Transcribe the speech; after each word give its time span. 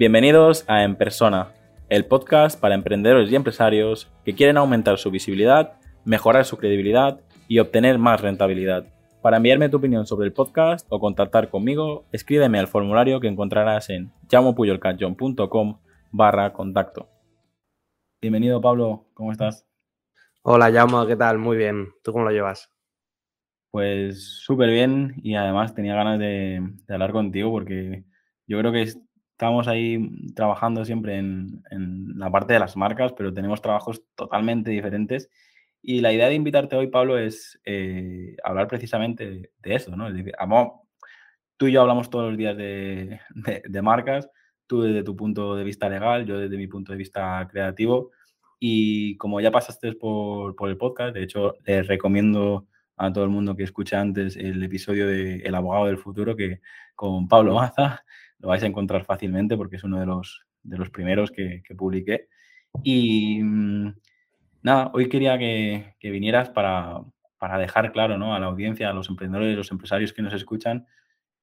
Bienvenidos 0.00 0.64
a 0.66 0.82
En 0.82 0.96
Persona, 0.96 1.52
el 1.90 2.06
podcast 2.06 2.58
para 2.58 2.74
emprendedores 2.74 3.30
y 3.30 3.36
empresarios 3.36 4.10
que 4.24 4.34
quieren 4.34 4.56
aumentar 4.56 4.96
su 4.96 5.10
visibilidad, 5.10 5.74
mejorar 6.06 6.46
su 6.46 6.56
credibilidad 6.56 7.20
y 7.48 7.58
obtener 7.58 7.98
más 7.98 8.18
rentabilidad. 8.22 8.86
Para 9.20 9.36
enviarme 9.36 9.68
tu 9.68 9.76
opinión 9.76 10.06
sobre 10.06 10.26
el 10.26 10.32
podcast 10.32 10.86
o 10.88 10.98
contactar 11.00 11.50
conmigo, 11.50 12.06
escríbeme 12.12 12.58
al 12.58 12.66
formulario 12.66 13.20
que 13.20 13.28
encontrarás 13.28 13.90
en 13.90 14.10
llamopuyolcanchon.com 14.30 15.80
barra 16.12 16.54
contacto. 16.54 17.10
Bienvenido 18.22 18.58
Pablo, 18.62 19.04
¿cómo 19.12 19.32
estás? 19.32 19.68
Hola 20.40 20.70
Llamo, 20.70 21.06
¿qué 21.06 21.16
tal? 21.16 21.36
Muy 21.36 21.58
bien. 21.58 21.88
¿Tú 22.02 22.12
cómo 22.12 22.24
lo 22.24 22.30
llevas? 22.30 22.72
Pues 23.70 24.40
súper 24.46 24.70
bien 24.70 25.16
y 25.22 25.34
además 25.34 25.74
tenía 25.74 25.94
ganas 25.94 26.18
de, 26.18 26.66
de, 26.86 26.94
hablar 26.94 27.12
contigo 27.12 27.50
porque 27.50 28.04
yo 28.46 28.58
creo 28.58 28.72
que 28.72 28.94
estamos 29.40 29.68
ahí 29.68 30.10
trabajando 30.34 30.84
siempre 30.84 31.16
en, 31.16 31.62
en, 31.70 32.18
la 32.18 32.30
parte 32.30 32.52
de 32.52 32.58
las 32.58 32.76
marcas, 32.76 33.14
pero 33.14 33.32
tenemos 33.32 33.62
trabajos 33.62 34.02
totalmente 34.14 34.70
diferentes. 34.70 35.30
Y 35.80 36.02
la 36.02 36.12
idea 36.12 36.28
de 36.28 36.34
invitarte 36.34 36.76
hoy, 36.76 36.88
Pablo, 36.88 37.16
es 37.16 37.58
eh, 37.64 38.36
hablar 38.44 38.68
precisamente 38.68 39.50
de, 39.58 39.74
eso, 39.74 39.96
¿no? 39.96 40.08
Es 40.08 40.14
decir, 40.14 40.34
tú 41.56 41.66
y 41.68 41.72
yo 41.72 41.80
hablamos 41.80 42.10
todos 42.10 42.28
los 42.28 42.36
días 42.36 42.54
de, 42.54 43.18
de, 43.66 43.82
marcas, 43.82 44.28
tú 44.66 44.82
desde 44.82 45.02
tu 45.02 45.16
punto 45.16 45.56
de 45.56 45.64
vista 45.64 45.88
legal, 45.88 46.26
yo 46.26 46.38
desde 46.38 46.58
mi 46.58 46.66
punto 46.66 46.92
de 46.92 46.98
vista 46.98 47.48
creativo. 47.50 48.10
Y 48.58 49.16
como 49.16 49.40
ya 49.40 49.50
pasaste 49.50 49.94
por, 49.94 50.54
por 50.54 50.68
el 50.68 50.76
podcast, 50.76 51.14
de 51.14 51.22
hecho, 51.22 51.56
les 51.64 51.86
recomiendo 51.86 52.66
a 52.98 53.10
todo 53.10 53.24
el 53.24 53.30
mundo 53.30 53.56
que 53.56 53.62
escuche 53.62 53.96
antes 53.96 54.36
el 54.36 54.62
episodio 54.62 55.06
de 55.06 55.36
El 55.36 55.54
abogado 55.54 55.86
del 55.86 55.96
futuro, 55.96 56.36
que 56.36 56.60
con 56.94 57.26
Pablo 57.26 57.54
Maza, 57.54 58.04
lo 58.40 58.48
vais 58.48 58.62
a 58.62 58.66
encontrar 58.66 59.04
fácilmente 59.04 59.56
porque 59.56 59.76
es 59.76 59.84
uno 59.84 60.00
de 60.00 60.06
los, 60.06 60.42
de 60.62 60.78
los 60.78 60.90
primeros 60.90 61.30
que, 61.30 61.62
que 61.66 61.74
publiqué. 61.74 62.28
Y 62.82 63.42
mm, 63.42 63.94
nada, 64.62 64.90
hoy 64.94 65.08
quería 65.08 65.38
que, 65.38 65.94
que 65.98 66.10
vinieras 66.10 66.50
para, 66.50 67.00
para, 67.38 67.58
dejar 67.58 67.92
claro 67.92 68.18
¿no? 68.18 68.34
a 68.34 68.40
la 68.40 68.46
audiencia, 68.46 68.90
a 68.90 68.92
los 68.92 69.08
emprendedores, 69.08 69.56
los 69.56 69.70
empresarios 69.70 70.12
que 70.12 70.22
nos 70.22 70.34
escuchan, 70.34 70.86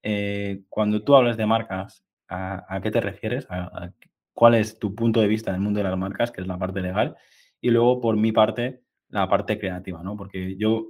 eh, 0.02 0.62
cuando 0.68 1.02
tú 1.02 1.14
hablas 1.16 1.36
de 1.36 1.46
marcas, 1.46 2.04
¿a, 2.28 2.64
a 2.74 2.80
qué 2.80 2.90
te 2.90 3.00
refieres? 3.00 3.46
¿A, 3.50 3.64
¿A, 3.64 3.92
cuál 4.32 4.54
es 4.54 4.78
tu 4.78 4.94
punto 4.94 5.20
de 5.20 5.28
vista 5.28 5.50
en 5.50 5.56
el 5.56 5.62
mundo 5.62 5.78
de 5.78 5.84
las 5.84 5.98
marcas, 5.98 6.30
que 6.30 6.40
es 6.40 6.46
la 6.46 6.58
parte 6.58 6.80
legal? 6.80 7.16
Y 7.60 7.70
luego, 7.70 8.00
por 8.00 8.16
mi 8.16 8.32
parte, 8.32 8.82
la 9.08 9.28
parte 9.28 9.58
creativa, 9.58 10.02
¿no? 10.02 10.16
Porque 10.16 10.56
yo 10.56 10.88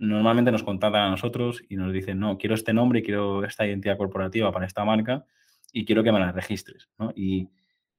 normalmente 0.00 0.50
nos 0.50 0.62
contactan 0.62 1.02
a 1.02 1.10
nosotros 1.10 1.62
y 1.68 1.76
nos 1.76 1.92
dicen, 1.92 2.18
no, 2.18 2.38
quiero 2.38 2.54
este 2.54 2.72
nombre, 2.72 3.02
quiero 3.02 3.44
esta 3.44 3.66
identidad 3.66 3.98
corporativa 3.98 4.50
para 4.50 4.66
esta 4.66 4.84
marca 4.84 5.26
y 5.72 5.84
quiero 5.84 6.02
que 6.02 6.10
me 6.10 6.18
la 6.18 6.32
registres. 6.32 6.88
¿no? 6.98 7.12
Y, 7.14 7.50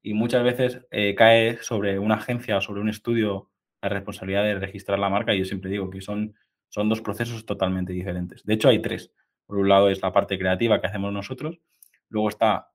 y, 0.01 0.15
muchas 0.15 0.43
veces 0.43 0.81
eh, 0.89 1.13
cae 1.13 1.59
sobre 1.61 1.99
una 1.99 2.15
agencia 2.15 2.57
o 2.57 2.61
sobre 2.61 2.81
un 2.81 2.89
estudio 2.89 3.49
la 3.83 3.89
responsabilidad 3.89 4.43
de 4.43 4.55
registrar 4.55 4.97
la 4.97 5.09
marca 5.09 5.33
y 5.33 5.39
yo 5.39 5.45
siempre 5.45 5.69
digo 5.69 5.91
que 5.91 6.01
son, 6.01 6.33
son 6.69 6.89
dos 6.89 7.01
procesos 7.01 7.45
totalmente 7.45 7.93
diferentes. 7.93 8.43
De 8.43 8.55
hecho, 8.55 8.69
hay 8.69 8.79
tres. 8.79 9.11
Por 9.45 9.59
un 9.59 9.69
lado 9.69 9.89
es 9.89 10.01
la 10.01 10.11
parte 10.11 10.39
creativa 10.39 10.81
que 10.81 10.87
hacemos 10.87 11.13
nosotros, 11.13 11.59
luego 12.09 12.29
está 12.29 12.71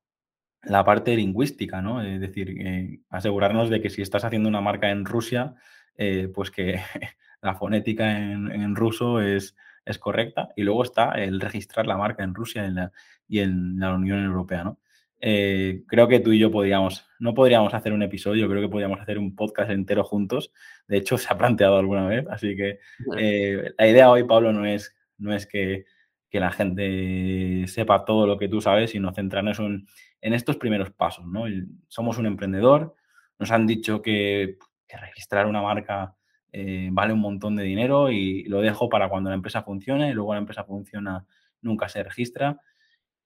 la 0.63 0.85
parte 0.85 1.17
lingüística, 1.17 1.83
¿no? 1.83 2.03
Es 2.03 2.21
decir, 2.21 2.51
eh, 2.61 3.01
asegurarnos 3.09 3.71
de 3.71 3.81
que 3.81 3.91
si 3.91 4.03
estás 4.03 4.25
haciendo 4.25 4.49
una 4.49 4.61
marca 4.61 4.91
en 4.91 5.05
Rusia, 5.05 5.55
eh, 5.97 6.29
pues 6.33 6.51
que 6.51 6.81
la 7.47 7.55
fonética 7.55 8.19
en, 8.19 8.51
en 8.53 8.77
ruso 8.77 9.21
es, 9.21 9.57
es, 9.85 9.99
correcta. 9.99 10.51
Y 10.57 10.63
luego 10.63 10.83
está 10.83 11.13
el 11.13 11.41
registrar 11.41 11.87
la 11.87 11.97
marca 11.97 12.23
en 12.25 12.35
Rusia 12.35 12.65
y 12.65 12.67
en 12.67 12.75
la, 12.75 12.93
y 13.29 13.39
en 13.41 13.79
la 13.79 13.95
Unión 13.95 14.25
Europea, 14.25 14.65
¿no? 14.65 14.79
Eh, 15.21 15.83
creo 15.87 16.09
que 16.09 16.21
tú 16.21 16.33
y 16.33 16.39
yo 16.39 16.51
podríamos, 16.51 17.07
no 17.19 17.33
podríamos 17.35 17.73
hacer 17.73 17.93
un 17.93 18.03
episodio, 18.03 18.49
creo 18.49 18.61
que 18.61 18.69
podríamos 18.69 19.01
hacer 19.01 19.19
un 19.19 19.35
podcast 19.35 19.71
entero 19.71 20.05
juntos. 20.05 20.53
De 20.87 20.99
hecho, 20.99 21.17
se 21.19 21.33
ha 21.33 21.39
planteado 21.39 21.79
alguna 21.79 22.07
vez. 22.07 22.27
Así 22.29 22.55
que 22.57 22.81
eh, 23.17 23.73
la 23.79 23.89
idea 23.89 24.11
hoy, 24.11 24.25
Pablo, 24.25 24.53
no 24.53 24.67
es, 24.67 24.95
no 25.19 25.35
es 25.35 25.47
que, 25.47 25.87
que, 26.29 26.41
la 26.41 26.53
gente 26.53 27.65
sepa 27.67 28.05
todo 28.05 28.27
lo 28.27 28.39
que 28.39 28.49
tú 28.49 28.61
sabes, 28.61 28.91
sino 28.91 29.13
centrarnos 29.13 29.59
en, 29.59 29.87
en 30.21 30.35
estos 30.35 30.57
primeros 30.57 30.91
pasos. 30.91 31.27
¿no? 31.27 31.45
Somos 31.89 32.19
un 32.19 32.27
emprendedor, 32.27 32.95
nos 33.39 33.51
han 33.51 33.67
dicho 33.67 34.03
que, 34.03 34.59
que 34.87 34.97
registrar 34.99 35.47
una 35.47 35.63
marca 35.63 36.15
eh, 36.53 36.89
vale 36.93 37.13
un 37.13 37.21
montón 37.21 37.57
de 37.57 37.65
dinero 37.65 38.11
y 38.11 38.45
lo 38.45 38.61
dejo 38.61 38.89
para 38.89 39.09
cuando 39.09 39.31
la 39.31 39.37
empresa 39.37 39.63
funcione, 39.63 40.11
y 40.11 40.13
luego 40.13 40.35
la 40.35 40.41
empresa 40.41 40.65
funciona, 40.65 41.27
nunca 41.63 41.89
se 41.89 42.03
registra. 42.03 42.61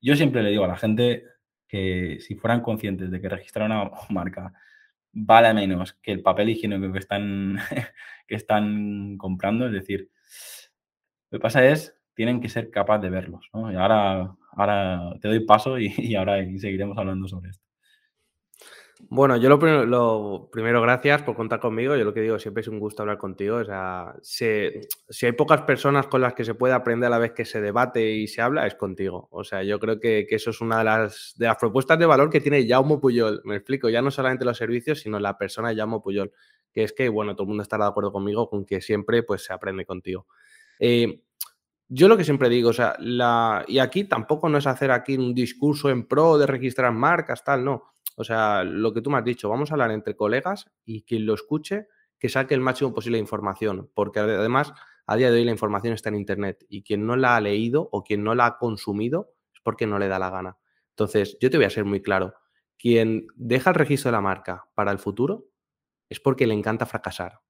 Yo 0.01 0.17
siempre 0.17 0.43
le 0.43 0.51
digo 0.51 0.65
a 0.65 0.69
la 0.69 0.77
gente 0.77 1.25
que 1.69 2.19
si 2.21 2.35
fueran 2.35 2.63
conscientes 2.63 3.11
de 3.11 3.21
que 3.21 3.29
registrar 3.29 3.67
una 3.67 3.91
marca 4.11 4.53
vale 5.13 5.55
menos 5.55 5.95
que 5.95 6.13
el 6.13 6.23
papel 6.23 6.51
higiénico 6.51 6.93
que 6.93 6.99
están, 6.99 7.59
que 8.27 8.35
están 8.35 9.17
comprando, 9.19 9.67
es 9.67 9.73
decir, 9.73 10.11
lo 11.31 11.39
que 11.39 11.43
pasa 11.43 11.65
es, 11.67 11.97
tienen 12.15 12.41
que 12.41 12.49
ser 12.49 12.71
capaces 12.71 13.03
de 13.03 13.11
verlos. 13.11 13.49
¿no? 13.53 13.73
Y 13.73 13.77
ahora, 13.77 14.37
ahora 14.53 15.15
te 15.21 15.29
doy 15.29 15.41
paso 15.41 15.79
y, 15.79 15.93
y 15.99 16.15
ahora 16.15 16.39
seguiremos 16.59 16.97
hablando 16.99 17.29
sobre 17.29 17.51
esto. 17.51 17.70
Bueno, 19.09 19.37
yo 19.37 19.49
lo 19.49 20.51
primero, 20.51 20.83
gracias 20.83 21.23
por 21.23 21.35
contar 21.35 21.59
conmigo. 21.59 21.97
Yo 21.97 22.05
lo 22.05 22.15
que 22.15 22.21
digo 22.21 22.39
siempre 22.39 22.61
es 22.61 22.69
un 22.69 22.79
gusto 22.79 23.03
hablar 23.03 23.19
contigo. 23.19 23.57
O 23.57 23.65
sea, 23.65 24.15
si, 24.23 24.45
hay 24.45 25.33
pocas 25.33 25.63
personas 25.63 26.07
con 26.07 26.21
las 26.21 26.35
que 26.35 26.45
se 26.45 26.55
puede 26.55 26.75
aprender 26.75 27.07
a 27.07 27.11
la 27.11 27.19
vez 27.19 27.33
que 27.33 27.45
se 27.45 27.61
debate 27.61 28.13
y 28.13 28.29
se 28.29 28.43
habla, 28.43 28.67
es 28.67 28.75
contigo. 28.75 29.29
O 29.31 29.43
sea, 29.43 29.63
yo 29.63 29.81
creo 29.81 29.99
que, 29.99 30.27
que 30.29 30.37
eso 30.37 30.51
es 30.51 30.61
una 30.61 30.79
de 30.79 30.85
las, 30.85 31.35
de 31.37 31.47
las 31.47 31.57
propuestas 31.57 31.99
de 31.99 32.07
valor 32.07 32.31
que 32.31 32.41
tiene 32.41 32.67
Jaume 32.67 32.99
Puyol. 32.99 33.41
Me 33.45 33.57
explico, 33.57 33.89
ya 33.89 34.03
no 34.03 34.11
solamente 34.11 34.45
los 34.45 34.57
servicios, 34.57 35.01
sino 35.01 35.19
la 35.19 35.37
persona 35.39 35.75
Jaume 35.75 36.01
Puyol. 36.01 36.33
Que 36.73 36.85
es 36.85 36.93
que, 36.93 37.09
bueno, 37.09 37.35
todo 37.35 37.45
el 37.45 37.49
mundo 37.49 37.63
estará 37.63 37.85
de 37.85 37.91
acuerdo 37.91 38.13
conmigo 38.13 38.49
con 38.49 38.65
que 38.65 38.81
siempre 38.81 39.23
pues, 39.23 39.43
se 39.45 39.53
aprende 39.53 39.85
contigo. 39.85 40.27
Eh, 40.79 41.23
yo 41.91 42.09
lo 42.09 42.17
que 42.17 42.25
siempre 42.25 42.49
digo, 42.49 42.71
o 42.71 42.73
sea, 42.73 42.97
la, 43.01 43.65
y 43.69 43.79
aquí 43.79 44.05
tampoco 44.05 44.49
no 44.49 44.57
es 44.57 44.67
hacer 44.67 44.91
aquí 44.91 45.17
un 45.17 45.35
discurso 45.35 45.91
en 45.91 46.07
pro 46.07 46.39
de 46.39 46.47
registrar 46.47 46.93
marcas, 46.93 47.45
tal, 47.45 47.65
no 47.65 47.91
o 48.21 48.25
sea, 48.25 48.65
lo 48.65 48.93
que 48.93 49.01
tú 49.01 49.09
me 49.09 49.17
has 49.17 49.25
dicho, 49.25 49.49
vamos 49.49 49.71
a 49.71 49.75
hablar 49.75 49.91
entre 49.93 50.15
colegas 50.15 50.71
y 50.85 51.05
quien 51.05 51.25
lo 51.25 51.33
escuche, 51.33 51.89
que 52.19 52.29
saque 52.29 52.53
el 52.53 52.61
máximo 52.61 52.93
posible 52.93 53.17
de 53.17 53.23
información, 53.23 53.91
porque 53.95 54.21
además 54.21 54.75
a 55.07 55.17
día 55.17 55.31
de 55.31 55.39
hoy 55.39 55.45
la 55.47 55.53
información 55.53 55.95
está 55.95 56.11
en 56.11 56.17
Internet 56.17 56.67
y 56.69 56.83
quien 56.83 57.07
no 57.07 57.17
la 57.17 57.37
ha 57.37 57.41
leído 57.41 57.89
o 57.91 58.05
quien 58.05 58.23
no 58.23 58.35
la 58.35 58.45
ha 58.45 58.59
consumido 58.59 59.33
es 59.55 59.61
porque 59.63 59.87
no 59.87 59.99
le 59.99 60.09
da 60.09 60.19
la 60.19 60.29
gana. 60.29 60.59
Entonces, 60.91 61.39
yo 61.41 61.49
te 61.49 61.57
voy 61.57 61.65
a 61.65 61.71
ser 61.71 61.87
muy 61.87 62.03
claro, 62.03 62.35
quien 62.79 63.27
deja 63.37 63.71
el 63.71 63.77
registro 63.77 64.11
de 64.11 64.19
la 64.19 64.21
marca 64.21 64.67
para 64.75 64.93
el 64.93 64.99
futuro 64.99 65.47
es 66.11 66.21
porque 66.21 66.47
le 66.47 66.53
encanta 66.53 66.85
fracasar. 66.85 67.41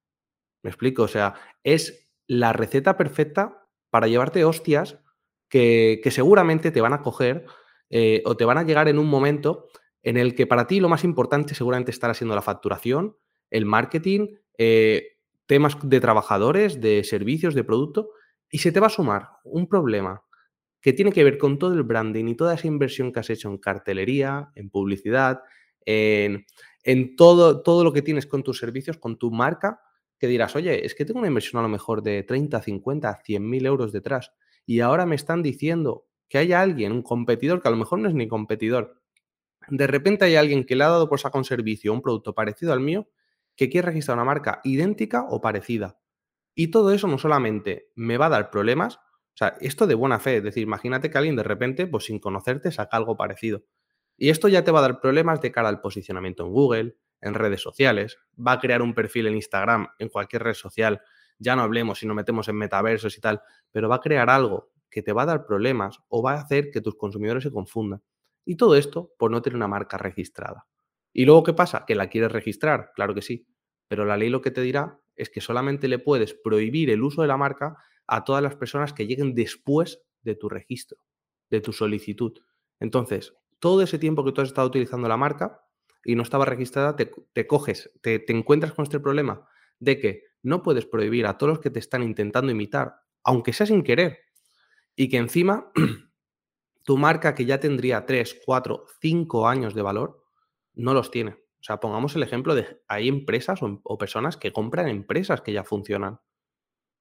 ¿Me 0.63 0.71
explico? 0.71 1.03
O 1.03 1.09
sea, 1.09 1.35
es 1.65 2.13
la 2.29 2.53
receta 2.53 2.97
perfecta 2.97 3.67
para 3.91 4.09
llevarte 4.09 4.45
hostias 4.45 4.99
que, 5.49 6.01
seguramente 6.11 6.71
te 6.71 6.81
van 6.81 6.93
a 6.93 7.03
coger 7.03 7.45
eh, 7.91 8.23
o 8.25 8.37
te 8.37 8.45
van 8.45 8.59
a 8.59 8.63
llegar 8.63 8.89
en 8.89 8.99
un 8.99 9.09
momento 9.09 9.69
en 10.03 10.17
el 10.17 10.35
que 10.35 10.47
para 10.47 10.67
ti 10.67 10.81
lo 10.81 10.89
más 10.89 11.05
importante 11.05 11.55
seguramente 11.55 11.91
estará 11.91 12.15
siendo 12.15 12.35
la 12.35 12.43
facturación, 12.43 13.17
el 13.51 13.67
marketing, 13.67 14.29
eh, 14.57 15.19
temas 15.47 15.77
de 15.83 16.01
trabajadores, 16.01 16.81
de 16.81 17.05
servicios, 17.05 17.55
de 17.55 17.65
producto, 17.65 18.11
y 18.51 18.59
se 18.59 18.73
te 18.73 18.81
va 18.81 18.87
a 18.87 18.91
sumar 18.91 19.29
un 19.45 19.69
problema 19.69 20.23
que 20.81 20.93
tiene 20.93 21.13
que 21.13 21.25
ver 21.25 21.37
con 21.37 21.59
todo 21.59 21.75
el 21.75 21.83
branding 21.83 22.27
y 22.27 22.37
toda 22.37 22.55
esa 22.55 22.69
inversión 22.69 23.13
que 23.13 23.21
has 23.21 23.29
hecho 23.29 23.49
en 23.49 23.59
cartelería, 23.59 24.51
en 24.55 24.71
publicidad, 24.71 25.43
en, 25.85 26.47
en 26.85 27.17
todo, 27.17 27.63
todo 27.63 27.85
lo 27.85 27.93
que 27.93 28.03
tienes 28.03 28.27
con 28.27 28.43
tus 28.43 28.59
servicios, 28.59 28.97
con 28.97 29.19
tu 29.19 29.31
marca, 29.31 29.81
que 30.21 30.29
dirás, 30.29 30.55
oye, 30.55 30.85
es 30.85 30.95
que 30.95 31.07
tengo 31.07 31.19
una 31.19 31.29
inversión 31.29 31.59
a 31.59 31.63
lo 31.63 31.69
mejor 31.69 32.03
de 32.03 32.23
30, 32.23 32.61
50, 32.61 33.23
100 33.25 33.49
mil 33.49 33.65
euros 33.65 33.91
detrás, 33.91 34.33
y 34.67 34.81
ahora 34.81 35.07
me 35.07 35.17
están 35.17 35.43
diciendo 35.43 36.07
que 36.29 36.39
haya 36.39 36.61
alguien, 36.61 36.93
un 36.93 37.03
competidor, 37.03 37.63
que 37.63 37.69
a 37.69 37.71
lo 37.71 37.79
mejor 37.79 37.99
no 37.99 38.09
es 38.09 38.15
ni 38.15 38.29
competidor, 38.29 39.01
de 39.69 39.87
repente 39.87 40.27
hay 40.27 40.37
alguien 40.37 40.65
que 40.65 40.77
le 40.77 40.85
ha 40.85 40.89
dado 40.89 41.09
por 41.09 41.19
sacar 41.19 41.39
un 41.39 41.45
servicio, 41.45 41.93
un 41.93 42.03
producto 42.03 42.35
parecido 42.35 42.73
al 42.73 42.81
mío, 42.81 43.09
que 43.57 43.71
quiere 43.71 43.87
registrar 43.87 44.17
una 44.17 44.25
marca 44.25 44.61
idéntica 44.63 45.25
o 45.29 45.41
parecida. 45.41 45.99
Y 46.55 46.69
todo 46.69 46.93
eso 46.93 47.09
no 47.09 47.17
solamente 47.17 47.91
me 47.95 48.19
va 48.19 48.27
a 48.27 48.31
dar 48.31 48.51
problemas, 48.51 48.97
o 48.97 49.37
sea, 49.37 49.57
esto 49.61 49.87
de 49.87 49.95
buena 49.95 50.19
fe, 50.19 50.39
es 50.39 50.43
decir, 50.43 50.63
imagínate 50.63 51.11
que 51.11 51.17
alguien 51.17 51.37
de 51.37 51.45
repente, 51.45 51.87
pues 51.87 52.05
sin 52.05 52.19
conocerte, 52.19 52.71
saca 52.73 52.97
algo 52.97 53.17
parecido. 53.17 53.65
Y 54.19 54.29
esto 54.29 54.49
ya 54.49 54.65
te 54.65 54.71
va 54.71 54.81
a 54.81 54.83
dar 54.83 55.01
problemas 55.01 55.41
de 55.41 55.51
cara 55.51 55.71
al 55.71 55.81
posicionamiento 55.81 56.45
en 56.45 56.53
Google, 56.53 56.97
en 57.21 57.35
redes 57.35 57.63
sociales, 57.63 58.19
va 58.37 58.53
a 58.53 58.59
crear 58.61 58.83
un 58.83 58.95
perfil 58.95 59.27
en 59.27 59.37
Instagram, 59.37 59.89
en 59.99 60.09
cualquier 60.09 60.43
red 60.43 60.55
social, 60.55 61.03
ya 61.39 61.57
no 61.57 61.63
hablemos 61.63 61.99
si 61.99 62.07
nos 62.07 62.15
metemos 62.15 62.49
en 62.49 62.57
metaversos 62.57 63.17
y 63.17 63.21
tal, 63.21 63.43
pero 63.73 63.89
va 63.89 63.97
a 63.97 64.01
crear 64.01 64.29
algo 64.29 64.71
que 64.91 65.03
te 65.03 65.13
va 65.13 65.23
a 65.23 65.27
dar 65.27 65.47
problemas 65.47 65.99
o 66.09 66.23
va 66.23 66.33
a 66.33 66.41
hacer 66.41 66.71
que 66.71 66.81
tus 66.81 66.97
consumidores 66.97 67.43
se 67.43 67.51
confundan. 67.51 68.03
Y 68.45 68.57
todo 68.57 68.77
esto 68.77 69.13
por 69.19 69.31
no 69.31 69.41
tener 69.41 69.57
una 69.57 69.69
marca 69.69 69.97
registrada. 69.97 70.67
¿Y 71.13 71.25
luego 71.25 71.43
qué 71.43 71.55
pasa? 71.55 71.85
¿Que 71.87 71.95
la 71.95 72.09
quieres 72.09 72.33
registrar? 72.33 72.93
Claro 72.95 73.15
que 73.15 73.23
sí. 73.23 73.47
Pero 73.89 74.05
la 74.05 74.17
ley 74.17 74.29
lo 74.29 74.43
que 74.43 74.51
te 74.51 74.61
dirá 74.61 75.01
es 75.17 75.31
que 75.31 75.41
solamente 75.41 75.89
le 75.89 75.99
puedes 75.99 76.35
prohibir 76.35 76.91
el 76.91 77.03
uso 77.03 77.23
de 77.23 77.29
la 77.29 77.37
marca 77.37 77.77
a 78.07 78.25
todas 78.25 78.43
las 78.43 78.57
personas 78.57 78.93
que 78.93 79.07
lleguen 79.07 79.35
después 79.35 80.03
de 80.23 80.35
tu 80.35 80.49
registro, 80.49 80.99
de 81.49 81.61
tu 81.61 81.73
solicitud. 81.73 82.39
Entonces, 82.81 83.35
todo 83.59 83.83
ese 83.83 83.99
tiempo 83.99 84.25
que 84.25 84.33
tú 84.33 84.41
has 84.41 84.49
estado 84.49 84.69
utilizando 84.69 85.09
la 85.09 85.17
marca 85.17 85.63
y 86.05 86.15
no 86.15 86.23
estaba 86.23 86.45
registrada, 86.45 86.97
te, 86.97 87.47
coges, 87.47 87.91
te, 88.01 88.19
te 88.19 88.33
encuentras 88.33 88.73
con 88.73 88.85
este 88.85 89.01
problema 89.01 89.47
de 89.79 89.99
que 89.99 90.25
no 90.43 90.63
puedes 90.63 90.87
prohibir 90.87 91.27
a 91.27 91.37
todos 91.37 91.51
los 91.51 91.61
que 91.61 91.71
te 91.71 91.79
están 91.79 92.03
intentando 92.03 92.51
imitar, 92.51 92.97
aunque 93.23 93.53
sea 93.53 93.67
sin 93.67 93.83
querer, 93.83 94.19
y 94.97 95.09
que 95.09 95.19
encima 95.19 95.71
tu 96.85 96.97
marca 96.97 97.35
que 97.35 97.45
ya 97.45 97.61
tendría 97.61 98.07
3, 98.07 98.43
4, 98.45 98.87
5 99.01 99.49
años 99.49 99.75
de 99.75 99.83
valor, 99.83 100.25
no 100.75 100.95
los 100.95 101.11
tiene. 101.11 101.33
O 101.33 101.63
sea, 101.63 101.79
pongamos 101.79 102.17
el 102.17 102.23
ejemplo 102.23 102.55
de 102.55 102.81
hay 102.89 103.09
empresas 103.09 103.61
o, 103.63 103.99
personas 103.99 104.37
que 104.37 104.53
compran 104.53 104.89
empresas 104.89 105.43
que 105.43 105.53
ya 105.53 105.63
funcionan 105.63 106.21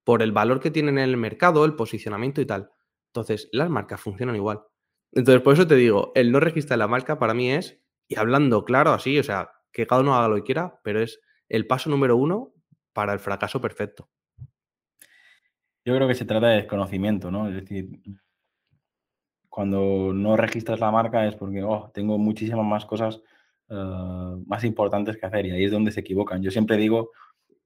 por 0.04 0.22
el 0.22 0.32
valor 0.32 0.60
que 0.60 0.72
tienen 0.72 0.98
en 0.98 1.10
el 1.10 1.18
mercado, 1.18 1.64
el 1.64 1.76
posicionamiento 1.76 2.42
y 2.42 2.46
tal. 2.46 2.70
Entonces, 3.08 3.48
las 3.52 3.70
marcas 3.70 4.02
funcionan 4.02 4.36
igual. 4.36 4.62
Entonces, 5.12 5.42
por 5.42 5.54
eso 5.54 5.66
te 5.66 5.76
digo, 5.76 6.12
el 6.14 6.32
no 6.32 6.40
registrar 6.40 6.78
la 6.78 6.88
marca 6.88 7.18
para 7.18 7.34
mí 7.34 7.52
es, 7.52 7.80
y 8.10 8.18
hablando 8.18 8.66
claro 8.66 8.92
así, 8.92 9.20
o 9.20 9.24
sea, 9.24 9.52
que 9.72 9.88
cada 9.88 10.02
uno 10.02 10.16
haga 10.16 10.28
lo 10.28 10.36
que 10.36 10.44
quiera, 10.44 10.80
pero 10.84 11.00
es 11.00 11.22
el 11.48 11.68
paso 11.68 11.90
número 11.90 12.18
uno 12.18 12.52
para 12.92 13.14
el 13.14 13.20
fracaso 13.20 13.62
perfecto. 13.62 14.10
Yo 15.86 15.96
creo 15.96 16.08
que 16.08 16.16
se 16.16 16.26
trata 16.26 16.48
de 16.48 16.58
desconocimiento, 16.58 17.32
¿no? 17.32 17.48
Es 17.48 17.56
decir, 17.56 17.88
cuando 19.48 20.12
no 20.14 20.36
registras 20.36 20.80
la 20.80 20.92
marca 20.92 21.26
es 21.28 21.36
porque 21.36 21.64
oh, 21.64 21.92
tengo 21.94 22.18
muchísimas 22.18 22.66
más 22.66 22.86
cosas 22.86 23.22
eh, 23.70 24.36
más 24.46 24.64
importantes 24.64 25.16
que 25.16 25.26
hacer 25.28 25.46
y 25.46 25.52
ahí 25.52 25.66
es 25.66 25.72
donde 25.72 25.92
se 25.92 26.00
equivocan. 26.00 26.42
Yo 26.42 26.50
siempre 26.50 26.78
digo, 26.78 27.12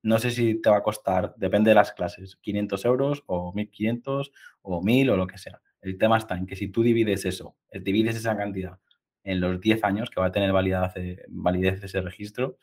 no 0.02 0.20
sé 0.20 0.32
si 0.32 0.62
te 0.62 0.70
va 0.70 0.78
a 0.78 0.84
costar, 0.84 1.34
depende 1.38 1.72
de 1.72 1.76
las 1.76 1.94
clases, 1.94 2.36
500 2.42 2.84
euros 2.86 3.24
o 3.28 3.54
1500 3.54 4.32
o 4.62 4.82
1000 4.84 5.10
o 5.10 5.18
lo 5.18 5.26
que 5.26 5.38
sea. 5.38 5.62
El 5.82 5.98
tema 5.98 6.18
está 6.18 6.36
en 6.36 6.46
que 6.46 6.58
si 6.58 6.68
tú 6.68 6.84
divides 6.84 7.24
eso, 7.24 7.56
divides 7.72 8.18
esa 8.18 8.36
cantidad 8.36 8.78
en 9.24 9.40
los 9.40 9.60
10 9.60 9.84
años 9.84 10.10
que 10.10 10.20
va 10.20 10.28
a 10.28 10.32
tener 10.32 10.52
validez, 10.52 10.94
validez 11.30 11.84
ese 11.84 12.02
registro, 12.02 12.58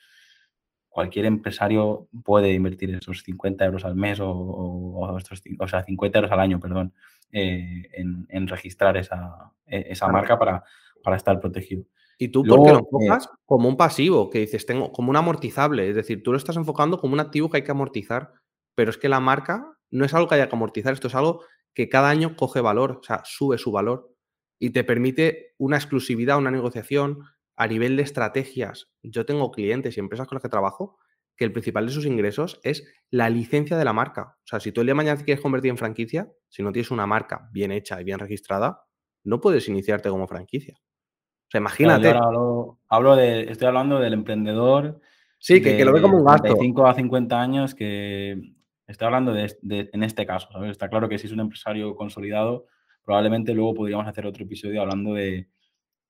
cualquier 0.89 1.27
empresario 1.27 2.09
puede 2.25 2.53
invertir 2.53 2.95
esos 2.95 3.23
50 3.23 3.65
euros 3.65 3.85
al 3.85 3.95
mes 3.95 4.21
o, 4.21 4.31
o, 4.31 5.17
o 5.17 5.69
sea, 5.69 5.85
50 5.85 6.19
euros 6.19 6.33
al 6.33 6.41
año, 6.41 6.61
perdón, 6.61 6.93
eh, 7.33 7.89
en, 7.93 8.49
registrar 8.49 8.97
esa, 8.97 9.53
e, 9.67 9.87
esa 9.91 10.09
marca 10.09 10.39
para, 10.39 10.65
para 11.03 11.17
estar 11.17 11.41
protegido. 11.41 11.85
Y 12.19 12.29
tú, 12.29 12.45
¿por 12.45 12.65
qué 12.65 12.73
lo 12.73 12.79
enfocas 12.81 13.27
eh, 13.27 13.37
como 13.47 13.69
un 13.69 13.77
pasivo? 13.77 14.29
Que 14.29 14.41
dices, 14.41 14.67
tengo 14.67 14.93
como 14.93 15.11
un 15.11 15.17
amortizable. 15.17 15.89
Es 15.89 15.95
decir, 15.95 16.23
tú 16.23 16.33
lo 16.33 16.37
estás 16.37 16.57
enfocando 16.57 17.01
como 17.01 17.15
un 17.15 17.21
activo 17.21 17.49
que 17.49 17.59
hay 17.59 17.65
que 17.65 17.71
amortizar. 17.71 18.35
Pero 18.75 18.91
es 18.91 18.99
que 18.99 19.09
la 19.09 19.21
marca 19.21 19.79
no 19.91 20.05
es 20.05 20.13
algo 20.13 20.29
que 20.29 20.35
haya 20.35 20.49
que 20.49 20.55
amortizar, 20.55 20.93
esto 20.93 21.09
es 21.09 21.15
algo 21.15 21.45
que 21.73 21.89
cada 21.89 22.11
año 22.11 22.37
coge 22.37 22.61
valor, 22.61 22.99
o 23.01 23.03
sea, 23.03 23.23
sube 23.25 23.59
su 23.59 23.73
valor 23.73 24.13
y 24.61 24.71
te 24.71 24.85
permite 24.85 25.55
una 25.59 25.79
exclusividad, 25.79 26.39
una 26.39 26.53
negociación 26.53 27.25
a 27.57 27.67
nivel 27.67 27.97
de 27.97 28.03
estrategias. 28.03 28.93
Yo 29.03 29.27
tengo 29.27 29.51
clientes 29.51 29.97
y 29.97 30.01
empresas 30.01 30.29
con 30.29 30.37
las 30.37 30.43
que 30.43 30.49
trabajo 30.49 30.99
que 31.37 31.47
el 31.47 31.53
principal 31.53 31.87
de 31.87 31.93
sus 31.93 32.05
ingresos 32.05 32.61
es 32.63 32.87
la 33.11 33.31
licencia 33.31 33.79
de 33.79 33.85
la 33.85 33.95
marca. 33.95 34.37
O 34.39 34.47
sea, 34.47 34.61
si 34.61 34.71
tú 34.71 34.83
el 34.83 34.87
día 34.87 34.93
de 34.93 34.97
mañana 34.97 35.25
quieres 35.25 35.43
convertir 35.43 35.71
en 35.71 35.79
franquicia, 35.79 36.31
si 36.51 36.63
no 36.63 36.71
tienes 36.71 36.91
una 36.91 37.07
marca 37.07 37.49
bien 37.51 37.73
hecha 37.73 37.99
y 37.99 38.05
bien 38.05 38.19
registrada, 38.19 38.85
no 39.25 39.41
puedes 39.41 39.67
iniciarte 39.67 40.11
como 40.11 40.29
franquicia. 40.29 40.75
O 40.79 41.51
sea, 41.51 41.61
imagínate. 41.61 42.11
hablo, 42.11 43.17
de, 43.17 43.51
estoy 43.51 43.69
hablando 43.69 43.99
del 43.99 44.13
emprendedor. 44.13 45.01
Sí, 45.39 45.63
que, 45.63 45.83
lo 45.83 45.95
ve 45.95 46.03
como 46.03 46.19
un 46.19 46.25
gasto. 46.27 46.53
De 46.53 46.61
5 46.61 46.87
a 46.87 46.95
50 46.95 47.41
años 47.41 47.75
que 47.75 48.53
estoy 48.87 49.07
hablando 49.07 49.33
de, 49.33 49.57
en 49.63 50.03
este 50.03 50.27
caso. 50.27 50.49
Está 50.67 50.91
claro 50.91 51.09
que 51.09 51.19
si 51.19 51.27
es 51.27 51.33
un 51.33 51.41
empresario 51.41 51.97
consolidado, 51.97 52.67
probablemente 53.05 53.55
luego 53.55 53.75
podríamos 53.75 54.07
hacer 54.07 54.27
otro 54.27 54.45
episodio 54.45 54.83
hablando 54.83 55.15
de, 55.15 55.49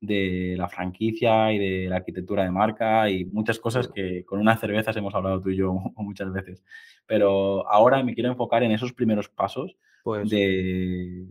de 0.01 0.55
la 0.57 0.69
franquicia 0.69 1.53
y 1.53 1.59
de 1.59 1.89
la 1.89 1.97
arquitectura 1.97 2.45
de 2.45 2.51
marca 2.51 3.11
y 3.11 3.27
muchas 3.27 3.59
cosas 3.59 3.89
que 3.89 4.25
con 4.25 4.41
unas 4.41 4.59
cervezas 4.59 4.97
hemos 4.97 5.15
hablado 5.15 5.41
tú 5.41 5.51
y 5.51 5.57
yo 5.57 5.73
muchas 5.97 6.33
veces. 6.33 6.65
Pero 7.07 7.69
ahora 7.69 8.03
me 8.03 8.15
quiero 8.15 8.31
enfocar 8.31 8.63
en 8.63 8.73
esos 8.73 8.93
primeros 8.93 9.29
pasos 9.29 9.77
pues 10.03 10.31
de, 10.31 11.27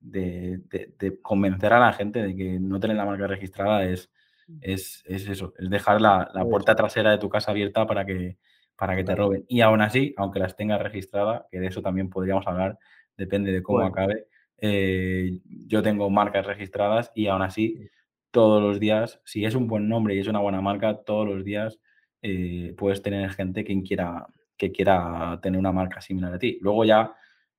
de, 0.00 1.18
convencer 1.20 1.72
a 1.74 1.80
la 1.80 1.92
gente 1.92 2.22
de 2.22 2.34
que 2.34 2.58
no 2.58 2.80
tener 2.80 2.96
la 2.96 3.04
marca 3.04 3.26
registrada 3.26 3.84
es, 3.84 4.10
mm. 4.46 4.58
es, 4.62 5.04
eso, 5.06 5.52
es 5.58 5.68
dejar 5.68 6.00
la, 6.00 6.30
pues 6.32 6.46
puerta 6.46 6.74
trasera 6.74 7.10
de 7.10 7.18
tu 7.18 7.28
casa 7.28 7.50
abierta 7.50 7.86
para 7.86 8.06
que, 8.06 8.38
para 8.74 8.96
que 8.96 9.04
te 9.04 9.14
roben. 9.14 9.44
Y 9.48 9.60
aún 9.60 9.82
así, 9.82 10.14
aunque 10.16 10.38
las 10.38 10.56
tengas 10.56 10.80
registradas, 10.80 11.42
que 11.50 11.60
de 11.60 11.66
eso 11.66 11.82
también 11.82 12.08
podríamos 12.08 12.46
hablar, 12.46 12.78
depende 13.18 13.52
de 13.52 13.62
cómo 13.62 13.82
acabe, 13.82 14.28
eh, 14.58 15.40
yo 15.66 15.82
tengo 15.82 16.10
marcas 16.10 16.46
registradas 16.46 17.12
y 17.14 17.28
aún 17.28 17.42
así 17.42 17.88
todos 18.30 18.62
los 18.62 18.80
días, 18.80 19.20
si 19.24 19.44
es 19.44 19.54
un 19.54 19.66
buen 19.66 19.88
nombre 19.88 20.14
y 20.14 20.18
es 20.18 20.28
una 20.28 20.40
buena 20.40 20.60
marca, 20.60 21.02
todos 21.04 21.26
los 21.26 21.44
días 21.44 21.80
eh, 22.22 22.74
puedes 22.76 23.02
tener 23.02 23.30
gente 23.30 23.64
que 23.64 23.82
quiera, 23.82 24.26
que 24.56 24.72
quiera 24.72 25.38
tener 25.42 25.58
una 25.58 25.72
marca 25.72 26.00
similar 26.00 26.34
a 26.34 26.38
ti. 26.38 26.58
Luego 26.60 26.84
ya 26.84 27.14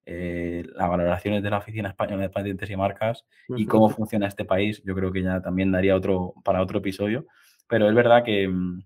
eh, 0.06 0.63
las 0.75 0.90
valoraciones 0.90 1.44
de 1.44 1.50
la 1.50 1.60
Oficina 1.60 1.90
Española 1.90 2.24
de 2.24 2.30
Patentes 2.30 2.69
y 2.69 2.75
Marcas 2.75 3.25
y 3.48 3.66
cómo 3.66 3.90
funciona 3.90 4.28
este 4.28 4.46
país, 4.46 4.81
yo 4.84 4.96
creo 4.96 5.12
que 5.12 5.22
ya 5.22 5.42
también 5.42 5.72
daría 5.72 5.96
otro 5.96 6.34
para 6.44 6.62
otro 6.62 6.80
episodio. 6.80 7.25
Pero 7.68 7.88
es 7.88 7.96
verdad 7.96 8.24
que, 8.24 8.48
mm, 8.48 8.84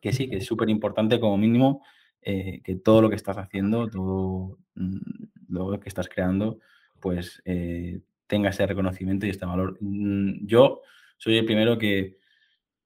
que 0.00 0.12
sí, 0.12 0.28
que 0.30 0.36
es 0.36 0.46
súper 0.46 0.68
importante 0.70 1.20
como 1.20 1.36
mínimo 1.36 1.82
eh, 2.22 2.60
que 2.64 2.76
todo 2.76 3.02
lo 3.02 3.10
que 3.10 3.16
estás 3.16 3.38
haciendo, 3.38 3.88
todo 3.88 4.58
mm, 4.74 4.98
lo 5.48 5.80
que 5.80 5.88
estás 5.88 6.08
creando, 6.08 6.58
pues 7.00 7.42
eh, 7.44 8.00
tenga 8.26 8.50
ese 8.50 8.66
reconocimiento 8.66 9.26
y 9.26 9.30
este 9.30 9.46
valor. 9.46 9.76
Mm, 9.80 10.46
yo 10.46 10.82
soy 11.16 11.38
el 11.38 11.44
primero 11.44 11.78
que 11.78 12.18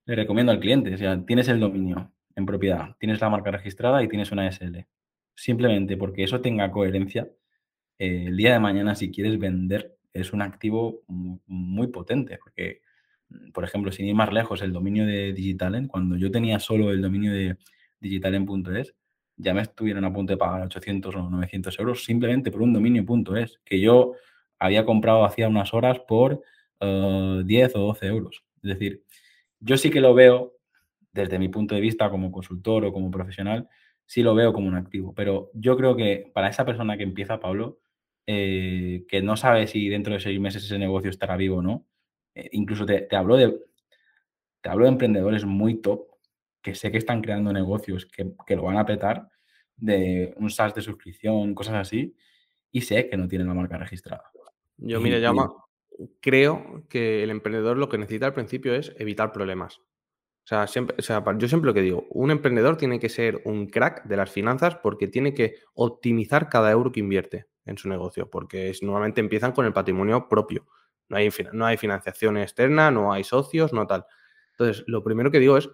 le 0.07 0.17
recomiendo 0.17 0.53
al 0.53 0.61
cliente, 0.61 0.95
o 0.95 0.99
sea, 0.99 1.25
tienes 1.25 1.49
el 1.49 1.61
dominio 1.61 2.13
en 2.35 2.47
propiedad, 2.47 2.97
tienes 2.99 3.21
la 3.21 3.31
marca 3.31 3.51
registrada 3.51 4.03
y 4.03 4.09
tienes 4.09 4.33
una 4.33 4.47
SL. 4.51 4.87
Simplemente 5.35 5.97
porque 5.97 6.25
eso 6.25 6.41
tenga 6.41 6.71
coherencia, 6.71 7.29
eh, 7.99 8.25
el 8.29 8.37
día 8.37 8.53
de 8.53 8.59
mañana, 8.61 8.95
si 8.95 9.11
quieres 9.11 9.39
vender, 9.39 9.97
es 10.13 10.33
un 10.33 10.43
activo 10.43 11.03
muy, 11.09 11.89
potente. 11.89 12.39
Porque, 12.39 12.81
mm, 13.29 13.53
por 13.53 13.65
ejemplo, 13.65 13.93
sin 13.93 14.07
ir 14.07 14.15
más 14.15 14.33
lejos, 14.33 14.63
el 14.63 14.73
dominio 14.73 15.07
de 15.07 15.33
Digitalen, 15.33 15.89
cuando 15.89 16.17
yo 16.17 16.31
tenía 16.31 16.59
solo 16.59 16.91
el 16.91 17.03
dominio 17.03 17.33
de 17.33 17.57
digitalen.es, 18.01 18.95
ya 19.37 19.55
me 19.55 19.63
estuvieron 19.63 20.05
a 20.05 20.13
punto 20.13 20.33
de 20.33 20.37
pagar 20.37 20.63
800 20.63 21.15
o 21.15 21.31
900 21.31 21.79
euros 21.79 22.05
simplemente 22.05 22.51
por 22.51 22.63
un 22.63 22.73
dominio.es, 22.73 23.61
que 23.65 23.81
yo 23.81 24.15
había 24.59 24.85
comprado 24.85 25.25
hacía 25.25 25.49
unas 25.49 25.75
horas 25.75 26.01
por 26.01 26.43
10 26.81 26.81
eh, 26.81 27.73
o 27.75 27.81
12 27.81 28.07
euros. 28.07 28.45
Es 28.63 28.71
decir, 28.71 29.03
yo 29.61 29.77
sí 29.77 29.91
que 29.91 30.01
lo 30.01 30.15
veo 30.15 30.55
desde 31.13 31.39
mi 31.39 31.49
punto 31.49 31.75
de 31.75 31.81
vista 31.81 32.11
como 32.11 32.33
consultor 32.33 32.85
o 32.85 32.93
como 32.93 33.11
profesional, 33.11 33.69
sí 34.07 34.23
lo 34.23 34.35
veo 34.35 34.53
como 34.53 34.69
un 34.69 34.75
activo. 34.75 35.15
Pero 35.15 35.51
yo 35.55 35.77
creo 35.77 35.97
que 35.97 36.31
para 36.35 36.49
esa 36.49 36.65
persona 36.65 36.97
que 36.97 37.03
empieza, 37.03 37.41
Pablo, 37.41 37.81
eh, 38.27 39.05
que 39.09 39.23
no 39.23 39.37
sabe 39.37 39.67
si 39.67 39.89
dentro 39.89 40.15
de 40.15 40.21
seis 40.21 40.39
meses 40.41 40.65
ese 40.65 40.79
negocio 40.79 41.11
estará 41.11 41.37
vivo 41.37 41.57
o 41.59 41.63
no. 41.63 41.87
Eh, 42.35 42.49
incluso 42.53 42.87
te, 42.87 43.09
hablo 43.15 43.37
de, 43.37 43.59
te 44.61 44.69
hablo 44.69 44.85
de 44.85 44.93
emprendedores 44.93 45.45
muy 45.45 45.81
top 45.81 46.12
que 46.63 46.75
sé 46.75 46.91
que 46.91 46.99
están 46.99 47.21
creando 47.21 47.53
negocios 47.53 48.07
que, 48.07 48.57
lo 48.57 48.63
van 48.63 48.79
a 48.79 48.87
petar 48.87 49.29
de 49.77 50.33
un 50.37 50.49
SaaS 50.51 50.75
de 50.75 50.83
suscripción, 50.83 51.55
cosas 51.55 51.75
así, 51.75 52.17
y 52.71 52.83
sé 52.83 53.09
que 53.09 53.17
no 53.17 53.29
tienen 53.29 53.49
la 53.49 53.55
marca 53.55 53.77
registrada. 53.77 54.31
Yo, 54.77 55.01
mire, 55.01 55.21
llama, 55.21 55.53
creo 56.21 56.85
que 56.89 57.23
el 57.23 57.31
emprendedor 57.31 57.77
lo 57.77 57.89
que 57.89 57.99
necesita 57.99 58.27
al 58.27 58.35
principio 58.35 58.75
es 58.75 58.95
evitar 58.99 59.33
problemas. 59.33 59.81
O 60.45 60.47
sea, 60.47 60.67
siempre, 60.67 60.97
o 60.99 61.03
sea, 61.03 61.23
yo 61.39 61.49
siempre 61.49 61.69
lo 61.69 61.75
que 61.75 61.83
digo, 61.83 62.07
un 62.11 62.31
emprendedor 62.31 62.77
tiene 62.77 62.99
que 62.99 63.09
ser 63.09 63.43
un 63.45 63.67
crack 63.67 64.05
de 64.05 64.17
las 64.17 64.31
finanzas 64.31 64.77
porque 64.77 65.07
tiene 65.07 65.35
que 65.35 65.57
optimizar 65.75 66.49
cada 66.49 66.71
euro 66.71 66.91
que 66.91 67.01
invierte 67.01 67.47
en 67.65 67.79
su 67.79 67.89
negocio, 67.89 68.29
porque 68.29 68.73
normalmente 68.83 69.21
empiezan 69.21 69.53
con 69.53 69.67
el 69.67 69.73
patrimonio 69.73 70.29
propio. 70.29 70.67
No 71.09 71.17
hay, 71.17 71.29
no 71.53 71.67
hay 71.67 71.77
financiación 71.77 72.39
externa, 72.39 72.91
no 72.91 73.13
hay 73.13 73.23
socios, 73.23 73.73
no 73.73 73.87
tal. 73.87 74.05
Entonces, 74.53 74.85
lo 74.89 75.05
primero 75.05 75.31
que 75.31 75.39
digo 75.39 75.57
es, 75.57 75.71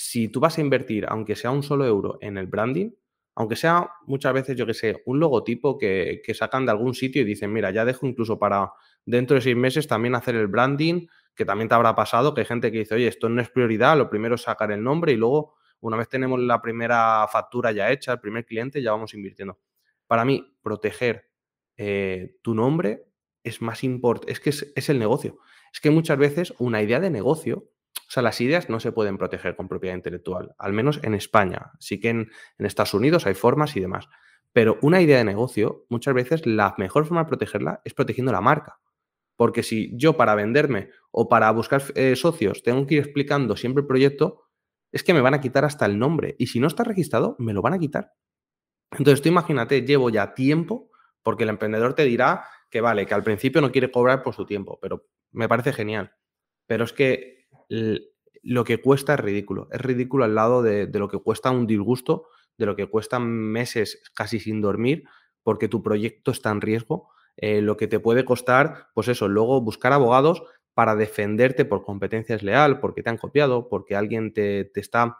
si 0.00 0.28
tú 0.28 0.38
vas 0.38 0.56
a 0.58 0.60
invertir, 0.60 1.06
aunque 1.08 1.34
sea 1.34 1.50
un 1.50 1.64
solo 1.64 1.84
euro, 1.84 2.18
en 2.20 2.38
el 2.38 2.46
branding, 2.46 2.90
aunque 3.34 3.56
sea 3.56 3.90
muchas 4.06 4.32
veces, 4.32 4.56
yo 4.56 4.64
que 4.64 4.72
sé, 4.74 5.02
un 5.06 5.18
logotipo 5.18 5.76
que, 5.76 6.22
que 6.24 6.34
sacan 6.34 6.66
de 6.66 6.70
algún 6.70 6.94
sitio 6.94 7.22
y 7.22 7.24
dicen, 7.24 7.52
mira, 7.52 7.72
ya 7.72 7.84
dejo 7.84 8.06
incluso 8.06 8.38
para 8.38 8.70
dentro 9.04 9.34
de 9.34 9.40
seis 9.40 9.56
meses 9.56 9.88
también 9.88 10.14
hacer 10.14 10.36
el 10.36 10.46
branding, 10.46 11.08
que 11.34 11.44
también 11.44 11.68
te 11.68 11.74
habrá 11.74 11.96
pasado, 11.96 12.32
que 12.32 12.42
hay 12.42 12.46
gente 12.46 12.70
que 12.70 12.78
dice, 12.78 12.94
oye, 12.94 13.08
esto 13.08 13.28
no 13.28 13.42
es 13.42 13.50
prioridad, 13.50 13.98
lo 13.98 14.08
primero 14.08 14.36
es 14.36 14.42
sacar 14.42 14.70
el 14.70 14.84
nombre 14.84 15.10
y 15.10 15.16
luego, 15.16 15.56
una 15.80 15.96
vez 15.96 16.08
tenemos 16.08 16.38
la 16.38 16.62
primera 16.62 17.26
factura 17.26 17.72
ya 17.72 17.90
hecha, 17.90 18.12
el 18.12 18.20
primer 18.20 18.46
cliente, 18.46 18.80
ya 18.80 18.92
vamos 18.92 19.14
invirtiendo. 19.14 19.58
Para 20.06 20.24
mí, 20.24 20.56
proteger 20.62 21.28
eh, 21.76 22.36
tu 22.42 22.54
nombre 22.54 23.04
es 23.42 23.60
más 23.60 23.82
importante, 23.82 24.30
es 24.32 24.38
que 24.38 24.50
es, 24.50 24.88
el 24.88 25.00
negocio. 25.00 25.38
Es 25.72 25.80
que 25.80 25.90
muchas 25.90 26.18
veces 26.18 26.54
una 26.58 26.82
idea 26.82 27.00
de 27.00 27.10
negocio, 27.10 27.68
o 28.08 28.10
sea, 28.10 28.22
las 28.22 28.40
ideas 28.40 28.70
no 28.70 28.80
se 28.80 28.90
pueden 28.90 29.18
proteger 29.18 29.54
con 29.54 29.68
propiedad 29.68 29.94
intelectual, 29.94 30.54
al 30.56 30.72
menos 30.72 30.98
en 31.02 31.12
España. 31.12 31.72
Sí 31.78 32.00
que 32.00 32.08
en, 32.08 32.30
Estados 32.56 32.94
Unidos 32.94 33.26
hay 33.26 33.34
formas 33.34 33.76
y 33.76 33.80
demás. 33.80 34.08
Pero 34.54 34.78
una 34.80 35.02
idea 35.02 35.18
de 35.18 35.24
negocio, 35.24 35.84
muchas 35.90 36.14
veces 36.14 36.46
la 36.46 36.74
mejor 36.78 37.04
forma 37.04 37.24
de 37.24 37.28
protegerla 37.28 37.82
es 37.84 37.92
protegiendo 37.92 38.32
la 38.32 38.40
marca. 38.40 38.80
Porque 39.36 39.62
si 39.62 39.94
yo 39.94 40.16
para 40.16 40.34
venderme 40.34 40.88
o 41.10 41.28
para 41.28 41.50
buscar 41.50 41.82
eh, 41.96 42.16
socios 42.16 42.62
tengo 42.62 42.86
que 42.86 42.94
ir 42.94 43.02
explicando 43.02 43.56
siempre 43.56 43.82
el 43.82 43.86
proyecto, 43.86 44.46
es 44.90 45.04
que 45.04 45.12
me 45.12 45.20
van 45.20 45.34
a 45.34 45.42
quitar 45.42 45.66
hasta 45.66 45.84
el 45.84 45.98
nombre. 45.98 46.34
Y 46.38 46.46
si 46.46 46.60
no 46.60 46.66
está 46.66 46.84
registrado, 46.84 47.36
me 47.38 47.52
lo 47.52 47.60
van 47.60 47.74
a 47.74 47.78
quitar. 47.78 48.14
Entonces 48.92 49.20
tú 49.20 49.28
imagínate, 49.28 49.82
llevo 49.82 50.08
ya 50.08 50.32
tiempo, 50.32 50.90
porque 51.22 51.42
el 51.42 51.50
emprendedor 51.50 51.92
te 51.92 52.04
dirá 52.04 52.46
que 52.70 52.80
vale, 52.80 53.04
que 53.04 53.12
al 53.12 53.22
principio 53.22 53.60
no 53.60 53.70
quiere 53.70 53.90
cobrar 53.90 54.22
por 54.22 54.34
su 54.34 54.46
tiempo, 54.46 54.78
pero 54.80 55.04
me 55.30 55.46
parece 55.46 55.74
genial. 55.74 56.14
Pero 56.66 56.84
es 56.84 56.94
que 56.94 57.37
lo 57.68 58.64
que 58.64 58.80
cuesta 58.80 59.14
es 59.14 59.20
ridículo. 59.20 59.68
Es 59.72 59.80
ridículo 59.80 60.24
al 60.24 60.34
lado 60.34 60.62
de, 60.62 60.88
lo 60.92 61.08
que 61.08 61.18
cuesta 61.18 61.50
un 61.50 61.66
disgusto, 61.66 62.26
de 62.56 62.66
lo 62.66 62.76
que 62.76 62.86
cuesta 62.86 63.18
meses 63.18 64.02
casi 64.14 64.40
sin 64.40 64.60
dormir, 64.60 65.04
porque 65.42 65.68
tu 65.68 65.82
proyecto 65.82 66.30
está 66.30 66.50
en 66.50 66.60
riesgo. 66.60 67.10
Eh, 67.36 67.60
lo 67.62 67.76
que 67.76 67.86
te 67.86 68.00
puede 68.00 68.24
costar, 68.24 68.88
pues 68.94 69.08
eso, 69.08 69.28
luego 69.28 69.60
buscar 69.60 69.92
abogados 69.92 70.42
para 70.74 70.96
defenderte 70.96 71.64
por 71.64 71.84
competencia 71.84 72.36
leal, 72.40 72.80
porque 72.80 73.02
te 73.02 73.10
han 73.10 73.18
copiado, 73.18 73.68
porque 73.68 73.96
alguien 73.96 74.32
te, 74.32 74.70
está, 74.74 75.18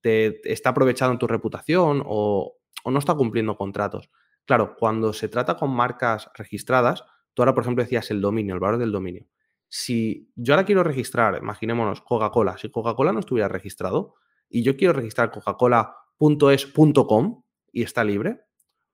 te, 0.00 0.40
está 0.50 0.70
aprovechando 0.70 1.18
tu 1.18 1.26
reputación 1.26 2.02
o, 2.04 2.56
o 2.84 2.90
no 2.90 2.98
está 2.98 3.14
cumpliendo 3.14 3.56
contratos. 3.56 4.10
Claro, 4.46 4.76
cuando 4.78 5.12
se 5.12 5.28
trata 5.28 5.56
con 5.56 5.70
marcas 5.70 6.30
registradas, 6.34 7.04
tú 7.32 7.42
ahora, 7.42 7.54
por 7.54 7.64
ejemplo, 7.64 7.82
decías 7.82 8.10
el 8.10 8.20
dominio, 8.20 8.54
el 8.54 8.60
valor 8.60 8.78
del 8.78 8.92
dominio. 8.92 9.26
Si 9.68 10.30
yo 10.36 10.54
ahora 10.54 10.66
quiero 10.66 10.84
registrar, 10.84 11.38
imaginémonos, 11.40 12.02
Coca-Cola, 12.02 12.58
si 12.58 12.70
Coca-Cola 12.70 13.12
no 13.12 13.20
estuviera 13.20 13.48
registrado 13.48 14.14
y 14.48 14.62
yo 14.62 14.76
quiero 14.76 14.92
registrar 14.92 15.30
coca-cola.es.com 15.30 17.42
y 17.72 17.82
está 17.82 18.04
libre, 18.04 18.42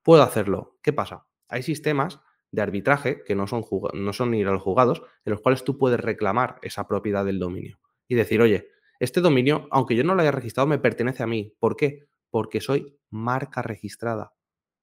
puedo 0.03 0.23
hacerlo. 0.23 0.79
¿Qué 0.83 0.93
pasa? 0.93 1.27
Hay 1.49 1.62
sistemas 1.62 2.21
de 2.50 2.62
arbitraje 2.62 3.23
que 3.25 3.35
no 3.35 3.47
son, 3.47 3.65
no 3.95 4.12
son 4.12 4.35
ir 4.35 4.49
a 4.49 4.53
los 4.53 4.62
juzgados, 4.62 5.03
en 5.25 5.33
los 5.33 5.41
cuales 5.41 5.65
tú 5.65 5.79
puedes 5.79 6.00
reclamar 6.00 6.59
esa 6.62 6.87
propiedad 6.89 7.25
del 7.25 7.39
dominio 7.39 7.79
y 8.09 8.15
decir, 8.15 8.41
oye, 8.41 8.69
este 8.99 9.21
dominio, 9.21 9.69
aunque 9.71 9.97
yo 9.97 10.05
no 10.05 10.15
lo 10.15 10.23
haya 10.23 10.33
registrado, 10.33 10.67
me 10.67 10.79
pertenece 10.79 11.23
a 11.23 11.27
mí. 11.27 11.55
¿Por 11.59 11.77
qué? 11.77 12.09
Porque 12.29 12.61
soy 12.61 12.99
marca 13.09 13.62
registrada. 13.62 14.35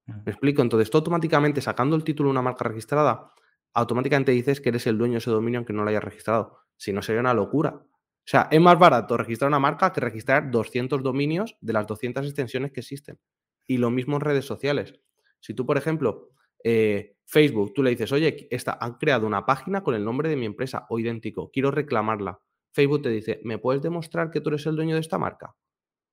¿Me 0.05 0.31
explico? 0.31 0.61
Entonces, 0.61 0.89
tú 0.89 0.97
automáticamente 0.97 1.61
sacando 1.61 1.95
el 1.95 2.03
título 2.03 2.29
de 2.29 2.31
una 2.31 2.41
marca 2.41 2.63
registrada, 2.63 3.33
automáticamente 3.77 4.31
dices 4.31 4.59
que 4.59 4.69
eres 4.69 4.87
el 4.87 4.97
dueño 4.97 5.13
de 5.13 5.17
ese 5.19 5.29
dominio 5.29 5.59
aunque 5.59 5.71
no 5.71 5.83
lo 5.83 5.89
hayas 5.89 6.03
registrado. 6.03 6.61
Si 6.77 6.91
no, 6.91 7.03
sería 7.03 7.21
una 7.21 7.35
locura. 7.35 7.75
O 7.75 8.29
sea, 8.29 8.47
es 8.51 8.59
más 8.59 8.77
barato 8.77 9.15
registrar 9.17 9.49
una 9.49 9.59
marca 9.59 9.93
que 9.93 10.01
registrar 10.01 10.49
200 10.49 11.03
dominios 11.03 11.55
de 11.61 11.73
las 11.73 11.85
200 11.85 12.25
extensiones 12.25 12.71
que 12.71 12.79
existen. 12.79 13.19
Y 13.67 13.77
lo 13.77 13.91
mismo 13.91 14.15
en 14.15 14.21
redes 14.21 14.45
sociales. 14.45 14.99
Si 15.39 15.53
tú, 15.53 15.67
por 15.67 15.77
ejemplo, 15.77 16.31
eh, 16.63 17.17
Facebook, 17.25 17.73
tú 17.75 17.83
le 17.83 17.91
dices, 17.91 18.11
oye, 18.11 18.47
esta, 18.49 18.79
han 18.81 18.95
creado 18.95 19.27
una 19.27 19.45
página 19.45 19.83
con 19.83 19.93
el 19.93 20.03
nombre 20.03 20.27
de 20.27 20.37
mi 20.37 20.47
empresa 20.47 20.87
o 20.89 20.97
idéntico, 20.97 21.51
quiero 21.51 21.69
reclamarla. 21.69 22.39
Facebook 22.73 23.03
te 23.03 23.09
dice, 23.09 23.41
¿me 23.43 23.59
puedes 23.59 23.83
demostrar 23.83 24.31
que 24.31 24.41
tú 24.41 24.49
eres 24.49 24.65
el 24.65 24.75
dueño 24.75 24.95
de 24.95 25.01
esta 25.01 25.19
marca? 25.19 25.55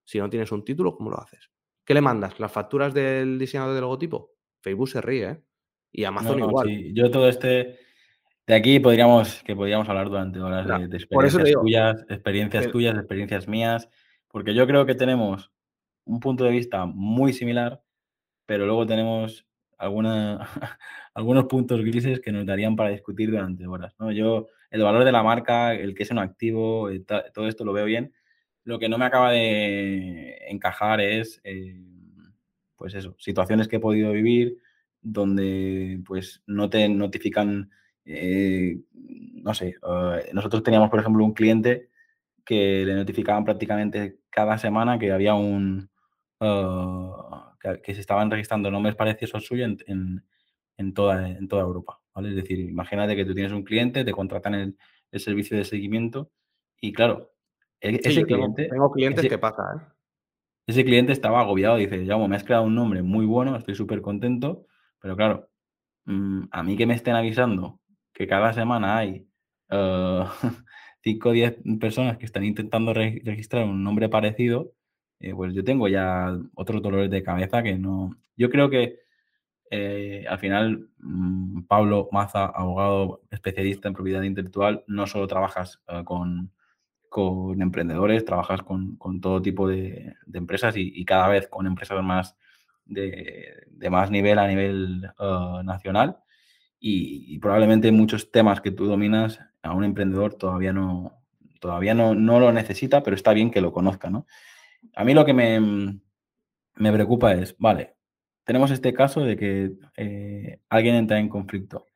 Si 0.04 0.18
no 0.18 0.28
tienes 0.28 0.52
un 0.52 0.64
título, 0.64 0.94
¿cómo 0.96 1.10
lo 1.10 1.18
haces? 1.18 1.50
¿Qué 1.82 1.94
le 1.94 2.02
mandas? 2.02 2.38
¿Las 2.38 2.52
facturas 2.52 2.92
del 2.92 3.38
diseñador 3.38 3.74
de 3.74 3.80
logotipo? 3.80 4.32
Facebook 4.60 4.90
se 4.90 5.00
ríe, 5.00 5.30
¿eh? 5.30 5.42
Y 5.96 6.04
Amazon 6.04 6.40
igual. 6.40 6.92
Yo 6.92 7.10
todo 7.10 7.28
este. 7.28 7.78
De 8.46 8.54
aquí 8.54 8.80
podríamos, 8.80 9.42
que 9.44 9.54
podríamos 9.54 9.88
hablar 9.88 10.10
durante 10.10 10.40
horas 10.40 10.66
de, 10.66 10.96
experiencias 10.96 11.52
tuyas, 11.52 12.04
experiencias 12.10 12.70
tuyas, 12.70 12.94
experiencias 12.96 13.48
mías, 13.48 13.88
porque 14.28 14.54
yo 14.54 14.66
creo 14.66 14.84
que 14.84 14.94
tenemos 14.94 15.50
un 16.04 16.20
punto 16.20 16.44
de 16.44 16.50
vista 16.50 16.84
muy 16.84 17.32
similar, 17.32 17.80
pero 18.44 18.66
luego 18.66 18.84
tenemos 18.84 19.46
alguna, 19.78 20.40
algunos 21.14 21.44
puntos 21.44 21.80
grises 21.80 22.20
que 22.20 22.32
nos 22.32 22.44
darían 22.44 22.76
para 22.76 22.90
discutir 22.90 23.30
durante 23.30 23.66
horas. 23.66 23.94
¿no? 23.98 24.12
Yo, 24.12 24.48
el 24.70 24.82
valor 24.82 25.04
de 25.04 25.12
la 25.12 25.22
marca, 25.22 25.72
el 25.72 25.94
que 25.94 26.02
es 26.02 26.10
un 26.10 26.18
activo, 26.18 26.90
eh, 26.90 27.02
todo 27.32 27.48
esto 27.48 27.64
lo 27.64 27.72
veo 27.72 27.86
bien, 27.86 28.12
lo 28.64 28.78
que 28.78 28.90
no 28.90 28.98
me 28.98 29.06
acaba 29.06 29.30
de 29.30 30.36
encajar 30.48 31.00
es, 31.00 31.40
eh, 31.44 31.80
pues 32.76 32.92
eso, 32.92 33.16
situaciones 33.18 33.68
que 33.68 33.76
he 33.76 33.80
podido 33.80 34.12
vivir 34.12 34.58
donde 35.04 36.00
pues 36.04 36.42
no 36.46 36.68
te 36.68 36.88
notifican, 36.88 37.70
eh, 38.04 38.80
no 39.34 39.54
sé, 39.54 39.68
eh, 39.68 40.30
nosotros 40.32 40.62
teníamos, 40.62 40.90
por 40.90 40.98
ejemplo, 40.98 41.24
un 41.24 41.34
cliente 41.34 41.90
que 42.44 42.84
le 42.84 42.94
notificaban 42.94 43.44
prácticamente 43.44 44.18
cada 44.30 44.58
semana 44.58 44.98
que 44.98 45.12
había 45.12 45.34
un, 45.34 45.90
que, 46.40 47.94
se 47.94 48.00
estaban 48.00 48.30
registrando 48.30 48.70
nombres 48.70 48.96
parecidos 48.96 49.34
al 49.34 49.42
suyo 49.42 49.64
en, 49.64 50.94
toda, 50.94 51.28
en 51.28 51.46
toda 51.48 51.62
Europa, 51.62 52.00
¿vale? 52.14 52.30
Es 52.30 52.36
decir, 52.36 52.58
imagínate 52.58 53.14
que 53.14 53.24
tú 53.24 53.34
tienes 53.34 53.52
un 53.52 53.62
cliente, 53.62 54.04
te 54.04 54.12
contratan 54.12 54.54
el, 54.54 54.76
el 55.12 55.20
servicio 55.20 55.56
de 55.56 55.64
seguimiento 55.64 56.30
y 56.80 56.92
claro, 56.92 57.32
e, 57.80 58.00
ese 58.02 58.24
cliente, 58.24 58.68
tengo, 58.68 58.90
clientes 58.90 59.28
que 59.28 59.38
pasa, 59.38 59.62
¿eh? 59.76 59.94
Ese 60.66 60.82
cliente 60.82 61.12
estaba 61.12 61.40
agobiado, 61.40 61.76
dice, 61.76 62.06
ya, 62.06 62.16
me 62.16 62.36
has 62.36 62.44
creado 62.44 62.64
un 62.64 62.74
nombre 62.74 63.02
muy 63.02 63.26
bueno, 63.26 63.54
estoy 63.54 63.74
súper 63.74 64.00
contento, 64.00 64.66
pero 65.04 65.16
claro, 65.16 65.50
mm, 66.06 66.44
a 66.50 66.62
mí 66.62 66.78
que 66.78 66.86
me 66.86 66.94
estén 66.94 67.14
avisando 67.14 67.78
que 68.14 68.26
cada 68.26 68.54
semana 68.54 68.96
hay 68.96 69.28
5 71.02 71.28
o 71.28 71.32
10 71.32 71.58
personas 71.78 72.16
que 72.16 72.24
están 72.24 72.44
intentando 72.44 72.94
registrar 72.94 73.66
un 73.66 73.84
nombre 73.84 74.08
parecido, 74.08 74.72
eh, 75.20 75.34
pues 75.34 75.52
yo 75.52 75.62
tengo 75.62 75.88
ya 75.88 76.34
otros 76.54 76.80
dolores 76.80 77.10
de 77.10 77.22
cabeza 77.22 77.62
que 77.62 77.76
no... 77.76 78.16
Yo 78.34 78.48
creo 78.48 78.70
que 78.70 79.00
eh, 79.70 80.24
al 80.26 80.38
final, 80.38 80.88
mm, 81.00 81.64
Pablo 81.64 82.08
Maza, 82.10 82.46
abogado 82.46 83.20
especialista 83.30 83.88
en 83.88 83.94
propiedad 83.94 84.22
intelectual, 84.22 84.84
no 84.86 85.06
solo 85.06 85.26
trabajas 85.26 85.82
con 86.04 86.50
con 87.14 87.62
emprendedores, 87.62 88.24
trabajas 88.24 88.62
con, 88.62 88.98
todo 89.20 89.40
tipo 89.40 89.68
de, 89.68 90.16
empresas 90.32 90.74
y, 90.76 91.04
cada 91.04 91.28
vez 91.28 91.46
con 91.46 91.64
empresas 91.64 92.02
más 92.02 92.36
de, 92.86 93.66
más 93.90 94.10
nivel 94.10 94.38
a 94.38 94.48
nivel 94.48 95.10
uh, 95.18 95.62
nacional. 95.62 96.18
Y, 96.78 97.38
probablemente 97.38 97.90
muchos 97.92 98.30
temas 98.30 98.60
que 98.60 98.70
tú 98.70 98.86
dominas 98.86 99.40
a 99.62 99.72
un 99.72 99.84
emprendedor 99.84 100.34
todavía 100.34 100.72
no, 100.72 101.22
todavía 101.60 101.94
no, 101.94 102.14
no 102.14 102.40
lo 102.40 102.52
necesita, 102.52 103.02
pero 103.02 103.16
está 103.16 103.32
bien 103.32 103.50
que 103.50 103.62
lo 103.62 103.72
conozca. 103.72 104.10
¿no? 104.10 104.26
A 104.94 105.04
mí 105.04 105.14
lo 105.14 105.24
que 105.24 105.32
me, 105.32 105.60
me 106.76 106.92
preocupa 106.92 107.32
es, 107.32 107.56
vale, 107.58 107.94
tenemos 108.44 108.70
este 108.70 108.92
caso 108.92 109.20
de 109.20 109.36
que 109.36 109.72
eh, 109.96 110.60
alguien 110.68 110.94
entra 110.96 111.18
en 111.18 111.28
conflicto. 111.28 111.86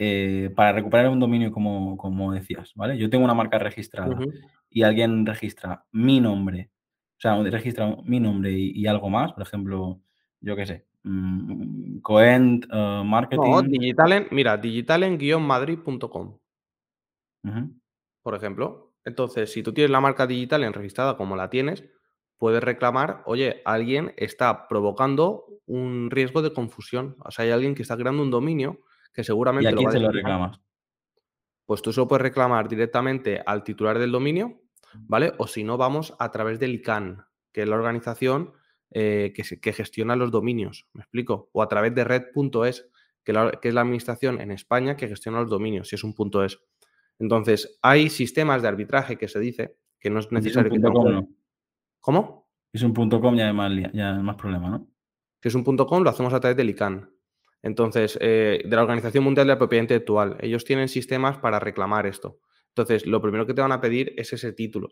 Eh, 0.00 0.50
para 0.54 0.72
recuperar 0.72 1.08
un 1.08 1.18
dominio, 1.18 1.50
como, 1.50 1.96
como, 1.96 2.32
decías, 2.32 2.72
¿vale? 2.76 2.96
Yo 2.96 3.10
tengo 3.10 3.24
una 3.24 3.34
marca 3.34 3.58
registrada 3.58 4.16
y 4.70 4.84
alguien 4.84 5.26
registra 5.26 5.84
mi 5.90 6.20
nombre, 6.20 6.70
o 7.16 7.20
sea, 7.20 7.42
registra 7.42 7.96
mi 8.04 8.20
nombre 8.20 8.52
y, 8.52 8.86
algo 8.86 9.10
más, 9.10 9.32
por 9.32 9.42
ejemplo, 9.42 10.00
yo 10.40 10.56
qué 10.56 10.66
sé, 10.66 10.86
mm, 11.02 11.98
Coent 12.00 12.66
uh, 12.72 13.04
Marketing. 13.04 13.50
No, 13.50 13.62
digitalen, 13.62 14.28
mira, 14.30 14.56
digitalen-madrid.com. 14.56 16.38
Por 18.22 18.34
ejemplo. 18.34 18.88
Entonces, 19.04 19.50
si 19.50 19.62
tú 19.62 19.72
tienes 19.72 19.90
la 19.90 20.00
marca 20.00 20.26
Digitalen 20.26 20.74
registrada 20.74 21.16
como 21.16 21.34
la 21.34 21.48
tienes, 21.48 21.82
puedes 22.36 22.62
reclamar, 22.62 23.22
oye, 23.24 23.62
alguien 23.64 24.12
está 24.18 24.68
provocando 24.68 25.46
un 25.66 26.10
riesgo 26.10 26.42
de 26.42 26.52
confusión. 26.52 27.16
O 27.24 27.30
sea, 27.30 27.46
hay 27.46 27.52
alguien 27.52 27.74
que 27.74 27.82
está 27.82 27.96
creando 27.96 28.22
un 28.22 28.30
dominio 28.30 28.80
que 29.14 29.24
seguramente... 29.24 29.70
¿Y 29.70 29.72
a 29.72 29.76
quién 29.76 29.90
se 29.90 30.00
lo 30.00 30.10
reclamas? 30.12 30.60
Pues 31.64 31.82
tú 31.82 31.92
solo 31.92 32.08
puedes 32.08 32.22
reclamar 32.22 32.68
directamente 32.68 33.42
al 33.44 33.64
titular 33.64 33.98
del 33.98 34.12
dominio, 34.12 34.60
¿vale? 34.94 35.32
O 35.38 35.46
si 35.46 35.64
no, 35.64 35.76
vamos 35.76 36.14
a 36.18 36.30
través 36.30 36.58
del 36.58 36.74
ICANN, 36.74 37.24
que 37.52 37.62
es 37.62 37.68
la 37.68 37.76
organización 37.76 38.52
eh, 38.90 39.32
que, 39.34 39.72
gestiona 39.72 40.16
los 40.16 40.30
dominios, 40.30 40.86
¿me 40.92 41.02
explico? 41.02 41.50
O 41.52 41.62
a 41.62 41.68
través 41.68 41.94
de 41.94 42.04
red.es, 42.04 42.88
que, 43.24 43.32
que 43.60 43.68
es 43.68 43.74
la 43.74 43.82
administración 43.82 44.40
en 44.40 44.50
España 44.50 44.96
que 44.96 45.08
gestiona 45.08 45.40
los 45.40 45.50
dominios, 45.50 45.88
si 45.88 45.96
es 45.96 46.04
un 46.04 46.14
punto 46.14 46.44
.es. 46.44 46.58
Entonces, 47.18 47.78
hay 47.82 48.08
sistemas 48.08 48.62
de 48.62 48.68
arbitraje 48.68 49.16
que 49.16 49.28
se 49.28 49.40
dice 49.40 49.76
que 49.98 50.10
no 50.10 50.20
es 50.20 50.30
necesario 50.30 50.70
que... 50.70 50.80
Com, 50.80 51.34
¿Cómo? 52.00 52.48
Es 52.72 52.82
un 52.82 52.92
punto 52.92 53.20
.com 53.20 53.36
ya 53.36 53.48
hay 53.48 53.52
más, 53.52 53.72
ya 53.92 54.14
más 54.14 54.36
problema, 54.36 54.70
¿no? 54.70 54.88
Si 55.42 55.48
es 55.48 55.54
un 55.54 55.64
punto 55.64 55.86
.com, 55.86 56.02
lo 56.02 56.10
hacemos 56.10 56.32
a 56.32 56.40
través 56.40 56.56
del 56.56 56.70
ICANN. 56.70 57.10
Entonces, 57.62 58.18
eh, 58.20 58.62
de 58.64 58.76
la 58.76 58.82
Organización 58.82 59.24
Mundial 59.24 59.46
de 59.46 59.54
la 59.54 59.58
Propiedad 59.58 59.82
Intelectual, 59.82 60.36
ellos 60.40 60.64
tienen 60.64 60.88
sistemas 60.88 61.38
para 61.38 61.58
reclamar 61.58 62.06
esto. 62.06 62.40
Entonces, 62.68 63.06
lo 63.06 63.20
primero 63.20 63.46
que 63.46 63.54
te 63.54 63.60
van 63.60 63.72
a 63.72 63.80
pedir 63.80 64.14
es 64.16 64.32
ese 64.32 64.52
título. 64.52 64.90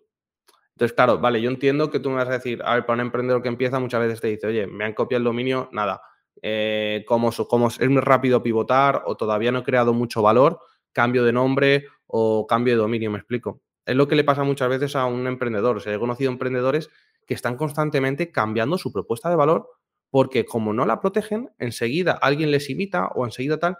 Entonces, 0.76 0.94
claro, 0.94 1.18
vale, 1.18 1.40
yo 1.40 1.48
entiendo 1.48 1.90
que 1.90 2.00
tú 2.00 2.10
me 2.10 2.16
vas 2.16 2.28
a 2.28 2.32
decir, 2.32 2.62
a 2.62 2.74
ver, 2.74 2.84
para 2.84 2.96
un 2.96 3.06
emprendedor 3.06 3.42
que 3.42 3.48
empieza 3.48 3.80
muchas 3.80 4.00
veces 4.00 4.20
te 4.20 4.28
dice, 4.28 4.46
oye, 4.46 4.66
me 4.66 4.84
han 4.84 4.92
copiado 4.92 5.20
el 5.20 5.24
dominio, 5.24 5.70
nada, 5.72 6.02
eh, 6.42 7.02
como, 7.08 7.32
como 7.48 7.68
es 7.68 7.88
muy 7.88 8.02
rápido 8.02 8.42
pivotar 8.42 9.02
o 9.06 9.16
todavía 9.16 9.50
no 9.52 9.60
he 9.60 9.62
creado 9.62 9.94
mucho 9.94 10.20
valor, 10.20 10.60
cambio 10.92 11.24
de 11.24 11.32
nombre 11.32 11.86
o 12.06 12.46
cambio 12.46 12.74
de 12.74 12.78
dominio, 12.78 13.10
me 13.10 13.18
explico. 13.18 13.62
Es 13.86 13.96
lo 13.96 14.06
que 14.06 14.16
le 14.16 14.24
pasa 14.24 14.44
muchas 14.44 14.68
veces 14.68 14.96
a 14.96 15.06
un 15.06 15.26
emprendedor. 15.26 15.78
O 15.78 15.80
sea, 15.80 15.94
he 15.94 15.98
conocido 15.98 16.30
emprendedores 16.30 16.90
que 17.26 17.32
están 17.32 17.56
constantemente 17.56 18.30
cambiando 18.30 18.76
su 18.76 18.92
propuesta 18.92 19.30
de 19.30 19.36
valor 19.36 19.70
porque 20.10 20.44
como 20.44 20.72
no 20.72 20.86
la 20.86 21.00
protegen, 21.00 21.50
enseguida 21.58 22.12
alguien 22.12 22.50
les 22.50 22.70
imita 22.70 23.08
o 23.08 23.24
enseguida 23.24 23.58
tal, 23.58 23.78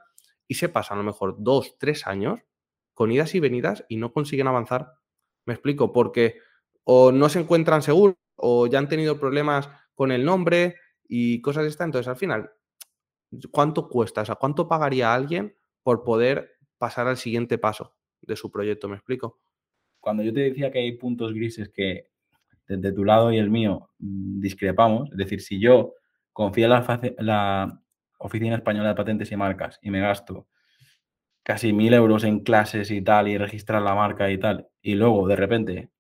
y 0.49 0.55
se 0.55 0.69
pasan 0.69 0.99
a 0.99 1.03
lo 1.03 1.07
mejor 1.07 1.37
dos, 1.39 1.77
tres 1.79 2.07
años 2.07 2.41
con 2.95 3.13
idas 3.13 3.35
y 3.35 3.41
venidas 3.41 3.85
y 3.89 3.97
no 3.97 4.13
consiguen 4.13 4.49
avanzar. 4.49 4.93
Me 5.45 5.55
explico, 5.55 5.93
porque 5.93 6.39
o 6.89 7.11
no 7.11 7.29
se 7.29 7.41
encuentran 7.41 7.83
seguros 7.83 8.17
o 8.37 8.69
ya 8.69 8.79
han 8.79 8.89
tenido 8.89 9.19
problemas 9.19 9.69
con 9.95 10.13
el 10.13 10.25
nombre 10.25 10.77
y 11.09 11.41
cosas 11.41 11.65
de 11.65 11.71
esta. 11.71 11.85
Entonces, 11.85 12.07
al 12.07 12.17
final, 12.17 12.51
¿cuánto 13.51 13.89
cuesta? 13.89 14.23
O 14.23 14.25
sea, 14.25 14.37
¿cuánto 14.37 14.69
pagaría 14.69 15.13
alguien 15.13 15.57
por 15.83 16.05
poder 16.05 16.59
pasar 16.79 17.09
al 17.09 17.17
siguiente 17.17 17.59
paso 17.59 17.97
de 18.21 18.37
su 18.37 18.53
proyecto? 18.53 18.89
¿Me 18.89 18.95
explico? 18.95 19.41
Cuando 19.99 20.23
yo 20.23 20.33
te 20.33 20.41
decía 20.41 20.71
que 20.71 20.79
hay 20.79 20.93
puntos 20.93 21.35
grises 21.35 21.71
que 21.71 22.11
desde 22.69 22.93
tu 22.93 23.05
lado 23.05 23.33
y 23.33 23.39
el 23.39 23.51
mío 23.51 23.91
mm, 23.99 24.41
discrepamos, 24.41 25.11
es 25.11 25.17
decir, 25.17 25.41
si 25.41 25.59
yo 25.59 25.95
confío 26.33 26.67
en 26.67 26.71
la, 26.71 27.01
la 27.19 27.83
Oficina 28.19 28.55
Española 28.55 28.91
de 28.91 28.95
Patentes 28.95 29.33
y 29.33 29.37
Marcas 29.37 29.81
y 29.83 29.91
me 29.91 30.01
gasto 30.01 30.47
casi 31.43 31.73
mil 31.73 31.95
euros 31.95 32.23
en 32.23 32.41
clases 32.41 32.93
y 32.93 33.03
tal 33.03 33.27
y 33.27 33.39
registrar 33.39 33.83
la 33.83 33.95
marca 33.95 34.31
y 34.31 34.39
tal, 34.39 34.69
y 34.83 34.95
luego 34.95 35.27
de 35.27 35.37
repente, 35.37 35.91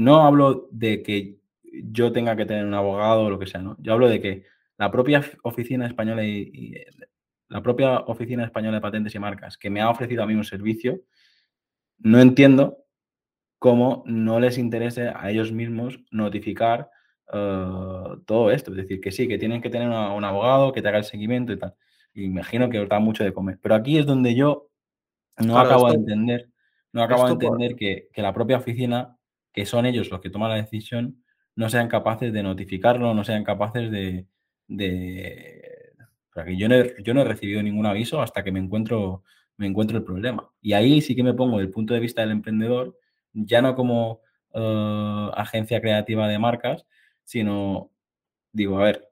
no 0.00 0.22
hablo 0.22 0.68
de 0.70 1.02
que 1.02 1.36
yo 1.62 2.10
tenga 2.10 2.34
que 2.34 2.46
tener 2.46 2.64
un 2.64 2.74
abogado 2.74 3.24
o 3.24 3.30
lo 3.30 3.38
que 3.38 3.46
sea, 3.46 3.60
¿no? 3.60 3.76
Yo 3.80 3.92
hablo 3.92 4.08
de 4.08 4.20
que 4.20 4.44
la 4.78 4.90
propia 4.90 5.22
Oficina 5.42 5.86
Española 5.86 6.24
y, 6.24 6.74
la 7.48 7.62
propia 7.62 7.98
Oficina 8.00 8.44
Española 8.44 8.76
de 8.76 8.80
Patentes 8.80 9.14
y 9.14 9.18
Marcas 9.18 9.58
que 9.58 9.68
me 9.68 9.82
ha 9.82 9.90
ofrecido 9.90 10.22
a 10.22 10.26
mí 10.26 10.34
un 10.34 10.44
servicio, 10.44 11.00
no 11.98 12.18
entiendo 12.18 12.78
cómo 13.58 14.02
no 14.06 14.40
les 14.40 14.56
interese 14.56 15.10
a 15.14 15.30
ellos 15.30 15.52
mismos 15.52 16.00
notificar 16.10 16.88
eh, 17.30 18.16
todo 18.24 18.50
esto. 18.50 18.70
Es 18.70 18.78
decir, 18.78 19.02
que 19.02 19.12
sí, 19.12 19.28
que 19.28 19.36
tienen 19.36 19.60
que 19.60 19.68
tener 19.68 19.88
un 19.88 20.24
abogado 20.24 20.72
que 20.72 20.80
te 20.80 20.88
haga 20.88 20.98
el 20.98 21.04
seguimiento 21.04 21.52
y 21.52 21.58
tal. 21.58 21.74
imagino 22.14 22.70
que 22.70 22.80
os 22.80 22.88
da 22.88 23.00
mucho 23.00 23.22
de 23.22 23.34
comer. 23.34 23.58
Pero 23.60 23.74
aquí 23.74 23.98
es 23.98 24.06
donde 24.06 24.34
yo 24.34 24.70
no 25.38 25.58
acabo 25.58 25.90
de 25.90 25.96
entender, 25.96 26.48
no 26.92 27.02
acabo 27.02 27.26
de 27.26 27.32
entender 27.32 27.76
que, 27.76 28.08
la 28.16 28.32
propia 28.32 28.56
oficina, 28.56 29.18
que 29.52 29.66
son 29.66 29.86
ellos 29.86 30.10
los 30.10 30.20
que 30.20 30.30
toman 30.30 30.50
la 30.50 30.56
decisión, 30.56 31.22
no 31.56 31.68
sean 31.68 31.88
capaces 31.88 32.32
de 32.32 32.42
notificarlo, 32.42 33.14
no 33.14 33.24
sean 33.24 33.44
capaces 33.44 33.90
de... 33.90 34.26
de... 34.68 35.92
yo 36.56 36.68
no, 36.68 36.74
he, 36.74 36.94
yo 37.02 37.14
no 37.14 37.22
he 37.22 37.24
recibido 37.24 37.62
ningún 37.62 37.86
aviso 37.86 38.22
hasta 38.22 38.42
que 38.44 38.52
me 38.52 38.60
encuentro, 38.60 39.24
me 39.56 39.66
encuentro 39.66 39.98
el 39.98 40.04
problema. 40.04 40.50
Y 40.60 40.72
ahí 40.72 41.00
sí 41.00 41.14
que 41.14 41.22
me 41.22 41.34
pongo 41.34 41.60
el 41.60 41.70
punto 41.70 41.94
de 41.94 42.00
vista 42.00 42.22
del 42.22 42.30
emprendedor, 42.30 42.96
ya 43.32 43.62
no 43.62 43.74
como 43.74 44.20
eh, 44.54 45.30
agencia 45.34 45.80
creativa 45.80 46.28
de 46.28 46.38
marcas, 46.38 46.86
sino 47.24 47.90
digo, 48.52 48.78
a 48.80 48.84
ver, 48.84 49.08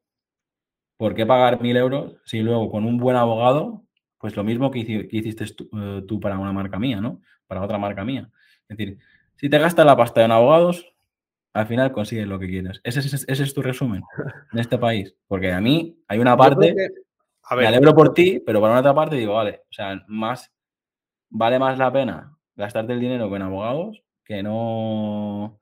¿por 0.97 1.15
qué 1.15 1.27
pagar 1.27 1.61
mil 1.61 1.77
euros 1.77 2.17
si 2.25 2.41
luego 2.41 2.71
con 2.71 2.85
un 2.85 2.99
buen 2.99 3.17
abogado, 3.17 3.85
pues 4.19 4.37
lo 4.37 4.45
mismo 4.45 4.71
que, 4.71 4.81
hiciste 5.11 5.45
eh, 5.45 6.03
tú, 6.07 6.21
para 6.21 6.39
una 6.39 6.53
marca 6.53 6.79
mía, 6.79 7.01
¿no? 7.01 7.23
Para 7.47 7.63
otra 7.63 7.79
marca 7.79 8.05
mía. 8.05 8.31
Es 8.69 8.77
decir, 8.77 8.99
si 9.39 9.49
te 9.49 9.59
gastas 9.59 9.87
la 9.87 9.97
pasta 9.97 10.25
en 10.25 10.33
abogados, 10.33 10.93
al 11.53 11.67
final 11.67 11.93
consigues 11.93 12.27
lo 12.27 12.39
que 12.39 12.49
quieres. 12.49 12.81
Ese, 12.85 13.01
es 13.27 13.55
tu 13.55 13.63
resumen 13.63 14.03
en 14.53 14.59
este 14.59 14.79
país. 14.79 15.15
Porque 15.27 15.53
a 15.53 15.61
mí 15.61 16.03
hay 16.09 16.19
una 16.19 16.37
parte, 16.37 16.75
a 17.45 17.55
ver, 17.55 17.65
me 17.65 17.69
alegro 17.69 17.95
por 17.95 18.13
ti, 18.13 18.43
pero 18.45 18.61
por 18.61 18.71
otra 18.71 18.95
parte 18.95 19.17
digo, 19.17 19.35
vale, 19.35 19.63
o 19.71 19.73
sea, 19.73 20.05
más, 20.09 20.53
vale 21.31 21.59
más 21.59 21.79
la 21.79 21.93
pena 21.93 22.37
gastarte 22.57 22.93
el 22.93 23.01
dinero 23.01 23.31
con 23.31 23.41
abogados 23.41 24.03
que 24.25 24.43
no 24.43 25.59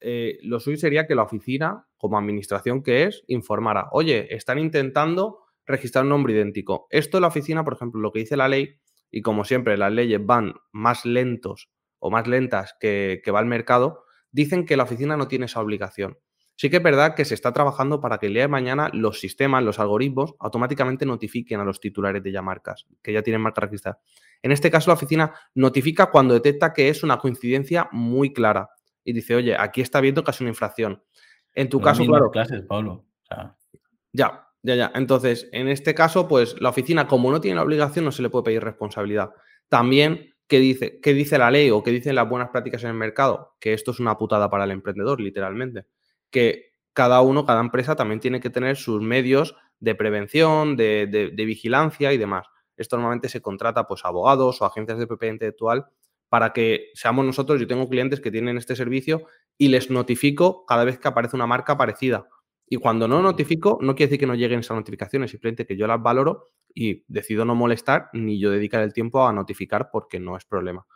eh, 0.00 0.38
lo 0.42 0.60
suyo 0.60 0.78
sería 0.78 1.06
que 1.06 1.14
la 1.14 1.24
oficina, 1.24 1.86
como 1.98 2.16
administración 2.16 2.82
que 2.82 3.04
es, 3.04 3.24
informara, 3.26 3.88
oye, 3.92 4.34
están 4.34 4.58
intentando 4.58 5.40
registrar 5.66 6.04
un 6.04 6.10
nombre 6.10 6.32
idéntico. 6.32 6.86
Esto 6.90 7.18
en 7.18 7.22
la 7.22 7.28
oficina, 7.28 7.64
por 7.64 7.74
ejemplo, 7.74 8.00
lo 8.00 8.12
que 8.12 8.20
dice 8.20 8.36
la 8.36 8.48
ley, 8.48 8.76
y 9.10 9.22
como 9.22 9.44
siempre 9.44 9.76
las 9.76 9.92
leyes 9.92 10.24
van 10.24 10.54
más 10.72 11.04
lentos 11.04 11.68
o 12.00 12.10
más 12.10 12.26
lentas 12.26 12.74
que, 12.80 13.22
que 13.24 13.30
va 13.30 13.38
el 13.38 13.46
mercado, 13.46 14.04
dicen 14.32 14.66
que 14.66 14.76
la 14.76 14.82
oficina 14.82 15.16
no 15.16 15.28
tiene 15.28 15.46
esa 15.46 15.60
obligación. 15.60 16.18
Sí 16.56 16.68
que 16.68 16.76
es 16.76 16.82
verdad 16.82 17.14
que 17.14 17.24
se 17.24 17.32
está 17.32 17.54
trabajando 17.54 18.02
para 18.02 18.18
que 18.18 18.26
el 18.26 18.34
día 18.34 18.42
de 18.42 18.48
mañana 18.48 18.90
los 18.92 19.18
sistemas, 19.18 19.64
los 19.64 19.78
algoritmos, 19.78 20.34
automáticamente 20.38 21.06
notifiquen 21.06 21.58
a 21.58 21.64
los 21.64 21.80
titulares 21.80 22.22
de 22.22 22.32
ya 22.32 22.42
marcas, 22.42 22.86
que 23.02 23.14
ya 23.14 23.22
tienen 23.22 23.40
marca 23.40 23.62
registrada. 23.62 23.98
En 24.42 24.52
este 24.52 24.70
caso, 24.70 24.90
la 24.90 24.94
oficina 24.94 25.32
notifica 25.54 26.10
cuando 26.10 26.34
detecta 26.34 26.74
que 26.74 26.90
es 26.90 27.02
una 27.02 27.16
coincidencia 27.16 27.88
muy 27.92 28.34
clara 28.34 28.68
y 29.02 29.14
dice, 29.14 29.34
oye, 29.34 29.56
aquí 29.58 29.80
está 29.80 30.02
viendo 30.02 30.22
casi 30.22 30.44
una 30.44 30.50
infracción. 30.50 31.02
En 31.54 31.70
tu 31.70 31.80
caso, 31.80 32.04
claro. 32.04 32.30
clases, 32.30 32.62
Pablo. 32.66 33.06
Ya, 34.12 34.46
ya, 34.62 34.74
ya. 34.74 34.92
Entonces, 34.94 35.48
en 35.52 35.68
este 35.68 35.94
caso, 35.94 36.28
pues 36.28 36.60
la 36.60 36.68
oficina, 36.68 37.06
como 37.06 37.30
no 37.30 37.40
tiene 37.40 37.56
la 37.56 37.62
obligación, 37.62 38.04
no 38.04 38.12
se 38.12 38.20
le 38.20 38.28
puede 38.28 38.44
pedir 38.44 38.62
responsabilidad. 38.62 39.30
También, 39.70 40.29
¿qué 40.50 40.58
dice, 40.60 41.00
qué 41.00 41.14
dice 41.14 41.38
la 41.38 41.50
ley 41.50 41.70
o 41.70 41.82
qué 41.82 41.90
dicen 41.92 42.14
las 42.14 42.28
buenas 42.28 42.50
prácticas 42.50 42.84
en 42.84 42.90
el 42.90 42.96
mercado? 42.96 43.56
Que 43.60 43.72
esto 43.72 43.92
es 43.92 44.00
una 44.00 44.18
putada 44.18 44.50
para 44.50 44.64
el 44.64 44.72
emprendedor, 44.72 45.20
literalmente. 45.20 45.86
Que 46.30 46.74
cada 46.92 47.22
uno, 47.22 47.46
cada 47.46 47.60
empresa 47.60 47.96
también 47.96 48.20
tiene 48.20 48.40
que 48.40 48.50
tener 48.50 48.76
sus 48.76 49.00
medios 49.00 49.56
de 49.78 49.94
prevención, 49.94 50.76
de, 50.76 51.06
de 51.06 51.44
vigilancia 51.46 52.12
y 52.12 52.18
demás. 52.18 52.46
Esto 52.76 52.96
normalmente 52.96 53.30
se 53.30 53.40
contrata 53.40 53.86
pues 53.86 54.04
abogados 54.04 54.60
o 54.60 54.66
agencias 54.66 54.98
de 54.98 55.06
propiedad 55.06 55.32
intelectual 55.32 55.86
para 56.30 56.52
que 56.52 56.90
seamos 56.94 57.26
nosotros, 57.26 57.60
yo 57.60 57.66
tengo 57.66 57.88
clientes 57.88 58.20
que 58.20 58.30
tienen 58.30 58.56
este 58.56 58.76
servicio 58.76 59.26
y 59.58 59.68
les 59.68 59.90
notifico 59.90 60.64
cada 60.64 60.84
vez 60.84 60.98
que 60.98 61.08
aparece 61.08 61.34
una 61.34 61.46
marca 61.46 61.76
parecida. 61.76 62.28
Y 62.70 62.76
cuando 62.78 63.06
no 63.06 63.20
notifico, 63.20 63.78
no 63.82 63.94
quiere 63.94 64.08
decir 64.08 64.20
que 64.20 64.26
no 64.26 64.34
lleguen 64.34 64.60
esas 64.60 64.76
notificaciones, 64.76 65.30
simplemente 65.30 65.66
que 65.66 65.76
yo 65.76 65.86
las 65.86 66.00
valoro 66.00 66.46
y 66.72 67.04
decido 67.06 67.44
no 67.44 67.54
molestar 67.54 68.08
ni 68.14 68.40
yo 68.40 68.50
dedicar 68.50 68.82
el 68.82 68.94
tiempo 68.94 69.26
a 69.26 69.32
notificar 69.32 69.90
porque 69.92 70.18
no 70.18 70.36
es 70.36 70.46
problema. 70.46 70.86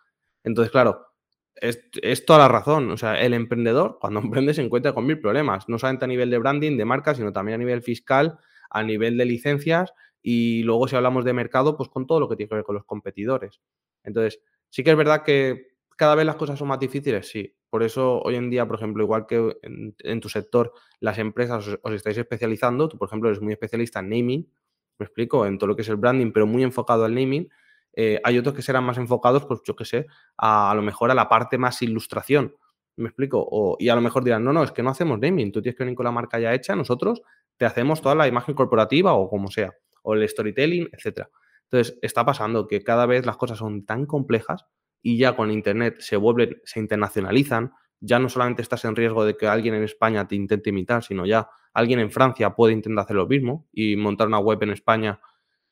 Entonces, 0.43 0.71
claro, 0.73 1.09
es, 1.55 1.83
es, 2.01 2.25
toda 2.25 2.39
la 2.39 2.49
razón. 2.49 2.91
O 2.91 2.97
sea, 2.97 3.21
el 3.21 3.35
emprendedor, 3.35 3.99
cuando 4.01 4.21
emprende, 4.25 4.55
se 4.55 4.63
encuentra 4.63 4.95
con 4.95 5.05
mil 5.05 5.21
problemas, 5.21 5.69
no 5.69 5.79
solamente 5.79 6.07
a 6.07 6.09
nivel 6.09 6.31
de 6.31 6.39
branding, 6.39 6.79
de 6.79 6.85
marca, 6.87 7.15
sino 7.15 7.33
también 7.33 7.57
a 7.57 7.59
nivel 7.59 7.83
fiscal, 7.83 8.39
a 8.71 8.83
nivel 8.83 9.19
de 9.19 9.27
licencias 9.27 9.93
y 10.23 10.63
luego 10.63 10.89
si 10.89 10.97
hablamos 10.97 11.27
de 11.27 11.35
mercado, 11.35 11.77
pues 11.77 11.91
con 11.91 12.07
todo 12.07 12.21
lo 12.21 12.29
que 12.31 12.37
tiene 12.37 12.49
que 12.49 12.55
ver 12.55 12.65
con 12.65 12.77
los 12.77 12.87
competidores. 12.87 13.61
Entonces, 14.05 14.41
Sí 14.75 14.83
que 14.83 14.91
es 14.91 14.97
verdad 14.97 15.23
que 15.23 15.69
cada 15.97 16.17
vez 16.17 16.27
las 16.27 16.35
cosas 16.35 16.59
son 16.59 16.67
más 16.67 16.81
difíciles, 16.81 17.29
sí. 17.29 17.57
Por 17.75 17.83
eso 17.83 18.21
hoy 18.23 18.37
en 18.37 18.51
día, 18.51 18.69
por 18.69 18.77
ejemplo, 18.77 19.03
igual 19.03 19.27
que 19.27 19.57
en, 19.63 20.21
tu 20.21 20.29
sector, 20.29 20.73
las 21.01 21.19
empresas 21.19 21.77
os, 21.83 21.93
estáis 21.93 22.17
especializando, 22.17 22.89
tú, 22.89 22.97
por 22.97 23.09
ejemplo, 23.09 23.29
eres 23.29 23.43
muy 23.43 23.53
especialista 23.53 23.99
en 23.99 24.11
naming, 24.11 24.49
me 24.97 25.07
explico, 25.07 25.45
en 25.45 25.59
todo 25.59 25.67
lo 25.67 25.75
que 25.75 25.83
es 25.83 25.89
el 25.89 25.97
branding, 25.97 26.31
pero 26.31 26.47
muy 26.47 26.63
enfocado 26.63 27.05
al 27.05 27.13
naming. 27.13 27.49
Eh, 27.93 28.21
hay 28.23 28.39
otros 28.39 28.55
que 28.55 28.63
serán 28.63 28.85
más 28.85 28.97
enfocados, 28.97 29.45
pues 29.47 29.59
yo 29.65 29.75
qué 29.75 29.85
sé, 29.85 30.07
a, 30.37 30.73
lo 30.77 30.83
mejor 30.83 31.11
a 31.11 31.15
la 31.15 31.29
parte 31.29 31.59
más 31.59 31.83
ilustración, 31.83 32.55
me 32.95 33.09
explico, 33.09 33.45
o, 33.45 33.77
y 33.81 33.89
a 33.89 33.97
lo 33.97 34.03
mejor 34.03 34.23
dirán, 34.23 34.45
no, 34.45 34.53
no, 34.53 34.63
es 34.63 34.71
que 34.71 34.85
no 34.85 34.91
hacemos 34.91 35.19
naming, 35.19 35.51
tú 35.51 35.61
tienes 35.61 35.77
que 35.77 35.83
venir 35.83 35.97
con 35.97 36.05
la 36.05 36.13
marca 36.13 36.39
ya 36.39 36.55
hecha, 36.55 36.77
nosotros 36.77 37.23
te 37.57 37.67
hacemos 37.67 38.01
toda 38.01 38.15
la 38.15 38.29
imagen 38.29 38.55
corporativa 38.55 39.15
o 39.15 39.29
como 39.29 39.51
sea, 39.51 39.75
o 40.05 40.15
el 40.15 40.29
storytelling, 40.29 40.91
etcétera. 40.93 41.29
Entonces, 41.65 41.99
está 42.03 42.25
pasando 42.25 42.69
que 42.69 42.85
cada 42.85 43.05
vez 43.07 43.27
las 43.27 43.37
cosas 43.37 43.59
son 43.59 43.85
tan 43.85 44.07
complejas 44.07 44.65
y 45.07 45.19
ya 45.19 45.37
con 45.37 45.51
Internet 45.51 45.97
se 46.01 46.17
vuelven, 46.17 46.63
se 46.65 46.81
internacionalizan. 46.81 47.73
Ya 48.01 48.19
no 48.19 48.31
solamente 48.31 48.63
estás 48.63 48.87
en 48.87 48.97
riesgo 48.97 49.27
de 49.27 49.37
que 49.37 49.47
alguien 49.47 49.75
en 49.75 49.83
España 49.85 50.27
te 50.27 50.35
intente 50.35 50.71
imitar, 50.71 51.05
sino 51.05 51.27
ya 51.27 51.47
alguien 51.75 51.99
en 51.99 52.11
Francia 52.11 52.55
puede 52.55 52.73
intentar 52.73 53.05
hacer 53.05 53.17
lo 53.17 53.27
mismo 53.27 53.69
y 53.71 53.97
montar 53.97 54.29
una 54.29 54.39
web 54.39 54.63
en 54.63 54.71
España 54.71 55.21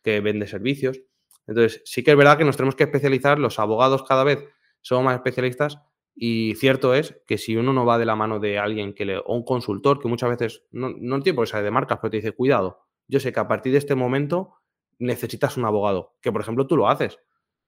que 0.03 0.21
vende 0.21 0.47
servicios. 0.47 1.01
Entonces, 1.47 1.81
sí 1.87 2.05
que 2.05 2.11
es 2.11 2.17
verdad 2.17 2.37
que 2.37 2.45
nos 2.45 2.59
tenemos 2.59 2.77
que 2.77 2.85
especializar, 2.85 3.39
los 3.39 3.59
abogados 3.59 4.03
cada 4.03 4.23
vez 4.23 4.45
somos 4.83 5.07
más 5.07 5.15
especialistas 5.15 5.79
y 6.15 6.55
cierto 6.57 6.95
es 6.95 7.19
que 7.27 7.39
si 7.39 7.57
uno 7.57 7.73
no 7.73 7.87
va 7.87 7.97
de 7.97 8.05
la 8.05 8.15
mano 8.15 8.39
de 8.39 8.59
alguien 8.59 8.93
que 8.93 9.07
le, 9.07 9.17
o 9.17 9.35
un 9.35 9.45
consultor 9.45 9.99
que 9.99 10.09
muchas 10.09 10.29
veces 10.29 10.67
no, 10.73 10.91
no 10.91 11.21
tiene 11.21 11.37
por 11.37 11.47
qué 11.47 11.53
saber 11.53 11.65
de 11.65 11.71
marcas, 11.71 12.01
pero 12.03 12.11
te 12.11 12.19
dice, 12.19 12.33
cuidado, 12.33 12.81
yo 13.09 13.19
sé 13.19 13.33
que 13.33 13.41
a 13.41 13.49
partir 13.49 13.73
de 13.73 13.79
este 13.79 13.95
momento 13.95 14.57
necesitas 14.99 15.57
un 15.57 15.65
abogado, 15.65 16.17
que 16.21 16.31
por 16.31 16.43
ejemplo 16.43 16.67
tú 16.67 16.77
lo 16.77 16.91
haces. 16.91 17.19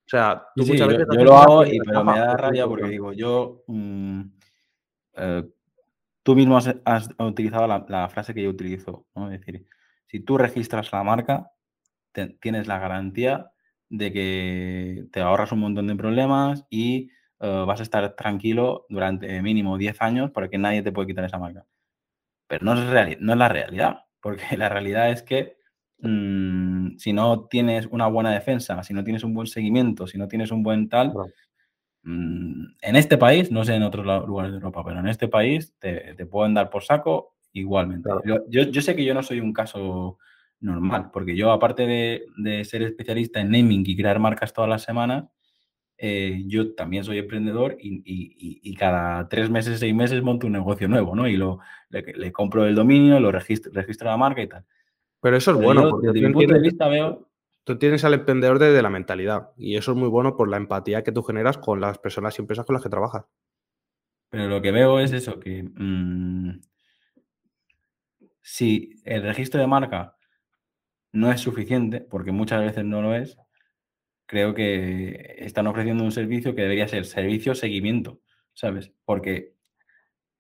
O 0.07 0.09
sea, 0.09 0.47
tú 0.55 0.67
muchas 0.67 0.89
veces 0.89 1.07
yo, 1.13 1.25
lo 1.25 1.37
hago, 1.37 1.65
y, 1.65 1.79
pero 1.79 2.05
me 2.05 2.19
da 2.19 2.37
rabia 2.37 2.67
porque 2.67 2.89
digo, 2.89 3.13
yo, 3.13 3.65
mm, 3.67 4.21
eh, 5.17 5.45
tú 6.23 6.35
mismo 6.35 6.59
has, 6.59 7.09
utilizado 7.19 7.67
la, 7.67 8.09
frase 8.09 8.35
que 8.35 8.43
yo 8.43 8.51
utilizo, 8.51 9.07
¿no? 9.15 9.31
Es 9.31 9.41
decir, 9.41 9.67
si 10.07 10.21
tú 10.21 10.37
registras 10.37 10.93
la 10.93 11.03
marca, 11.03 11.51
tienes 12.41 12.67
la 12.67 12.79
garantía 12.79 13.51
de 13.89 14.13
que 14.13 15.07
te 15.11 15.21
ahorras 15.21 15.53
un 15.53 15.61
montón 15.61 15.87
de 15.87 15.97
problemas 15.97 16.65
y 16.69 17.11
eh, 17.41 17.65
vas 17.67 17.81
a 17.81 17.83
estar 17.83 18.15
tranquilo 18.15 18.87
durante 18.89 19.41
mínimo 19.43 19.79
10 19.79 20.01
años 20.03 20.31
porque 20.33 20.59
nadie 20.59 20.83
te 20.83 20.93
puede 20.93 21.09
quitar 21.09 21.25
esa 21.25 21.39
marca. 21.39 21.67
Pero 22.47 22.65
no 22.65 22.75
es, 22.75 23.21
no 23.21 23.33
es 23.33 23.39
la 23.39 23.49
realidad, 23.49 24.05
porque 24.21 24.45
la 24.57 24.69
realidad 24.69 25.11
es 25.11 25.23
que 25.23 25.57
Mm, 26.07 26.99
si 26.99 27.15
no 27.15 27.47
tienes 27.47 27.87
una 27.87 28.07
buena 28.09 28.31
defensa, 28.31 28.83
si 28.83 28.93
no 28.93 29.03
tienes 29.03 29.25
un 29.25 29.33
buen 29.33 29.47
seguimiento, 29.47 30.07
si 30.07 30.19
no 30.19 30.29
tienes 30.29 30.51
un 30.51 30.63
buen 30.63 30.91
tal, 30.91 31.15
mm, 32.03 32.65
en 32.83 32.97
este 32.97 33.17
país, 33.17 33.51
no 33.51 33.65
sé 33.65 33.75
en 33.75 33.85
otros 33.85 34.05
lugares 34.27 34.53
de 34.53 34.59
Europa, 34.59 34.85
pero 34.85 35.01
en 35.01 35.09
este 35.09 35.29
país 35.29 35.75
te, 35.79 36.15
pueden 36.27 36.53
dar 36.53 36.69
por 36.69 36.83
saco 36.83 37.37
igualmente. 37.55 38.11
Yo, 38.27 38.69
yo, 38.71 38.83
sé 38.83 38.95
que 38.95 39.05
yo 39.05 39.15
no 39.15 39.23
soy 39.23 39.41
un 39.41 39.55
caso 39.55 40.19
normal, 40.61 41.11
porque 41.11 41.35
yo 41.35 41.51
aparte 41.53 41.87
de, 41.87 42.65
ser 42.65 42.83
especialista 42.83 43.41
en 43.41 43.51
naming 43.51 43.85
y 43.87 43.97
crear 43.97 44.19
marcas 44.19 44.53
todas 44.53 44.69
las 44.69 44.83
semanas, 44.83 45.25
eh, 45.97 46.43
yo 46.47 46.75
también 46.75 47.05
soy 47.05 47.19
emprendedor 47.19 47.79
y, 47.81 48.75
cada 48.75 49.27
tres 49.31 49.49
meses, 49.49 49.81
seis 49.81 49.95
meses 49.95 50.23
monto 50.23 50.47
un 50.47 50.53
negocio 50.53 50.87
nuevo, 50.87 51.17
¿no? 51.17 51.27
Y 51.29 51.39
lo, 51.39 51.61
le, 51.89 52.31
compro 52.31 52.67
el 52.67 52.75
dominio, 52.75 53.21
lo 53.21 53.33
registro, 53.33 53.73
registro 53.73 54.11
la 54.11 54.19
marca 54.19 54.43
y 54.43 54.49
tal. 54.49 54.67
Pero 55.25 55.39
eso 55.39 55.53
es 55.53 55.57
bueno, 55.57 55.89
porque 55.89 56.09
desde 56.09 56.29
mi 56.29 56.35
punto 56.35 56.53
de 56.53 56.61
vista 56.61 56.87
veo... 56.87 57.27
Tú 57.65 57.79
tienes 57.79 58.05
al 58.05 58.13
emprendedor 58.13 58.59
desde 58.59 58.83
la 58.83 58.91
mentalidad 58.91 59.53
y 59.57 59.75
eso 59.79 59.93
es 59.93 59.97
muy 59.97 60.11
bueno 60.11 60.37
por 60.37 60.51
la 60.51 60.59
empatía 60.59 61.03
que 61.03 61.13
tú 61.13 61.23
generas 61.23 61.57
con 61.57 61.81
las 61.81 61.97
personas 61.97 62.39
y 62.39 62.43
empresas 62.43 62.67
con 62.67 62.75
las 62.75 62.83
que 62.83 62.91
trabajas. 62.91 63.25
Pero 64.29 64.49
lo 64.49 64.61
que 64.61 64.71
veo 64.71 65.01
es 65.01 65.13
eso, 65.13 65.41
que 65.41 65.63
mm, 65.63 66.61
si 68.43 69.01
el 69.05 69.23
registro 69.23 69.63
de 69.63 69.67
marca 69.67 70.15
no 71.13 71.33
es 71.33 71.41
suficiente, 71.41 72.03
porque 72.03 72.31
muchas 72.31 72.61
veces 72.61 72.85
no 72.85 73.01
lo 73.01 73.15
es, 73.15 73.39
creo 74.27 74.53
que 74.53 75.37
están 75.39 75.67
ofreciendo 75.69 76.05
un 76.05 76.13
servicio 76.13 76.55
que 76.55 76.61
debería 76.61 76.87
ser 76.87 77.07
servicio 77.07 77.55
seguimiento, 77.55 78.21
¿sabes? 78.53 78.93
Porque 79.07 79.54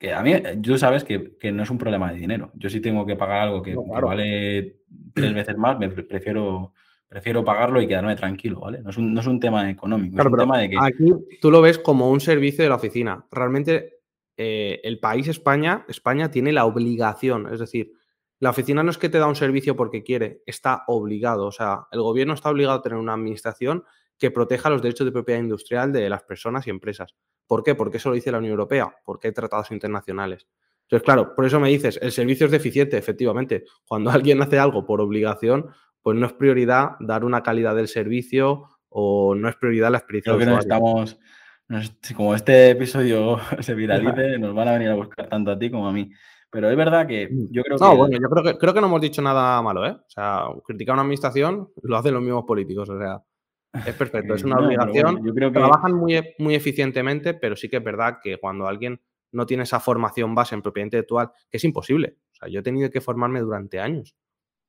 que 0.04 0.12
a 0.12 0.22
mí, 0.22 0.34
tú 0.62 0.76
sabes 0.76 1.04
que, 1.04 1.52
no 1.52 1.62
es 1.62 1.70
un 1.70 1.78
problema 1.78 2.12
de 2.12 2.18
dinero. 2.18 2.52
Yo 2.54 2.68
sí 2.68 2.80
tengo 2.80 3.06
que 3.06 3.16
pagar 3.16 3.42
algo 3.42 3.62
que, 3.62 3.74
vale 3.74 4.80
tres 5.14 5.32
veces 5.32 5.56
más, 5.56 5.78
me 5.78 5.88
prefiero, 5.88 6.74
prefiero 7.08 7.44
pagarlo 7.44 7.80
y 7.80 7.88
quedarme 7.88 8.14
tranquilo, 8.14 8.60
¿vale? 8.60 8.80
No 8.82 8.90
es 8.90 9.26
un, 9.26 9.40
tema 9.40 9.70
económico, 9.70 10.20
es 10.20 10.26
un 10.26 10.38
tema 10.38 10.58
de 10.58 10.70
que... 10.70 10.76
Aquí 10.78 11.12
tú 11.40 11.50
lo 11.50 11.62
ves 11.62 11.78
como 11.78 12.10
un 12.10 12.20
servicio 12.20 12.64
de 12.64 12.68
la 12.68 12.76
oficina. 12.76 13.24
Realmente 13.30 14.00
eh, 14.36 14.80
el 14.84 15.00
país 15.00 15.28
España, 15.28 15.86
España 15.88 16.30
tiene 16.30 16.52
la 16.52 16.66
obligación, 16.66 17.52
es 17.52 17.60
decir, 17.60 17.92
la 18.40 18.50
oficina 18.50 18.82
no 18.82 18.90
es 18.90 18.98
que 18.98 19.08
te 19.08 19.18
da 19.18 19.26
un 19.26 19.36
servicio 19.36 19.74
porque 19.76 20.02
quiere, 20.02 20.42
está 20.44 20.84
obligado. 20.88 21.46
O 21.46 21.52
sea, 21.52 21.86
el 21.92 22.02
gobierno 22.02 22.34
está 22.34 22.50
obligado 22.50 22.78
a 22.78 22.82
tener 22.82 22.98
una 22.98 23.14
administración 23.14 23.84
que 24.18 24.30
proteja 24.30 24.68
los 24.68 24.82
derechos 24.82 25.06
de 25.06 25.12
propiedad 25.12 25.40
industrial 25.40 25.92
de 25.92 26.10
las 26.10 26.24
personas 26.24 26.66
y 26.66 26.70
empresas. 26.70 27.14
¿Por 27.46 27.62
qué? 27.62 27.74
Porque 27.74 27.98
eso 27.98 28.08
lo 28.08 28.14
dice 28.14 28.32
la 28.32 28.38
Unión 28.38 28.52
Europea, 28.52 28.94
porque 29.04 29.28
hay 29.28 29.34
tratados 29.34 29.70
internacionales. 29.70 30.46
Entonces, 30.82 31.04
claro, 31.04 31.34
por 31.34 31.44
eso 31.44 31.60
me 31.60 31.68
dices, 31.68 31.98
el 32.02 32.12
servicio 32.12 32.46
es 32.46 32.52
deficiente, 32.52 32.96
efectivamente. 32.96 33.64
Cuando 33.86 34.10
alguien 34.10 34.42
hace 34.42 34.58
algo 34.58 34.86
por 34.86 35.00
obligación, 35.00 35.70
pues 36.02 36.18
no 36.18 36.26
es 36.26 36.32
prioridad 36.34 36.92
dar 37.00 37.24
una 37.24 37.42
calidad 37.42 37.74
del 37.74 37.88
servicio 37.88 38.68
o 38.88 39.34
no 39.34 39.48
es 39.48 39.56
prioridad 39.56 39.90
la 39.90 39.98
experiencia. 39.98 40.32
Creo 40.34 40.46
que 40.46 40.52
no 40.52 40.58
estamos, 40.58 41.18
como 42.14 42.34
este 42.34 42.70
episodio 42.70 43.38
se 43.60 43.74
viralice, 43.74 44.38
nos 44.38 44.54
van 44.54 44.68
a 44.68 44.72
venir 44.72 44.88
a 44.88 44.94
buscar 44.94 45.28
tanto 45.28 45.50
a 45.50 45.58
ti 45.58 45.70
como 45.70 45.88
a 45.88 45.92
mí. 45.92 46.10
Pero 46.50 46.70
es 46.70 46.76
verdad 46.76 47.06
que 47.06 47.28
mm. 47.28 47.48
yo 47.50 47.62
creo 47.62 47.78
que. 47.78 47.84
No, 47.84 47.96
bueno, 47.96 48.16
yo 48.20 48.28
creo 48.28 48.44
que, 48.44 48.58
creo 48.58 48.74
que 48.74 48.80
no 48.80 48.86
hemos 48.86 49.00
dicho 49.00 49.20
nada 49.22 49.60
malo, 49.62 49.84
¿eh? 49.86 49.90
O 49.90 50.10
sea, 50.10 50.44
criticar 50.64 50.92
una 50.92 51.02
administración 51.02 51.68
lo 51.82 51.96
hacen 51.96 52.14
los 52.14 52.22
mismos 52.22 52.44
políticos, 52.44 52.88
o 52.88 52.98
sea. 52.98 53.20
Es 53.86 53.94
perfecto, 53.94 54.34
es 54.34 54.44
una 54.44 54.56
obligación. 54.56 55.24
yo 55.24 55.34
creo 55.34 55.50
que... 55.50 55.58
Trabajan 55.58 55.94
muy, 55.94 56.16
e, 56.16 56.34
muy 56.38 56.54
eficientemente, 56.54 57.34
pero 57.34 57.56
sí 57.56 57.68
que 57.68 57.78
es 57.78 57.84
verdad 57.84 58.18
que 58.22 58.38
cuando 58.38 58.66
alguien 58.66 59.00
no 59.32 59.46
tiene 59.46 59.64
esa 59.64 59.80
formación 59.80 60.34
base 60.34 60.54
en 60.54 60.62
propiedad 60.62 60.86
intelectual, 60.86 61.32
que 61.50 61.56
es 61.56 61.64
imposible. 61.64 62.16
O 62.32 62.36
sea, 62.36 62.48
yo 62.48 62.60
he 62.60 62.62
tenido 62.62 62.88
que 62.90 63.00
formarme 63.00 63.40
durante 63.40 63.80
años. 63.80 64.16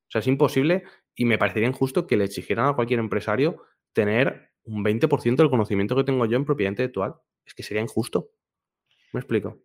O 0.08 0.10
sea, 0.10 0.20
es 0.20 0.26
imposible 0.26 0.84
y 1.14 1.24
me 1.24 1.38
parecería 1.38 1.68
injusto 1.68 2.06
que 2.06 2.16
le 2.16 2.24
exigieran 2.24 2.66
a 2.66 2.74
cualquier 2.74 3.00
empresario 3.00 3.62
tener 3.92 4.50
un 4.64 4.84
20% 4.84 5.36
del 5.36 5.50
conocimiento 5.50 5.96
que 5.96 6.04
tengo 6.04 6.26
yo 6.26 6.36
en 6.36 6.44
propiedad 6.44 6.72
intelectual. 6.72 7.14
Es 7.44 7.54
que 7.54 7.62
sería 7.62 7.82
injusto. 7.82 8.30
¿Me 9.12 9.20
explico? 9.20 9.62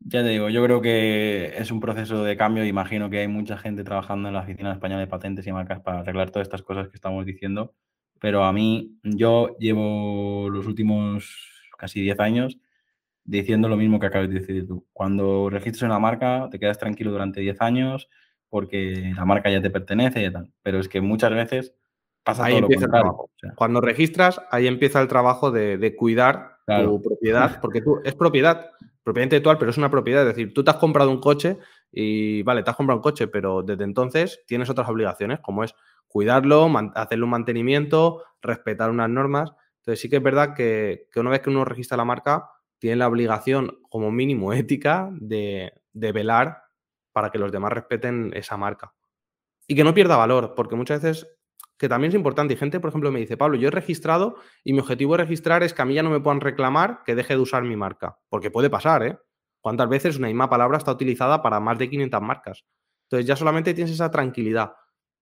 Ya 0.00 0.22
te 0.22 0.30
digo, 0.30 0.48
yo 0.48 0.64
creo 0.64 0.80
que 0.80 1.54
es 1.56 1.70
un 1.70 1.80
proceso 1.80 2.24
de 2.24 2.36
cambio. 2.36 2.64
Imagino 2.64 3.10
que 3.10 3.18
hay 3.20 3.28
mucha 3.28 3.56
gente 3.58 3.84
trabajando 3.84 4.28
en 4.28 4.34
la 4.34 4.40
Oficina 4.40 4.72
Española 4.72 5.00
de 5.00 5.06
Patentes 5.06 5.46
y 5.46 5.52
Marcas 5.52 5.80
para 5.80 6.00
arreglar 6.00 6.30
todas 6.30 6.46
estas 6.46 6.62
cosas 6.62 6.88
que 6.88 6.96
estamos 6.96 7.26
diciendo. 7.26 7.74
Pero 8.20 8.44
a 8.44 8.52
mí, 8.52 8.98
yo 9.02 9.56
llevo 9.58 10.48
los 10.50 10.66
últimos 10.66 11.36
casi 11.78 12.00
10 12.00 12.20
años 12.20 12.58
diciendo 13.24 13.68
lo 13.68 13.76
mismo 13.76 13.98
que 13.98 14.06
acabas 14.06 14.28
de 14.28 14.40
decir 14.40 14.66
tú. 14.66 14.86
Cuando 14.92 15.48
registras 15.50 15.88
una 15.88 15.98
marca, 15.98 16.48
te 16.50 16.58
quedas 16.58 16.78
tranquilo 16.78 17.10
durante 17.10 17.40
10 17.40 17.60
años 17.60 18.08
porque 18.48 19.12
la 19.16 19.24
marca 19.24 19.50
ya 19.50 19.62
te 19.62 19.70
pertenece 19.70 20.24
y 20.24 20.32
tal. 20.32 20.52
Pero 20.62 20.78
es 20.78 20.88
que 20.88 21.00
muchas 21.00 21.30
veces 21.30 21.74
pasa 22.22 22.48
todo 22.48 22.60
lo 22.60 22.68
contrario. 22.68 23.30
Cuando 23.56 23.80
registras, 23.80 24.40
ahí 24.50 24.66
empieza 24.66 25.00
el 25.00 25.08
trabajo 25.08 25.50
de, 25.50 25.94
cuidar 25.96 26.58
tu 26.66 27.00
propiedad, 27.00 27.60
porque 27.60 27.80
tú 27.80 28.00
es 28.04 28.14
propiedad 28.14 28.70
propiedad 29.02 29.26
intelectual, 29.26 29.58
pero 29.58 29.70
es 29.70 29.78
una 29.78 29.90
propiedad. 29.90 30.22
Es 30.22 30.36
decir, 30.36 30.54
tú 30.54 30.64
te 30.64 30.70
has 30.70 30.76
comprado 30.76 31.10
un 31.10 31.20
coche 31.20 31.58
y, 31.90 32.42
vale, 32.42 32.62
te 32.62 32.70
has 32.70 32.76
comprado 32.76 32.98
un 32.98 33.02
coche, 33.02 33.28
pero 33.28 33.62
desde 33.62 33.84
entonces 33.84 34.42
tienes 34.46 34.70
otras 34.70 34.88
obligaciones, 34.88 35.40
como 35.40 35.64
es 35.64 35.74
cuidarlo, 36.10 36.70
hacerle 36.94 37.24
un 37.24 37.30
mantenimiento, 37.30 38.22
respetar 38.42 38.90
unas 38.90 39.08
normas. 39.08 39.52
Entonces 39.78 40.00
sí 40.00 40.10
que 40.10 40.16
es 40.16 40.22
verdad 40.22 40.54
que, 40.54 41.06
una 41.16 41.30
vez 41.30 41.40
que 41.40 41.50
uno 41.50 41.64
registra 41.64 41.96
la 41.96 42.04
marca, 42.04 42.50
tiene 42.78 42.96
la 42.96 43.08
obligación, 43.08 43.78
como 43.88 44.10
mínimo 44.10 44.52
ética, 44.52 45.08
de, 45.12 45.72
de 45.92 46.12
velar 46.12 46.62
para 47.12 47.30
que 47.30 47.38
los 47.38 47.52
demás 47.52 47.72
respeten 47.72 48.32
esa 48.34 48.56
marca. 48.56 48.92
Y 49.66 49.74
que 49.76 49.84
no 49.84 49.94
pierda 49.94 50.16
valor, 50.16 50.54
porque 50.56 50.76
muchas 50.76 51.02
veces 51.02 51.28
que 51.80 51.88
también 51.88 52.10
es 52.10 52.14
importante. 52.14 52.52
Y 52.52 52.56
gente, 52.58 52.78
por 52.78 52.90
ejemplo, 52.90 53.10
me 53.10 53.20
dice, 53.20 53.38
Pablo, 53.38 53.56
yo 53.56 53.68
he 53.68 53.70
registrado 53.70 54.36
y 54.62 54.74
mi 54.74 54.80
objetivo 54.80 55.16
de 55.16 55.22
registrar 55.22 55.62
es 55.62 55.72
que 55.72 55.80
a 55.80 55.86
mí 55.86 55.94
ya 55.94 56.02
no 56.02 56.10
me 56.10 56.20
puedan 56.20 56.42
reclamar 56.42 57.02
que 57.06 57.14
deje 57.14 57.34
de 57.34 57.40
usar 57.40 57.62
mi 57.62 57.74
marca. 57.74 58.18
Porque 58.28 58.50
puede 58.50 58.68
pasar, 58.68 59.02
¿eh? 59.02 59.18
¿Cuántas 59.62 59.88
veces 59.88 60.18
una 60.18 60.26
misma 60.26 60.50
palabra 60.50 60.76
está 60.76 60.92
utilizada 60.92 61.42
para 61.42 61.58
más 61.58 61.78
de 61.78 61.88
500 61.88 62.20
marcas? 62.20 62.64
Entonces 63.04 63.26
ya 63.26 63.34
solamente 63.34 63.72
tienes 63.72 63.92
esa 63.92 64.10
tranquilidad. 64.10 64.74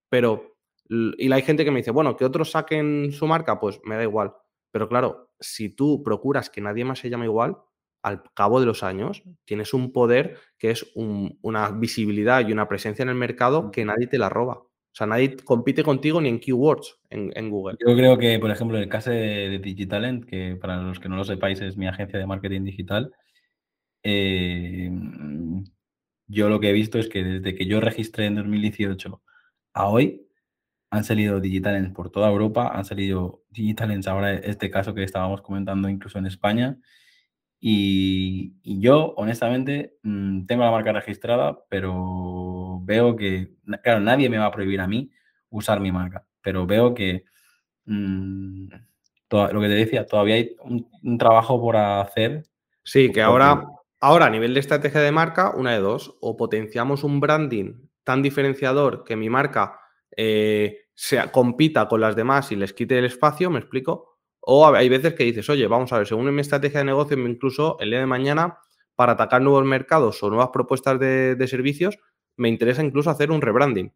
Pero, 0.09 0.58
y 0.88 1.33
hay 1.33 1.42
gente 1.42 1.64
que 1.64 1.70
me 1.70 1.79
dice, 1.79 1.90
bueno, 1.90 2.16
que 2.16 2.24
otros 2.24 2.51
saquen 2.51 3.12
su 3.12 3.27
marca, 3.27 3.61
pues 3.61 3.81
me 3.85 3.96
da 3.96 4.03
igual. 4.03 4.33
Pero 4.70 4.88
claro, 4.88 5.31
si 5.38 5.68
tú 5.68 6.03
procuras 6.03 6.51
que 6.51 6.61
nadie 6.61 6.85
más 6.85 6.98
se 6.98 7.11
llame 7.11 7.27
igual, 7.27 7.57
al 8.03 8.22
cabo 8.35 8.61
de 8.61 8.66
los 8.66 8.83
años 8.83 9.22
tienes 9.44 9.74
un 9.74 9.92
poder 9.92 10.38
que 10.57 10.70
es 10.70 10.90
una 10.94 11.70
visibilidad 11.70 12.46
y 12.46 12.53
una 12.53 12.68
presencia 12.68 13.03
en 13.03 13.09
el 13.09 13.14
mercado 13.16 13.70
que 13.70 13.85
nadie 13.85 14.07
te 14.07 14.18
la 14.18 14.29
roba. 14.29 14.55
O 14.55 14.94
sea, 14.98 15.07
nadie 15.07 15.37
compite 15.37 15.83
contigo 15.83 16.20
ni 16.20 16.29
en 16.29 16.40
keywords 16.40 16.98
en, 17.11 17.51
Google. 17.51 17.77
Yo 17.87 17.94
creo 17.94 18.18
que, 18.18 18.38
por 18.38 18.51
ejemplo, 18.51 18.77
en 18.77 18.85
el 18.85 18.88
caso 18.88 19.11
de, 19.11 19.61
Digitalent, 19.62 20.24
que 20.24 20.57
para 20.57 20.83
los 20.83 20.98
que 20.98 21.09
no 21.09 21.16
lo 21.16 21.24
sepáis 21.24 21.61
es 21.61 21.77
mi 21.77 21.87
agencia 21.87 22.18
de 22.18 22.27
marketing 22.27 22.64
digital, 22.64 23.12
eh, 24.03 24.90
yo 26.27 26.48
lo 26.48 26.61
que 26.61 26.70
he 26.70 26.72
visto 26.72 26.98
es 26.98 27.09
que 27.09 27.22
desde 27.22 27.55
que 27.55 27.66
yo 27.66 27.81
registré 27.81 28.27
en 28.27 28.37
2018 28.37 29.22
a 29.74 29.88
hoy, 29.88 30.28
han 30.90 31.05
salido 31.05 31.40
Digitalents 31.40 31.92
por 31.94 32.11
toda 32.11 32.29
Europa, 32.29 32.70
han 32.74 32.85
salido 32.85 33.42
Digitalents 33.51 34.09
ahora 34.09 34.35
este 34.35 34.70
caso 34.70 34.94
que 34.94 35.03
estábamos 35.03 35.42
comentando 35.42 35.88
incluso 35.88 36.18
en 36.18 36.27
España. 36.27 36.79
Y, 37.61 38.55
y 38.62 38.81
yo, 38.81 39.14
honestamente, 39.16 39.98
mm, 40.03 40.46
tengo 40.46 40.64
la 40.64 40.70
marca 40.70 40.92
registrada, 40.92 41.59
pero 41.68 42.81
veo 42.85 43.16
que, 43.16 43.55
claro, 43.83 44.01
nadie 44.01 44.31
me 44.31 44.38
va 44.38 44.46
a 44.46 44.53
prohibir 44.53 44.81
a 44.81 44.87
mí 44.87 45.11
usar 45.51 45.81
mi 45.81 45.92
marca, 45.92 46.24
pero 46.40 46.66
veo 46.66 46.94
que 46.94 47.24
mm, 47.85 48.68
lo 49.31 49.61
que 49.61 49.68
te 49.68 49.74
decía, 49.74 50.07
todavía 50.07 50.37
hay 50.37 50.57
un, 50.61 51.18
trabajo 51.18 51.61
por 51.61 51.77
hacer. 51.77 52.44
Sí, 52.83 53.12
que 53.12 53.22
ahora, 53.22 53.62
ahora 54.01 54.27
a 54.27 54.31
nivel 54.31 54.55
de 54.55 54.61
estrategia 54.61 55.01
de 55.01 55.12
marca, 55.12 55.55
una 55.55 55.72
de 55.72 55.81
dos, 55.81 56.16
o 56.20 56.37
potenciamos 56.37 57.05
un 57.05 57.20
branding 57.20 57.88
tan 58.05 58.22
diferenciador 58.22 59.05
que 59.05 59.16
mi 59.16 59.29
marca 59.29 59.79
eh, 60.16 60.87
se, 60.94 61.31
compita 61.31 61.88
con 61.88 62.01
las 62.01 62.16
demás 62.16 62.53
y 62.53 62.57
les 62.57 62.73
quite 62.73 62.99
el 62.99 63.05
espacio, 63.05 63.51
me 63.51 63.59
explico. 63.59 64.18
O 64.40 64.66
hay 64.66 64.88
veces 64.88 65.14
que 65.14 65.25
dices, 65.25 65.49
oye, 65.51 65.66
vamos 65.66 65.92
a 65.92 65.99
ver, 65.99 66.07
según 66.07 66.35
mi 66.35 66.40
estrategia 66.40 66.81
de 66.81 66.87
negocio, 66.87 67.18
incluso 67.18 67.77
el 67.81 67.90
día 67.90 68.01
de 68.01 68.07
mañana, 68.07 68.59
para 68.94 69.12
atacar 69.12 69.42
nuevos 69.42 69.64
mercados 69.64 70.23
o 70.23 70.29
nuevas 70.29 70.49
propuestas 70.53 70.99
de 70.99 71.47
servicios, 71.49 71.99
me 72.37 72.49
interesa 72.49 72.83
incluso 72.83 73.11
hacer 73.11 73.31
un 73.31 73.42
rebranding. 73.42 73.92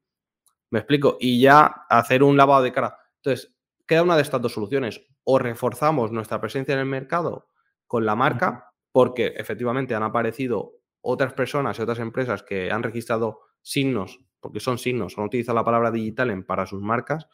Me 0.73 0.79
explico. 0.79 1.19
Y 1.21 1.41
ya 1.41 1.67
hacer 1.89 2.23
un 2.23 2.37
lavado 2.37 2.63
de 2.63 2.73
cara. 2.73 2.99
Entonces, 3.17 3.55
queda 3.87 4.03
una 4.03 4.17
de 4.17 4.23
estas 4.23 4.41
dos 4.41 4.53
soluciones. 4.53 5.03
O 5.23 5.39
reforzamos 5.39 6.11
nuestra 6.11 6.41
presencia 6.41 6.73
en 6.73 6.81
el 6.81 6.87
mercado 6.87 7.47
con 7.87 8.05
la 8.05 8.17
marca, 8.17 8.73
porque 8.91 9.35
efectivamente 9.37 9.95
han 9.95 10.03
aparecido 10.03 10.81
otras 11.03 11.35
personas 11.35 11.79
y 11.79 11.83
otras 11.83 11.99
empresas 11.99 12.43
que 12.43 12.71
han 12.71 12.83
registrado 12.83 13.41
signos, 13.61 14.19
porque 14.43 14.61
son 14.61 14.77
signos, 14.77 15.17
han 15.17 15.25
utilizado 15.25 15.57
la 15.57 15.65
palabra 15.65 15.91
digital 15.91 16.45
para 16.45 16.67
sus 16.67 16.83
marcas, 16.83 17.29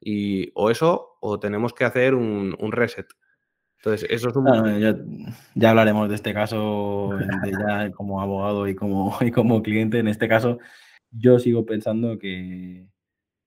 y 0.00 0.50
o 0.54 0.70
eso, 0.70 1.16
o 1.20 1.38
tenemos 1.38 1.72
que 1.72 1.84
hacer 1.84 2.14
un, 2.14 2.56
reset. 2.72 3.06
Entonces, 3.78 4.08
eso 4.10 4.28
es 4.28 4.36
un... 4.36 4.96
ya, 5.54 5.70
hablaremos 5.70 6.08
de 6.08 6.16
este 6.16 6.34
caso 6.34 7.10
ya 7.44 7.90
como 7.92 8.20
abogado 8.20 8.66
y 8.68 8.74
como, 8.74 9.16
y 9.20 9.30
como 9.30 9.62
cliente. 9.62 9.98
En 10.00 10.08
este 10.08 10.28
caso, 10.28 10.58
yo 11.10 11.38
sigo 11.38 11.64
pensando 11.64 12.18
que, 12.18 12.88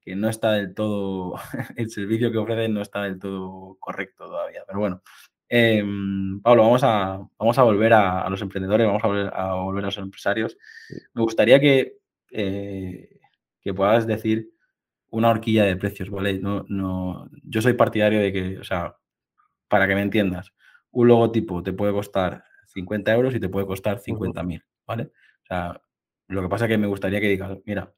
no 0.05 0.29
está 0.29 0.53
del 0.53 0.73
todo, 0.73 1.35
el 1.75 1.89
servicio 1.89 2.31
que 2.31 2.37
ofrecen 2.37 2.73
no 2.73 2.81
está 2.81 3.03
del 3.03 3.19
todo 3.19 3.77
correcto 3.79 4.25
todavía. 4.25 4.63
Pero 4.65 4.79
bueno, 4.79 5.01
em, 5.49 6.41
Pablo, 6.41 6.63
vamos 6.63 6.83
a, 6.83 7.21
vamos 7.37 7.57
a 7.57 7.63
volver 7.63 7.93
a, 7.93 8.29
los 8.29 8.41
emprendedores, 8.41 8.87
vamos 8.87 9.03
a 9.03 9.07
volver 9.07 9.31
a, 9.33 9.53
volver 9.55 9.83
a 9.83 9.87
los 9.87 9.97
empresarios. 9.97 10.57
Me 11.13 11.21
gustaría 11.21 11.59
que, 11.59 12.00
eh, 12.31 13.19
que 13.61 13.73
puedas 13.73 14.07
decir 14.07 14.51
una 15.09 15.29
horquilla 15.29 15.65
de 15.65 15.75
precios, 15.75 16.09
¿vale? 16.09 16.39
No, 16.39 16.65
no, 16.69 17.29
yo 17.43 17.61
soy 17.61 17.73
partidario 17.73 18.19
de 18.19 18.31
que, 18.33 18.59
o 18.59 18.63
sea, 18.63 18.95
para 19.67 19.87
que 19.87 19.95
me 19.95 20.01
entiendas, 20.01 20.53
un 20.91 21.07
logotipo 21.07 21.63
te 21.63 21.73
puede 21.73 21.93
costar 21.93 22.43
50 22.67 23.13
euros 23.13 23.35
y 23.35 23.39
te 23.39 23.49
puede 23.49 23.67
costar 23.67 23.99
50.000, 23.99 24.63
¿vale? 24.87 25.03
O 25.43 25.45
sea, 25.47 25.81
lo 26.27 26.41
que 26.41 26.49
pasa 26.49 26.65
es 26.65 26.69
que 26.69 26.77
me 26.77 26.87
gustaría 26.87 27.19
que 27.19 27.27
digas, 27.27 27.57
mira, 27.65 27.93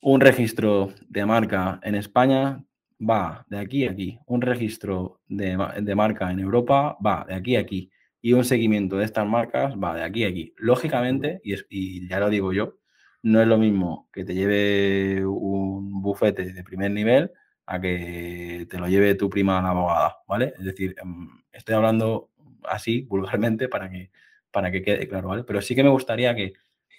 un 0.00 0.20
registro 0.20 0.92
de 1.08 1.26
marca 1.26 1.80
en 1.82 1.94
España 1.96 2.64
va 3.00 3.44
de 3.48 3.58
aquí 3.58 3.86
a 3.86 3.90
aquí, 3.90 4.18
un 4.26 4.40
registro 4.42 5.20
de, 5.26 5.56
de 5.82 5.94
marca 5.94 6.30
en 6.30 6.38
Europa 6.38 6.96
va 7.04 7.24
de 7.26 7.34
aquí 7.34 7.56
a 7.56 7.60
aquí 7.60 7.90
y 8.20 8.32
un 8.32 8.44
seguimiento 8.44 8.96
de 8.96 9.04
estas 9.04 9.26
marcas 9.26 9.74
va 9.74 9.94
de 9.94 10.02
aquí 10.02 10.24
a 10.24 10.28
aquí. 10.28 10.54
Lógicamente, 10.56 11.40
y, 11.42 11.54
es, 11.54 11.66
y 11.68 12.08
ya 12.08 12.20
lo 12.20 12.30
digo 12.30 12.52
yo, 12.52 12.78
no 13.24 13.40
es 13.40 13.48
lo 13.48 13.56
mismo 13.56 14.08
que 14.12 14.22
te 14.22 14.34
lleve 14.34 15.24
un 15.24 16.02
bufete 16.02 16.52
de 16.52 16.62
primer 16.62 16.90
nivel 16.90 17.32
a 17.64 17.80
que 17.80 18.66
te 18.68 18.78
lo 18.78 18.86
lleve 18.86 19.14
tu 19.14 19.30
prima 19.30 19.62
la 19.62 19.70
abogada, 19.70 20.18
¿vale? 20.28 20.52
Es 20.58 20.64
decir, 20.64 20.94
em, 21.02 21.28
estoy 21.50 21.74
hablando 21.74 22.30
así, 22.64 23.00
vulgarmente, 23.00 23.68
para 23.68 23.90
que, 23.90 24.10
para 24.50 24.70
que 24.70 24.82
quede 24.82 25.08
claro, 25.08 25.28
¿vale? 25.28 25.42
Pero 25.44 25.62
sí 25.62 25.74
que 25.74 25.82
me 25.82 25.88
gustaría 25.88 26.34
que, 26.34 26.52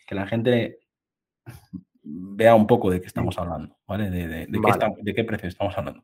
la 0.10 0.26
gente 0.26 0.80
vea 2.02 2.56
un 2.56 2.66
poco 2.66 2.90
de 2.90 3.02
qué 3.02 3.08
estamos 3.08 3.38
hablando, 3.38 3.78
¿vale? 3.88 4.10
De, 4.10 4.28
de, 4.28 4.48
qué, 4.48 4.94
de 5.04 5.14
qué 5.14 5.24
precio 5.26 5.48
estamos 5.48 5.78
hablando. 5.78 6.04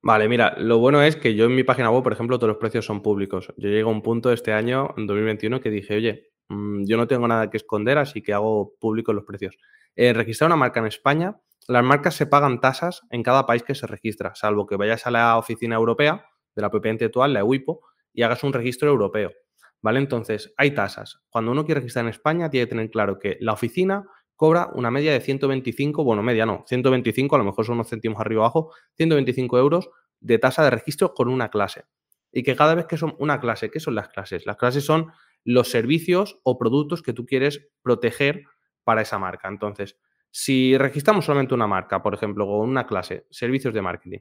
Vale, 0.00 0.28
mira, 0.30 0.54
lo 0.58 0.78
bueno 0.78 1.02
es 1.02 1.16
que 1.16 1.34
yo 1.34 1.44
en 1.44 1.54
mi 1.54 1.64
página 1.64 1.90
web, 1.90 2.02
por 2.02 2.14
ejemplo, 2.14 2.38
todos 2.38 2.48
los 2.48 2.58
precios 2.58 2.86
son 2.86 3.02
públicos. 3.02 3.52
Yo 3.58 3.68
llego 3.68 3.90
a 3.90 3.92
un 3.92 4.00
punto 4.00 4.32
este 4.32 4.52
año, 4.54 4.94
en 4.96 5.06
2021, 5.06 5.60
que 5.60 5.70
dije, 5.70 5.96
oye, 5.96 6.30
Mm, 6.48 6.84
yo 6.86 6.96
no 6.96 7.06
tengo 7.06 7.28
nada 7.28 7.50
que 7.50 7.56
esconder, 7.58 7.98
así 7.98 8.22
que 8.22 8.32
hago 8.32 8.74
público 8.80 9.12
los 9.12 9.24
precios. 9.24 9.56
Eh, 9.96 10.12
registrar 10.12 10.48
una 10.48 10.56
marca 10.56 10.80
en 10.80 10.86
España, 10.86 11.36
las 11.66 11.84
marcas 11.84 12.14
se 12.14 12.26
pagan 12.26 12.60
tasas 12.60 13.02
en 13.10 13.22
cada 13.22 13.44
país 13.46 13.62
que 13.62 13.74
se 13.74 13.86
registra, 13.86 14.34
salvo 14.34 14.66
que 14.66 14.76
vayas 14.76 15.06
a 15.06 15.10
la 15.10 15.36
oficina 15.36 15.76
europea 15.76 16.24
de 16.54 16.62
la 16.62 16.70
propiedad 16.70 16.94
intelectual, 16.94 17.32
la 17.32 17.40
EUIPO, 17.40 17.80
y 18.12 18.22
hagas 18.22 18.42
un 18.42 18.52
registro 18.52 18.88
europeo. 18.88 19.32
¿Vale? 19.80 20.00
Entonces, 20.00 20.52
hay 20.56 20.72
tasas. 20.72 21.20
Cuando 21.30 21.52
uno 21.52 21.64
quiere 21.64 21.80
registrar 21.80 22.04
en 22.04 22.10
España, 22.10 22.50
tiene 22.50 22.66
que 22.66 22.70
tener 22.70 22.90
claro 22.90 23.18
que 23.18 23.36
la 23.40 23.52
oficina 23.52 24.04
cobra 24.34 24.70
una 24.74 24.90
media 24.90 25.12
de 25.12 25.20
125, 25.20 26.02
bueno, 26.02 26.22
media 26.22 26.46
no, 26.46 26.64
125, 26.66 27.36
a 27.36 27.38
lo 27.38 27.44
mejor 27.44 27.64
son 27.64 27.74
unos 27.74 27.88
céntimos 27.88 28.20
arriba 28.20 28.42
abajo, 28.42 28.72
125 28.96 29.58
euros 29.58 29.90
de 30.20 30.38
tasa 30.38 30.64
de 30.64 30.70
registro 30.70 31.14
con 31.14 31.28
una 31.28 31.48
clase. 31.48 31.84
Y 32.32 32.42
que 32.42 32.56
cada 32.56 32.74
vez 32.74 32.86
que 32.86 32.96
son 32.96 33.14
una 33.18 33.40
clase, 33.40 33.70
¿qué 33.70 33.78
son 33.80 33.94
las 33.94 34.08
clases? 34.08 34.46
Las 34.46 34.56
clases 34.56 34.84
son 34.84 35.12
los 35.48 35.70
servicios 35.70 36.40
o 36.42 36.58
productos 36.58 37.00
que 37.02 37.14
tú 37.14 37.24
quieres 37.24 37.70
proteger 37.80 38.44
para 38.84 39.00
esa 39.00 39.18
marca. 39.18 39.48
Entonces, 39.48 39.98
si 40.30 40.76
registramos 40.76 41.24
solamente 41.24 41.54
una 41.54 41.66
marca, 41.66 42.02
por 42.02 42.12
ejemplo, 42.12 42.46
con 42.46 42.68
una 42.68 42.86
clase, 42.86 43.26
servicios 43.30 43.72
de 43.72 43.80
marketing, 43.80 44.18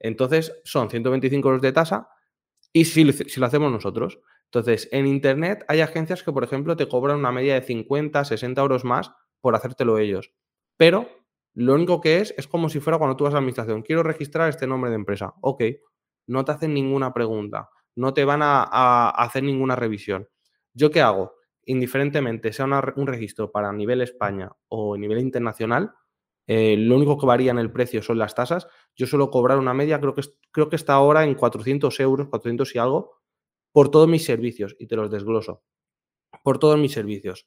entonces 0.00 0.62
son 0.64 0.88
125 0.88 1.46
euros 1.46 1.60
de 1.60 1.72
tasa 1.72 2.08
y 2.72 2.86
si, 2.86 3.12
si, 3.12 3.38
lo 3.38 3.44
hacemos 3.44 3.70
nosotros. 3.70 4.20
Entonces, 4.46 4.88
en 4.92 5.06
Internet 5.06 5.62
hay 5.68 5.82
agencias 5.82 6.22
que, 6.22 6.32
por 6.32 6.42
ejemplo, 6.42 6.74
te 6.74 6.88
cobran 6.88 7.18
una 7.18 7.32
media 7.32 7.52
de 7.52 7.66
50, 7.66 8.24
60 8.24 8.62
euros 8.62 8.82
más 8.82 9.12
por 9.42 9.54
hacértelo 9.54 9.98
ellos. 9.98 10.32
Pero 10.78 11.06
lo 11.52 11.74
único 11.74 12.00
que 12.00 12.20
es 12.20 12.34
es 12.38 12.48
como 12.48 12.70
si 12.70 12.80
fuera 12.80 12.96
cuando 12.96 13.18
tú 13.18 13.24
vas 13.24 13.32
a 13.32 13.34
la 13.34 13.38
administración. 13.40 13.82
Quiero 13.82 14.02
registrar 14.02 14.48
este 14.48 14.66
nombre 14.66 14.88
de 14.88 14.96
empresa. 14.96 15.34
Ok, 15.42 15.64
no 16.28 16.46
te 16.46 16.52
hacen 16.52 16.72
ninguna 16.72 17.12
pregunta, 17.12 17.68
no 17.94 18.14
te 18.14 18.24
van 18.24 18.40
a 18.42 19.10
hacer 19.10 19.42
ninguna 19.42 19.76
revisión. 19.76 20.26
¿Yo 20.74 20.90
qué 20.90 21.00
hago? 21.00 21.34
Indiferentemente 21.64 22.52
sea 22.52 22.66
un 22.66 23.06
registro 23.06 23.52
para 23.52 23.72
nivel 23.72 24.00
España 24.00 24.50
o 24.68 24.96
nivel 24.96 25.18
internacional, 25.18 25.94
eh, 26.46 26.76
lo 26.76 26.96
único 26.96 27.18
que 27.18 27.26
varía 27.26 27.52
en 27.52 27.58
el 27.58 27.70
precio 27.72 28.02
son 28.02 28.18
las 28.18 28.34
tasas. 28.34 28.66
Yo 28.96 29.06
suelo 29.06 29.30
cobrar 29.30 29.58
una 29.58 29.74
media, 29.74 30.00
creo 30.00 30.14
que, 30.14 30.22
creo 30.50 30.68
que 30.68 30.76
está 30.76 30.94
ahora 30.94 31.24
en 31.24 31.34
400 31.34 31.98
euros, 32.00 32.28
400 32.28 32.74
y 32.74 32.78
algo, 32.78 33.20
por 33.72 33.90
todos 33.90 34.08
mis 34.08 34.24
servicios, 34.24 34.76
y 34.78 34.86
te 34.86 34.96
los 34.96 35.10
desgloso. 35.10 35.62
Por 36.42 36.58
todos 36.58 36.78
mis 36.78 36.92
servicios. 36.92 37.46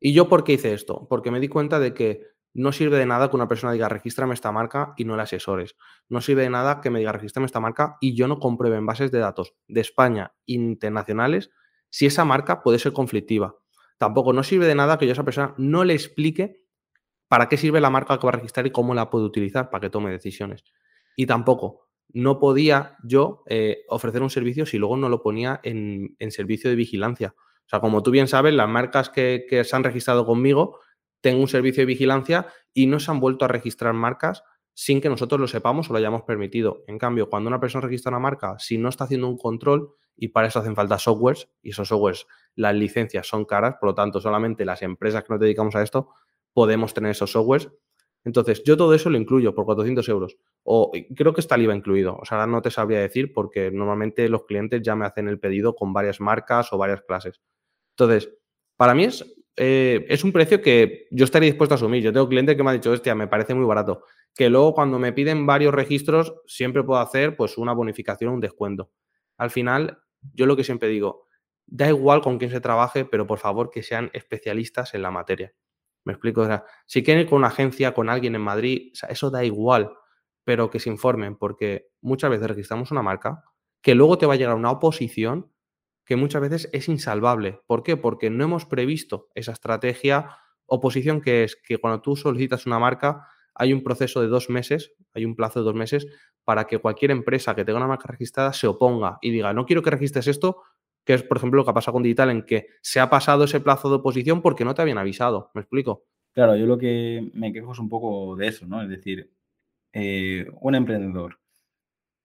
¿Y 0.00 0.12
yo 0.12 0.28
por 0.28 0.44
qué 0.44 0.54
hice 0.54 0.72
esto? 0.74 1.06
Porque 1.08 1.30
me 1.30 1.40
di 1.40 1.48
cuenta 1.48 1.80
de 1.80 1.94
que 1.94 2.22
no 2.54 2.72
sirve 2.72 2.98
de 2.98 3.06
nada 3.06 3.28
que 3.28 3.36
una 3.36 3.48
persona 3.48 3.72
diga 3.72 3.88
regístrame 3.88 4.34
esta 4.34 4.52
marca 4.52 4.94
y 4.96 5.04
no 5.04 5.16
la 5.16 5.24
asesores. 5.24 5.76
No 6.08 6.20
sirve 6.20 6.42
de 6.42 6.50
nada 6.50 6.80
que 6.80 6.90
me 6.90 7.00
diga 7.00 7.12
regístrame 7.12 7.46
esta 7.46 7.60
marca 7.60 7.98
y 8.00 8.14
yo 8.14 8.28
no 8.28 8.38
compruebe 8.38 8.76
en 8.76 8.86
bases 8.86 9.10
de 9.10 9.18
datos 9.18 9.54
de 9.68 9.80
España 9.80 10.34
internacionales 10.46 11.50
si 11.96 12.04
esa 12.04 12.26
marca 12.26 12.62
puede 12.62 12.78
ser 12.78 12.92
conflictiva. 12.92 13.56
Tampoco 13.96 14.34
no 14.34 14.42
sirve 14.42 14.66
de 14.66 14.74
nada 14.74 14.98
que 14.98 15.06
yo 15.06 15.12
a 15.12 15.14
esa 15.14 15.24
persona 15.24 15.54
no 15.56 15.82
le 15.82 15.94
explique 15.94 16.62
para 17.26 17.48
qué 17.48 17.56
sirve 17.56 17.80
la 17.80 17.88
marca 17.88 18.18
que 18.18 18.26
va 18.26 18.32
a 18.32 18.36
registrar 18.36 18.66
y 18.66 18.70
cómo 18.70 18.92
la 18.92 19.08
puede 19.08 19.24
utilizar 19.24 19.70
para 19.70 19.80
que 19.80 19.88
tome 19.88 20.10
decisiones. 20.10 20.62
Y 21.16 21.24
tampoco 21.24 21.88
no 22.10 22.38
podía 22.38 22.98
yo 23.02 23.44
eh, 23.46 23.78
ofrecer 23.88 24.20
un 24.20 24.28
servicio 24.28 24.66
si 24.66 24.76
luego 24.76 24.98
no 24.98 25.08
lo 25.08 25.22
ponía 25.22 25.58
en, 25.62 26.14
servicio 26.28 26.68
de 26.68 26.76
vigilancia. 26.76 27.34
O 27.34 27.68
sea, 27.70 27.80
como 27.80 28.02
tú 28.02 28.10
bien 28.10 28.28
sabes, 28.28 28.52
las 28.52 28.68
marcas 28.68 29.08
que, 29.08 29.46
que 29.48 29.64
se 29.64 29.74
han 29.74 29.82
registrado 29.82 30.26
conmigo, 30.26 30.80
tengo 31.22 31.40
un 31.40 31.48
servicio 31.48 31.80
de 31.80 31.86
vigilancia 31.86 32.46
y 32.74 32.88
no 32.88 33.00
se 33.00 33.10
han 33.10 33.20
vuelto 33.20 33.46
a 33.46 33.48
registrar 33.48 33.94
marcas 33.94 34.42
sin 34.78 35.00
que 35.00 35.08
nosotros 35.08 35.40
lo 35.40 35.48
sepamos 35.48 35.88
o 35.88 35.94
lo 35.94 35.98
hayamos 35.98 36.24
permitido. 36.24 36.84
En 36.86 36.98
cambio, 36.98 37.30
cuando 37.30 37.48
una 37.48 37.58
persona 37.58 37.86
registra 37.86 38.10
una 38.10 38.18
marca, 38.18 38.58
si 38.58 38.76
no 38.76 38.90
está 38.90 39.04
haciendo 39.04 39.26
un 39.26 39.38
control, 39.38 39.94
y 40.14 40.28
para 40.28 40.48
eso 40.48 40.58
hacen 40.58 40.76
falta 40.76 40.98
softwares, 40.98 41.48
y 41.62 41.70
esos 41.70 41.88
softwares, 41.88 42.26
las 42.56 42.74
licencias 42.74 43.26
son 43.26 43.46
caras, 43.46 43.76
por 43.80 43.88
lo 43.88 43.94
tanto, 43.94 44.20
solamente 44.20 44.66
las 44.66 44.82
empresas 44.82 45.24
que 45.24 45.32
nos 45.32 45.40
dedicamos 45.40 45.74
a 45.76 45.82
esto 45.82 46.10
podemos 46.52 46.92
tener 46.92 47.12
esos 47.12 47.32
softwares. 47.32 47.70
Entonces, 48.22 48.62
yo 48.64 48.76
todo 48.76 48.92
eso 48.92 49.08
lo 49.08 49.16
incluyo 49.16 49.54
por 49.54 49.64
400 49.64 50.06
euros. 50.10 50.36
O 50.62 50.92
creo 51.14 51.32
que 51.32 51.40
está 51.40 51.54
el 51.54 51.62
IVA 51.62 51.74
incluido. 51.74 52.18
O 52.20 52.26
sea, 52.26 52.46
no 52.46 52.60
te 52.60 52.70
sabría 52.70 53.00
decir 53.00 53.32
porque 53.32 53.70
normalmente 53.70 54.28
los 54.28 54.44
clientes 54.44 54.82
ya 54.82 54.94
me 54.94 55.06
hacen 55.06 55.26
el 55.26 55.40
pedido 55.40 55.74
con 55.74 55.94
varias 55.94 56.20
marcas 56.20 56.70
o 56.74 56.76
varias 56.76 57.00
clases. 57.00 57.40
Entonces, 57.92 58.30
para 58.76 58.94
mí 58.94 59.04
es, 59.04 59.35
eh, 59.56 60.04
es 60.08 60.22
un 60.22 60.32
precio 60.32 60.60
que 60.60 61.06
yo 61.10 61.24
estaría 61.24 61.48
dispuesto 61.48 61.74
a 61.74 61.76
asumir. 61.76 62.02
Yo 62.02 62.12
tengo 62.12 62.28
clientes 62.28 62.56
que 62.56 62.62
me 62.62 62.70
han 62.70 62.76
dicho, 62.76 62.90
hostia, 62.90 63.14
me 63.14 63.26
parece 63.26 63.54
muy 63.54 63.64
barato 63.64 64.04
que 64.34 64.50
luego 64.50 64.74
cuando 64.74 64.98
me 64.98 65.12
piden 65.12 65.46
varios 65.46 65.74
registros 65.74 66.34
siempre 66.46 66.84
puedo 66.84 67.00
hacer 67.00 67.36
pues 67.36 67.56
una 67.56 67.72
bonificación, 67.72 68.34
un 68.34 68.40
descuento. 68.40 68.90
Al 69.38 69.50
final, 69.50 69.98
yo 70.34 70.44
lo 70.44 70.56
que 70.56 70.64
siempre 70.64 70.88
digo, 70.88 71.26
da 71.66 71.88
igual 71.88 72.20
con 72.20 72.38
quién 72.38 72.50
se 72.50 72.60
trabaje, 72.60 73.06
pero 73.06 73.26
por 73.26 73.38
favor 73.38 73.70
que 73.70 73.82
sean 73.82 74.10
especialistas 74.12 74.92
en 74.94 75.02
la 75.02 75.10
materia. 75.10 75.54
Me 76.04 76.12
explico, 76.12 76.42
o 76.42 76.46
sea, 76.46 76.64
si 76.86 77.02
quieren 77.02 77.22
ir 77.22 77.30
con 77.30 77.38
una 77.38 77.48
agencia, 77.48 77.94
con 77.94 78.10
alguien 78.10 78.34
en 78.34 78.42
Madrid, 78.42 78.92
eso 79.08 79.30
da 79.30 79.42
igual, 79.42 79.90
pero 80.44 80.70
que 80.70 80.80
se 80.80 80.90
informen, 80.90 81.36
porque 81.36 81.88
muchas 82.02 82.30
veces 82.30 82.46
registramos 82.46 82.90
una 82.90 83.02
marca 83.02 83.42
que 83.82 83.94
luego 83.94 84.18
te 84.18 84.26
va 84.26 84.34
a 84.34 84.36
llegar 84.36 84.54
una 84.54 84.70
oposición 84.70 85.50
que 86.06 86.16
muchas 86.16 86.40
veces 86.40 86.70
es 86.72 86.88
insalvable. 86.88 87.60
¿Por 87.66 87.82
qué? 87.82 87.96
Porque 87.96 88.30
no 88.30 88.44
hemos 88.44 88.64
previsto 88.64 89.28
esa 89.34 89.52
estrategia 89.52 90.38
oposición 90.66 91.20
que 91.20 91.44
es 91.44 91.56
que 91.56 91.78
cuando 91.78 92.00
tú 92.00 92.16
solicitas 92.16 92.66
una 92.66 92.78
marca, 92.78 93.28
hay 93.54 93.72
un 93.72 93.82
proceso 93.82 94.20
de 94.20 94.28
dos 94.28 94.50
meses, 94.50 94.92
hay 95.14 95.24
un 95.24 95.34
plazo 95.34 95.60
de 95.60 95.64
dos 95.64 95.74
meses 95.74 96.06
para 96.44 96.66
que 96.66 96.78
cualquier 96.78 97.10
empresa 97.10 97.54
que 97.54 97.64
tenga 97.64 97.78
una 97.78 97.88
marca 97.88 98.08
registrada 98.08 98.52
se 98.52 98.66
oponga 98.66 99.18
y 99.20 99.30
diga, 99.30 99.52
no 99.52 99.66
quiero 99.66 99.82
que 99.82 99.90
registres 99.90 100.26
esto, 100.28 100.62
que 101.04 101.14
es, 101.14 101.22
por 101.22 101.36
ejemplo, 101.36 101.58
lo 101.58 101.64
que 101.64 101.70
ha 101.70 101.74
pasado 101.74 101.94
con 101.94 102.02
Digital, 102.02 102.30
en 102.30 102.44
que 102.44 102.66
se 102.82 103.00
ha 103.00 103.08
pasado 103.08 103.44
ese 103.44 103.60
plazo 103.60 103.88
de 103.88 103.96
oposición 103.96 104.42
porque 104.42 104.64
no 104.64 104.74
te 104.74 104.82
habían 104.82 104.98
avisado. 104.98 105.50
¿Me 105.54 105.60
explico? 105.60 106.04
Claro, 106.32 106.56
yo 106.56 106.66
lo 106.66 106.76
que 106.76 107.30
me 107.32 107.52
quejo 107.52 107.72
es 107.72 107.78
un 107.78 107.88
poco 107.88 108.36
de 108.36 108.48
eso, 108.48 108.66
¿no? 108.66 108.82
Es 108.82 108.88
decir, 108.88 109.32
eh, 109.92 110.46
un 110.60 110.74
emprendedor 110.74 111.38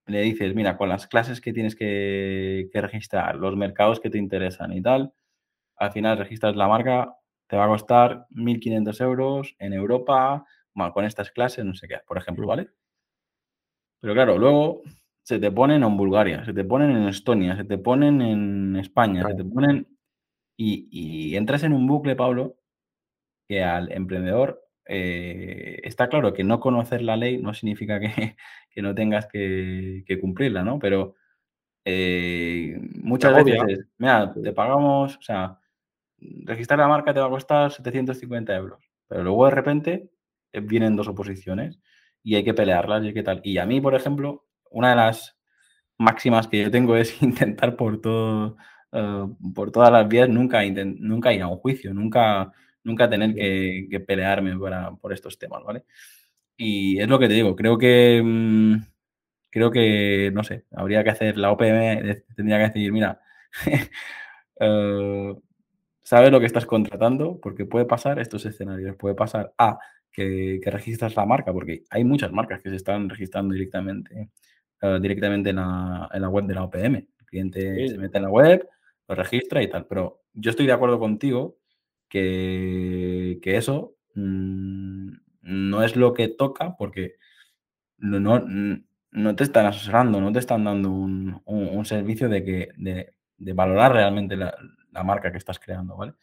le 0.05 0.21
dices, 0.21 0.55
mira, 0.55 0.77
con 0.77 0.89
las 0.89 1.07
clases 1.07 1.41
que 1.41 1.53
tienes 1.53 1.75
que, 1.75 2.69
que 2.71 2.81
registrar, 2.81 3.35
los 3.35 3.55
mercados 3.55 3.99
que 3.99 4.09
te 4.09 4.17
interesan 4.17 4.73
y 4.73 4.81
tal, 4.81 5.13
al 5.77 5.91
final 5.91 6.17
registras 6.17 6.55
la 6.55 6.67
marca, 6.67 7.15
te 7.47 7.57
va 7.57 7.65
a 7.65 7.69
costar 7.69 8.27
1.500 8.29 9.01
euros 9.01 9.55
en 9.59 9.73
Europa, 9.73 10.45
con 10.93 11.05
estas 11.05 11.31
clases, 11.31 11.65
no 11.65 11.73
sé 11.73 11.87
qué, 11.87 11.97
por 12.07 12.17
ejemplo, 12.17 12.47
¿vale? 12.47 12.69
Pero 13.99 14.13
claro, 14.13 14.37
luego 14.37 14.81
se 15.23 15.39
te 15.39 15.51
ponen 15.51 15.83
en 15.83 15.97
Bulgaria, 15.97 16.43
se 16.45 16.53
te 16.53 16.63
ponen 16.63 16.91
en 16.91 17.07
Estonia, 17.07 17.55
se 17.55 17.65
te 17.65 17.77
ponen 17.77 18.21
en 18.21 18.75
España, 18.77 19.23
se 19.27 19.35
te 19.35 19.43
ponen... 19.43 19.87
Y, 20.57 21.35
entras 21.35 21.63
en 21.63 21.73
un 21.73 21.87
bucle, 21.87 22.15
Pablo, 22.15 22.57
que 23.47 23.63
al 23.63 23.91
emprendedor 23.91 24.63
eh, 24.85 25.79
está 25.83 26.09
claro 26.09 26.33
que 26.33 26.43
no 26.43 26.59
conocer 26.59 27.01
la 27.01 27.15
ley 27.15 27.37
no 27.37 27.53
significa 27.53 27.99
que, 27.99 28.35
no 28.81 28.95
tengas 28.95 29.27
que, 29.27 30.17
cumplirla, 30.19 30.63
¿no? 30.63 30.79
Pero 30.79 31.15
eh, 31.85 32.77
muchas 32.95 33.43
veces, 33.43 33.85
mira, 33.97 34.33
te 34.33 34.53
pagamos, 34.53 35.17
o 35.17 35.21
sea, 35.21 35.59
registrar 36.19 36.79
la 36.79 36.87
marca 36.87 37.13
te 37.13 37.19
va 37.19 37.27
a 37.27 37.29
costar 37.29 37.71
750 37.71 38.55
euros, 38.55 38.83
pero 39.07 39.23
luego 39.23 39.45
de 39.45 39.51
repente 39.51 40.09
eh, 40.53 40.61
vienen 40.61 40.95
dos 40.95 41.07
oposiciones 41.07 41.79
y 42.23 42.35
hay 42.35 42.43
que 42.43 42.53
pelearlas 42.53 43.05
y 43.05 43.13
qué 43.13 43.23
tal. 43.23 43.41
Y 43.43 43.57
a 43.57 43.65
mí, 43.65 43.81
por 43.81 43.95
ejemplo, 43.95 44.45
una 44.69 44.91
de 44.91 44.95
las 44.97 45.37
máximas 45.97 46.47
que 46.47 46.63
yo 46.63 46.71
tengo 46.71 46.95
es 46.95 47.21
intentar 47.23 47.75
por 47.75 48.01
todo, 48.01 48.57
por 49.55 49.71
todas 49.71 49.91
las 49.91 50.07
vías 50.07 50.27
nunca, 50.29 50.61
nunca 50.65 51.33
ir 51.33 51.41
a 51.43 51.47
un 51.47 51.57
juicio, 51.57 51.93
nunca, 51.93 52.51
nunca 52.83 53.09
tener 53.09 53.33
que, 53.35 53.99
pelearme 54.05 54.55
por 54.99 55.13
estos 55.13 55.37
temas, 55.37 55.63
¿vale? 55.63 55.83
Y 56.57 56.99
es 56.99 57.07
lo 57.07 57.19
que 57.19 57.27
te 57.27 57.33
digo, 57.33 57.55
creo 57.55 57.77
que, 57.77 58.21
mm, 58.23 58.75
creo 59.49 59.71
que, 59.71 60.31
no 60.33 60.43
sé, 60.43 60.65
habría 60.71 61.03
que 61.03 61.09
hacer, 61.09 61.37
la 61.37 61.51
OPM 61.51 62.23
tendría 62.35 62.57
que 62.57 62.65
decir, 62.65 62.91
mira, 62.91 63.21
uh, 64.59 65.41
sabes 66.03 66.31
lo 66.31 66.39
que 66.39 66.45
estás 66.45 66.65
contratando, 66.65 67.39
porque 67.41 67.65
puede 67.65 67.85
pasar 67.85 68.19
estos 68.19 68.45
escenarios, 68.45 68.95
puede 68.95 69.15
pasar 69.15 69.53
A, 69.57 69.79
que, 70.11 70.61
registras 70.65 71.15
la 71.15 71.25
marca, 71.25 71.53
porque 71.53 71.83
hay 71.89 72.03
muchas 72.03 72.31
marcas 72.31 72.61
que 72.61 72.69
se 72.69 72.75
están 72.75 73.09
registrando 73.09 73.53
directamente, 73.53 74.29
uh, 74.83 74.99
directamente 74.99 75.51
en 75.51 75.57
la, 75.57 76.09
en 76.13 76.21
la, 76.21 76.29
web 76.29 76.45
de 76.45 76.55
la 76.55 76.63
OPM. 76.63 76.95
El 76.95 77.25
cliente 77.25 77.87
se 77.87 77.97
mete 77.97 78.17
en 78.17 78.23
la 78.23 78.29
web, 78.29 78.67
lo 79.07 79.15
registra 79.15 79.63
y 79.63 79.69
tal, 79.69 79.87
pero 79.87 80.21
yo 80.33 80.51
estoy 80.51 80.67
de 80.67 80.73
acuerdo 80.73 80.99
contigo 80.99 81.57
que, 82.11 83.39
que 83.41 83.55
eso 83.55 83.95
mmm, 84.15 85.13
no 85.41 85.83
es 85.83 85.95
lo 85.95 86.13
que 86.13 86.27
toca 86.27 86.75
porque 86.77 87.15
no, 87.97 88.19
no, 89.11 89.35
te 89.35 89.43
están 89.43 89.65
asesorando, 89.65 90.19
no 90.19 90.31
te 90.33 90.39
están 90.39 90.65
dando 90.65 90.89
un, 90.89 91.41
un, 91.45 91.85
servicio 91.85 92.27
de, 92.27 92.43
que, 92.43 92.69
de, 92.75 93.13
de 93.37 93.53
valorar 93.53 93.93
realmente 93.93 94.35
la, 94.35 94.53
la, 94.91 95.03
marca 95.03 95.31
que 95.31 95.37
estás 95.37 95.59
creando, 95.59 95.95
¿vale? 95.95 96.13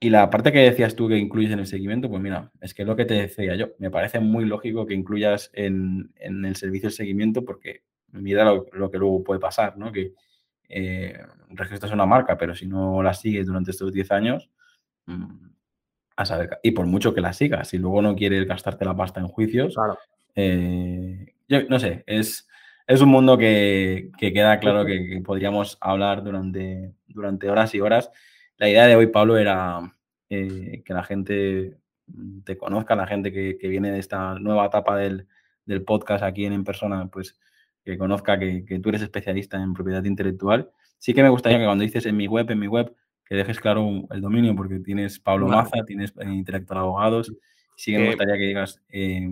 Y 0.00 0.10
la 0.10 0.28
parte 0.28 0.52
que 0.52 0.58
decías 0.58 0.96
tú 0.96 1.08
que 1.08 1.16
incluyes 1.16 1.52
en 1.52 1.60
el 1.60 1.66
seguimiento, 1.66 2.10
pues 2.10 2.20
mira, 2.20 2.50
es 2.60 2.74
que 2.74 2.82
es 2.82 2.88
lo 2.88 2.96
que 2.96 3.04
te 3.04 3.14
decía 3.14 3.54
yo, 3.54 3.68
me 3.78 3.90
parece 3.90 4.20
muy 4.20 4.44
lógico 4.44 4.84
que 4.84 4.94
incluyas 4.94 5.50
en, 5.54 6.12
en 6.16 6.44
el 6.44 6.56
servicio 6.56 6.88
de 6.88 6.94
seguimiento 6.94 7.44
porque 7.44 7.84
mira 8.08 8.44
lo, 8.44 8.66
lo, 8.72 8.90
que 8.90 8.98
luego 8.98 9.22
puede 9.24 9.40
pasar, 9.40 9.78
¿no? 9.78 9.92
Que 9.92 10.12
eh, 10.72 11.20
registras 11.50 11.92
una 11.92 12.06
marca, 12.06 12.38
pero 12.38 12.54
si 12.54 12.66
no 12.66 13.02
la 13.02 13.14
sigues 13.14 13.46
durante 13.46 13.70
estos 13.70 13.92
10 13.92 14.10
años, 14.12 14.50
mmm, 15.06 15.48
a 16.16 16.24
saber, 16.24 16.58
y 16.62 16.72
por 16.72 16.86
mucho 16.86 17.14
que 17.14 17.20
la 17.20 17.32
sigas, 17.32 17.68
si 17.68 17.78
luego 17.78 18.02
no 18.02 18.16
quieres 18.16 18.46
gastarte 18.46 18.84
la 18.84 18.96
pasta 18.96 19.20
en 19.20 19.28
juicios, 19.28 19.76
eh, 20.34 21.34
yo 21.48 21.62
no 21.68 21.78
sé, 21.78 22.04
es, 22.06 22.48
es 22.86 23.00
un 23.00 23.08
mundo 23.10 23.36
que, 23.36 24.10
que 24.18 24.32
queda 24.32 24.58
claro 24.60 24.84
que, 24.84 25.20
podríamos 25.24 25.78
hablar 25.80 26.22
durante, 26.22 26.94
durante 27.06 27.50
horas 27.50 27.74
y 27.74 27.80
horas. 27.80 28.10
La 28.56 28.68
idea 28.68 28.86
de 28.86 28.96
hoy, 28.96 29.06
Pablo, 29.08 29.36
era 29.36 29.80
eh, 30.30 30.82
que 30.84 30.94
la 30.94 31.02
gente 31.02 31.78
te 32.44 32.56
conozca, 32.56 32.96
la 32.96 33.06
gente 33.06 33.32
que, 33.32 33.58
que, 33.58 33.68
viene 33.68 33.90
de 33.90 33.98
esta 33.98 34.38
nueva 34.38 34.66
etapa 34.66 34.96
del, 34.96 35.26
del 35.64 35.82
podcast 35.82 36.24
aquí 36.24 36.44
en, 36.44 36.52
en 36.52 36.64
persona, 36.64 37.08
pues 37.08 37.38
que 37.84 37.98
conozca 37.98 38.38
que, 38.38 38.64
que, 38.64 38.78
tú 38.78 38.88
eres 38.90 39.02
especialista 39.02 39.62
en 39.62 39.74
propiedad 39.74 40.04
intelectual. 40.04 40.70
Sí 40.98 41.14
que 41.14 41.22
me 41.22 41.28
gustaría 41.28 41.58
que 41.58 41.64
cuando 41.64 41.82
dices 41.82 42.06
en 42.06 42.16
mi 42.16 42.26
web, 42.26 42.50
en 42.50 42.58
mi 42.58 42.68
web, 42.68 42.94
que 43.24 43.34
dejes 43.34 43.60
claro 43.60 44.06
el 44.10 44.20
dominio, 44.20 44.54
porque 44.54 44.78
tienes 44.80 45.18
Pablo 45.18 45.48
Maza, 45.48 45.84
tienes 45.86 46.12
eh, 46.18 46.28
Intelectual 46.28 46.80
Abogados. 46.80 47.32
Sí 47.76 47.92
que 47.92 47.98
me 47.98 48.06
gustaría 48.08 48.34
que 48.34 48.46
digas 48.46 48.80
eh, 48.88 49.26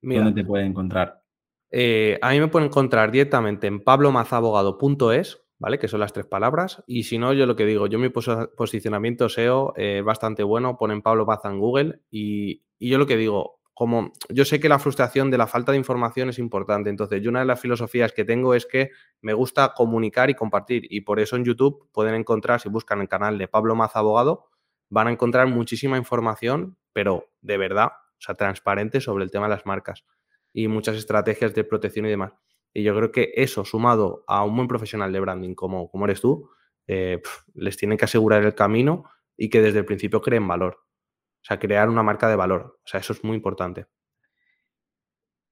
dónde 0.00 0.32
te 0.32 0.44
pueden 0.44 0.68
encontrar. 0.68 1.22
Eh, 1.70 2.18
a 2.22 2.30
mí 2.30 2.38
me 2.38 2.48
pueden 2.48 2.68
encontrar 2.68 3.10
directamente 3.10 3.66
en 3.66 3.82
pablomazabogado.es, 3.82 5.42
¿vale? 5.58 5.78
Que 5.80 5.88
son 5.88 6.00
las 6.00 6.12
tres 6.12 6.24
palabras. 6.24 6.84
Y 6.86 7.02
si 7.02 7.18
no, 7.18 7.32
yo 7.32 7.46
lo 7.46 7.56
que 7.56 7.66
digo, 7.66 7.88
yo 7.88 7.98
mi 7.98 8.10
posicionamiento 8.10 9.28
SEO 9.28 9.74
es 9.76 9.98
eh, 9.98 10.02
bastante 10.02 10.44
bueno, 10.44 10.78
ponen 10.78 11.02
Pablo 11.02 11.26
Maza 11.26 11.50
en 11.50 11.58
Google 11.58 12.00
y, 12.10 12.62
y 12.78 12.90
yo 12.90 12.98
lo 12.98 13.06
que 13.06 13.16
digo, 13.16 13.58
como 13.74 14.12
yo 14.28 14.44
sé 14.44 14.60
que 14.60 14.68
la 14.68 14.78
frustración 14.78 15.30
de 15.30 15.38
la 15.38 15.48
falta 15.48 15.72
de 15.72 15.78
información 15.78 16.28
es 16.28 16.38
importante, 16.38 16.90
entonces 16.90 17.20
yo 17.20 17.30
una 17.30 17.40
de 17.40 17.46
las 17.46 17.60
filosofías 17.60 18.12
que 18.12 18.24
tengo 18.24 18.54
es 18.54 18.66
que 18.66 18.90
me 19.20 19.34
gusta 19.34 19.74
comunicar 19.74 20.30
y 20.30 20.34
compartir 20.34 20.86
y 20.88 21.00
por 21.00 21.18
eso 21.18 21.36
en 21.36 21.44
YouTube 21.44 21.88
pueden 21.92 22.14
encontrar, 22.14 22.60
si 22.60 22.68
buscan 22.68 23.00
el 23.00 23.08
canal 23.08 23.36
de 23.36 23.48
Pablo 23.48 23.74
Maza 23.74 23.98
Abogado, 23.98 24.46
van 24.90 25.08
a 25.08 25.10
encontrar 25.10 25.48
muchísima 25.48 25.98
información, 25.98 26.76
pero 26.92 27.32
de 27.40 27.58
verdad, 27.58 27.86
o 27.86 28.20
sea, 28.20 28.36
transparente 28.36 29.00
sobre 29.00 29.24
el 29.24 29.30
tema 29.30 29.46
de 29.46 29.54
las 29.56 29.66
marcas 29.66 30.04
y 30.52 30.68
muchas 30.68 30.96
estrategias 30.96 31.52
de 31.52 31.64
protección 31.64 32.06
y 32.06 32.10
demás. 32.10 32.32
Y 32.72 32.84
yo 32.84 32.94
creo 32.94 33.10
que 33.10 33.32
eso, 33.34 33.64
sumado 33.64 34.24
a 34.28 34.44
un 34.44 34.54
buen 34.54 34.68
profesional 34.68 35.12
de 35.12 35.20
branding 35.20 35.54
como, 35.54 35.90
como 35.90 36.04
eres 36.04 36.20
tú, 36.20 36.48
eh, 36.86 37.20
les 37.54 37.76
tiene 37.76 37.96
que 37.96 38.04
asegurar 38.04 38.44
el 38.44 38.54
camino 38.54 39.04
y 39.36 39.50
que 39.50 39.60
desde 39.60 39.80
el 39.80 39.84
principio 39.84 40.20
creen 40.20 40.46
valor. 40.46 40.83
O 41.44 41.46
sea, 41.46 41.58
crear 41.58 41.90
una 41.90 42.02
marca 42.02 42.26
de 42.26 42.36
valor. 42.36 42.78
O 42.82 42.88
sea, 42.88 43.00
eso 43.00 43.12
es 43.12 43.22
muy 43.22 43.36
importante. 43.36 43.84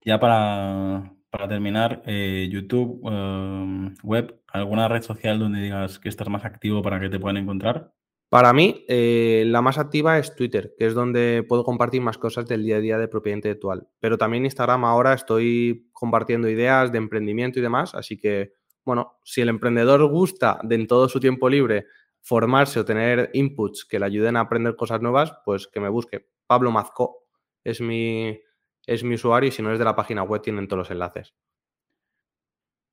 Ya 0.00 0.18
para, 0.18 1.12
terminar, 1.48 2.02
eh, 2.06 2.48
YouTube, 2.50 3.06
em, 3.06 3.94
web, 4.02 4.40
¿alguna 4.48 4.88
red 4.88 5.02
social 5.02 5.38
donde 5.38 5.60
digas 5.60 5.98
que 5.98 6.08
estás 6.08 6.30
más 6.30 6.46
activo 6.46 6.80
para 6.82 6.98
que 6.98 7.10
te 7.10 7.20
puedan 7.20 7.36
encontrar? 7.36 7.92
Para 8.30 8.54
mí, 8.54 8.86
eh, 8.88 9.44
la 9.46 9.60
más 9.60 9.76
activa 9.76 10.18
es 10.18 10.34
Twitter, 10.34 10.72
que 10.78 10.86
es 10.86 10.94
donde 10.94 11.44
puedo 11.46 11.62
compartir 11.62 12.00
más 12.00 12.16
cosas 12.16 12.46
del 12.46 12.64
día 12.64 12.76
a 12.76 12.80
día 12.80 12.96
de 12.96 13.06
propiedad 13.06 13.36
intelectual. 13.36 13.86
Pero 14.00 14.16
también 14.16 14.46
Instagram 14.46 14.86
ahora 14.86 15.12
estoy 15.12 15.90
compartiendo 15.92 16.48
ideas 16.48 16.90
de 16.90 16.96
emprendimiento 16.96 17.58
y 17.58 17.62
demás. 17.62 17.94
Así 17.94 18.16
que, 18.16 18.54
bueno, 18.86 19.18
si 19.24 19.42
el 19.42 19.50
emprendedor 19.50 20.06
gusta 20.10 20.58
de 20.62 20.76
en 20.76 20.86
todo 20.86 21.10
su 21.10 21.20
tiempo 21.20 21.50
libre 21.50 21.84
formarse 22.22 22.80
o 22.80 22.84
tener 22.84 23.30
inputs 23.34 23.84
que 23.84 23.98
le 23.98 24.06
ayuden 24.06 24.36
a 24.36 24.40
aprender 24.40 24.76
cosas 24.76 25.02
nuevas, 25.02 25.34
pues 25.44 25.66
que 25.66 25.80
me 25.80 25.88
busque. 25.88 26.26
Pablo 26.46 26.70
Mazco 26.70 27.26
es 27.64 27.80
mi, 27.80 28.40
es 28.86 29.04
mi 29.04 29.14
usuario 29.14 29.48
y 29.48 29.52
si 29.52 29.62
no 29.62 29.72
es 29.72 29.78
de 29.78 29.84
la 29.84 29.96
página 29.96 30.22
web 30.22 30.40
tienen 30.40 30.68
todos 30.68 30.78
los 30.78 30.90
enlaces. 30.90 31.34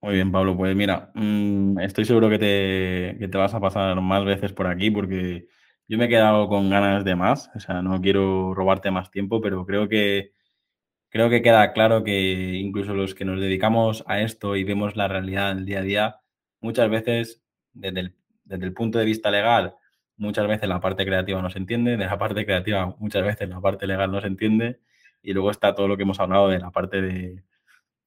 Muy 0.01 0.15
bien, 0.15 0.31
Pablo. 0.31 0.55
Pues 0.55 0.75
mira, 0.75 1.11
mm, 1.13 1.79
estoy 1.79 2.05
seguro 2.05 2.29
que 2.29 2.39
te, 2.39 3.17
que 3.19 3.27
te, 3.27 3.37
vas 3.37 3.53
a 3.53 3.59
pasar 3.59 3.99
más 4.01 4.23
veces 4.25 4.53
por 4.53 4.67
aquí 4.67 4.89
porque 4.89 5.47
yo 5.87 5.97
me 5.97 6.05
he 6.05 6.09
quedado 6.09 6.47
con 6.47 6.69
ganas 6.69 7.03
de 7.03 7.15
más. 7.15 7.51
O 7.55 7.59
sea, 7.59 7.81
no 7.81 8.01
quiero 8.01 8.53
robarte 8.53 8.91
más 8.91 9.11
tiempo, 9.11 9.41
pero 9.41 9.65
creo 9.65 9.89
que, 9.89 10.31
creo 11.09 11.29
que 11.29 11.41
queda 11.41 11.73
claro 11.73 12.03
que 12.03 12.53
incluso 12.55 12.93
los 12.93 13.15
que 13.15 13.25
nos 13.25 13.41
dedicamos 13.41 14.03
a 14.07 14.21
esto 14.21 14.55
y 14.55 14.63
vemos 14.63 14.95
la 14.95 15.07
realidad 15.07 15.55
del 15.55 15.65
día 15.65 15.79
a 15.79 15.83
día, 15.83 16.21
muchas 16.61 16.89
veces 16.89 17.43
desde 17.73 17.99
el 18.01 18.18
desde 18.49 18.65
el 18.65 18.73
punto 18.73 18.99
de 18.99 19.05
vista 19.05 19.31
legal, 19.31 19.75
muchas 20.17 20.47
veces 20.47 20.67
la 20.67 20.81
parte 20.81 21.05
creativa 21.05 21.41
no 21.41 21.49
se 21.49 21.59
entiende, 21.59 21.97
de 21.97 22.05
la 22.05 22.17
parte 22.17 22.45
creativa 22.45 22.95
muchas 22.99 23.23
veces 23.23 23.47
la 23.47 23.61
parte 23.61 23.87
legal 23.87 24.11
no 24.11 24.19
se 24.19 24.27
entiende, 24.27 24.79
y 25.21 25.33
luego 25.33 25.51
está 25.51 25.75
todo 25.75 25.87
lo 25.87 25.95
que 25.95 26.03
hemos 26.03 26.19
hablado 26.19 26.49
de 26.49 26.59
la 26.59 26.71
parte 26.71 27.01
de 27.01 27.43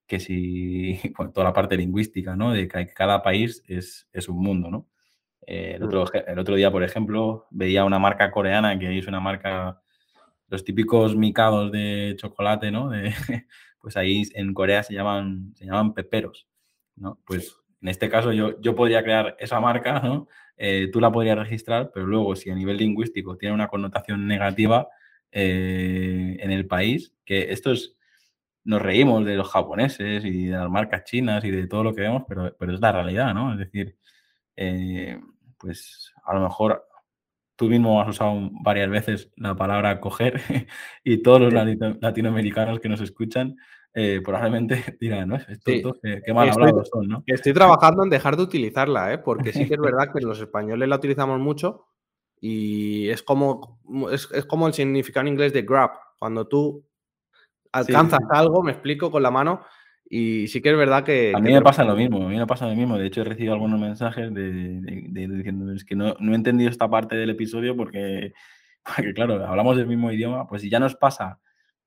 que 0.06 0.20
si, 0.20 1.00
bueno, 1.16 1.32
toda 1.32 1.44
la 1.44 1.52
parte 1.52 1.76
lingüística, 1.76 2.36
¿no? 2.36 2.52
De 2.52 2.68
que 2.68 2.86
cada 2.88 3.22
país 3.22 3.62
es, 3.68 4.08
es 4.12 4.28
un 4.28 4.38
mundo, 4.42 4.70
¿no? 4.70 4.88
Eh, 5.46 5.74
el, 5.76 5.82
otro, 5.84 6.04
el 6.12 6.38
otro 6.38 6.54
día, 6.54 6.70
por 6.70 6.82
ejemplo, 6.82 7.46
veía 7.50 7.84
una 7.84 7.98
marca 7.98 8.30
coreana 8.30 8.78
que 8.78 8.98
es 8.98 9.06
una 9.06 9.20
marca, 9.20 9.80
los 10.48 10.64
típicos 10.64 11.16
micados 11.16 11.72
de 11.72 12.14
chocolate, 12.18 12.70
¿no? 12.70 12.90
De, 12.90 13.12
pues 13.80 13.96
ahí 13.96 14.24
en 14.34 14.54
Corea 14.54 14.82
se 14.82 14.94
llaman, 14.94 15.52
se 15.56 15.66
llaman 15.66 15.94
peperos, 15.94 16.48
¿no? 16.96 17.18
Pues 17.26 17.61
en 17.82 17.88
este 17.88 18.08
caso 18.08 18.32
yo, 18.32 18.60
yo 18.60 18.74
podría 18.76 19.02
crear 19.02 19.36
esa 19.40 19.60
marca, 19.60 20.00
¿no? 20.00 20.28
Eh, 20.56 20.88
tú 20.92 21.00
la 21.00 21.10
podrías 21.10 21.36
registrar, 21.36 21.90
pero 21.92 22.06
luego 22.06 22.36
si 22.36 22.50
a 22.50 22.54
nivel 22.54 22.76
lingüístico 22.76 23.36
tiene 23.36 23.54
una 23.54 23.68
connotación 23.68 24.26
negativa 24.28 24.88
eh, 25.32 26.36
en 26.38 26.50
el 26.52 26.66
país, 26.66 27.12
que 27.24 27.50
esto 27.52 27.72
es, 27.72 27.96
nos 28.64 28.80
reímos 28.80 29.24
de 29.24 29.34
los 29.34 29.48
japoneses 29.48 30.24
y 30.24 30.46
de 30.46 30.56
las 30.56 30.70
marcas 30.70 31.04
chinas 31.04 31.44
y 31.44 31.50
de 31.50 31.66
todo 31.66 31.82
lo 31.82 31.94
que 31.94 32.02
vemos, 32.02 32.22
pero, 32.28 32.54
pero 32.56 32.74
es 32.74 32.80
la 32.80 32.92
realidad, 32.92 33.34
¿no? 33.34 33.52
Es 33.52 33.58
decir, 33.58 33.96
eh, 34.54 35.20
pues 35.58 36.12
a 36.24 36.34
lo 36.34 36.40
mejor 36.42 36.86
tú 37.56 37.68
mismo 37.68 38.00
has 38.00 38.08
usado 38.08 38.48
varias 38.52 38.90
veces 38.90 39.32
la 39.36 39.56
palabra 39.56 40.00
coger 40.00 40.40
y 41.04 41.22
todos 41.22 41.40
los 41.40 41.52
latinoamericanos 42.00 42.78
que 42.78 42.88
nos 42.88 43.00
escuchan 43.00 43.56
eh, 43.94 44.20
probablemente 44.24 44.96
dirán, 45.00 45.28
¿no? 45.28 45.36
Estos 45.36 45.98
qué, 46.02 46.32
mal 46.32 46.48
hablados 46.48 46.88
son, 46.88 47.08
¿no? 47.08 47.24
Estoy 47.26 47.52
trabajando 47.52 48.02
en 48.04 48.10
dejar 48.10 48.36
de 48.36 48.42
utilizarla, 48.42 49.12
¿eh? 49.12 49.18
Porque 49.18 49.52
sí 49.52 49.66
que 49.66 49.74
es 49.74 49.80
verdad 49.80 50.12
que 50.12 50.20
los 50.20 50.40
españoles 50.40 50.88
la 50.88 50.96
utilizamos 50.96 51.38
mucho 51.40 51.86
y 52.40 53.08
es 53.10 53.22
como, 53.22 53.80
es, 54.10 54.26
como 54.46 54.66
el 54.66 54.72
significado 54.72 55.26
en 55.26 55.34
inglés 55.34 55.52
de 55.52 55.62
grab. 55.62 55.90
Cuando 56.18 56.48
tú 56.48 56.84
alcanzas 57.70 58.20
algo, 58.30 58.62
me 58.62 58.72
explico 58.72 59.10
con 59.10 59.22
la 59.22 59.30
mano, 59.30 59.62
y 60.14 60.46
sí 60.48 60.60
que 60.60 60.70
es 60.70 60.76
verdad 60.76 61.04
que... 61.04 61.32
A 61.34 61.40
mí 61.40 61.52
me 61.52 61.62
pasa 61.62 61.84
lo 61.84 61.94
mismo, 61.94 62.26
a 62.26 62.28
mí 62.28 62.36
me 62.36 62.46
pasa 62.46 62.66
lo 62.66 62.74
mismo. 62.74 62.98
De 62.98 63.06
hecho, 63.06 63.22
he 63.22 63.24
recibido 63.24 63.54
algunos 63.54 63.80
mensajes 63.80 64.32
de, 64.34 64.80
diciendo 65.08 65.72
es 65.72 65.84
que 65.84 65.96
no, 65.96 66.14
no, 66.18 66.32
he 66.32 66.34
entendido 66.34 66.68
esta 66.68 66.90
parte 66.90 67.16
del 67.16 67.30
episodio 67.30 67.76
porque, 67.76 68.32
porque, 68.84 69.14
claro, 69.14 69.46
hablamos 69.46 69.76
del 69.76 69.86
mismo 69.86 70.10
idioma, 70.10 70.46
pues 70.46 70.62
si 70.62 70.70
ya 70.70 70.80
nos 70.80 70.96
pasa 70.96 71.40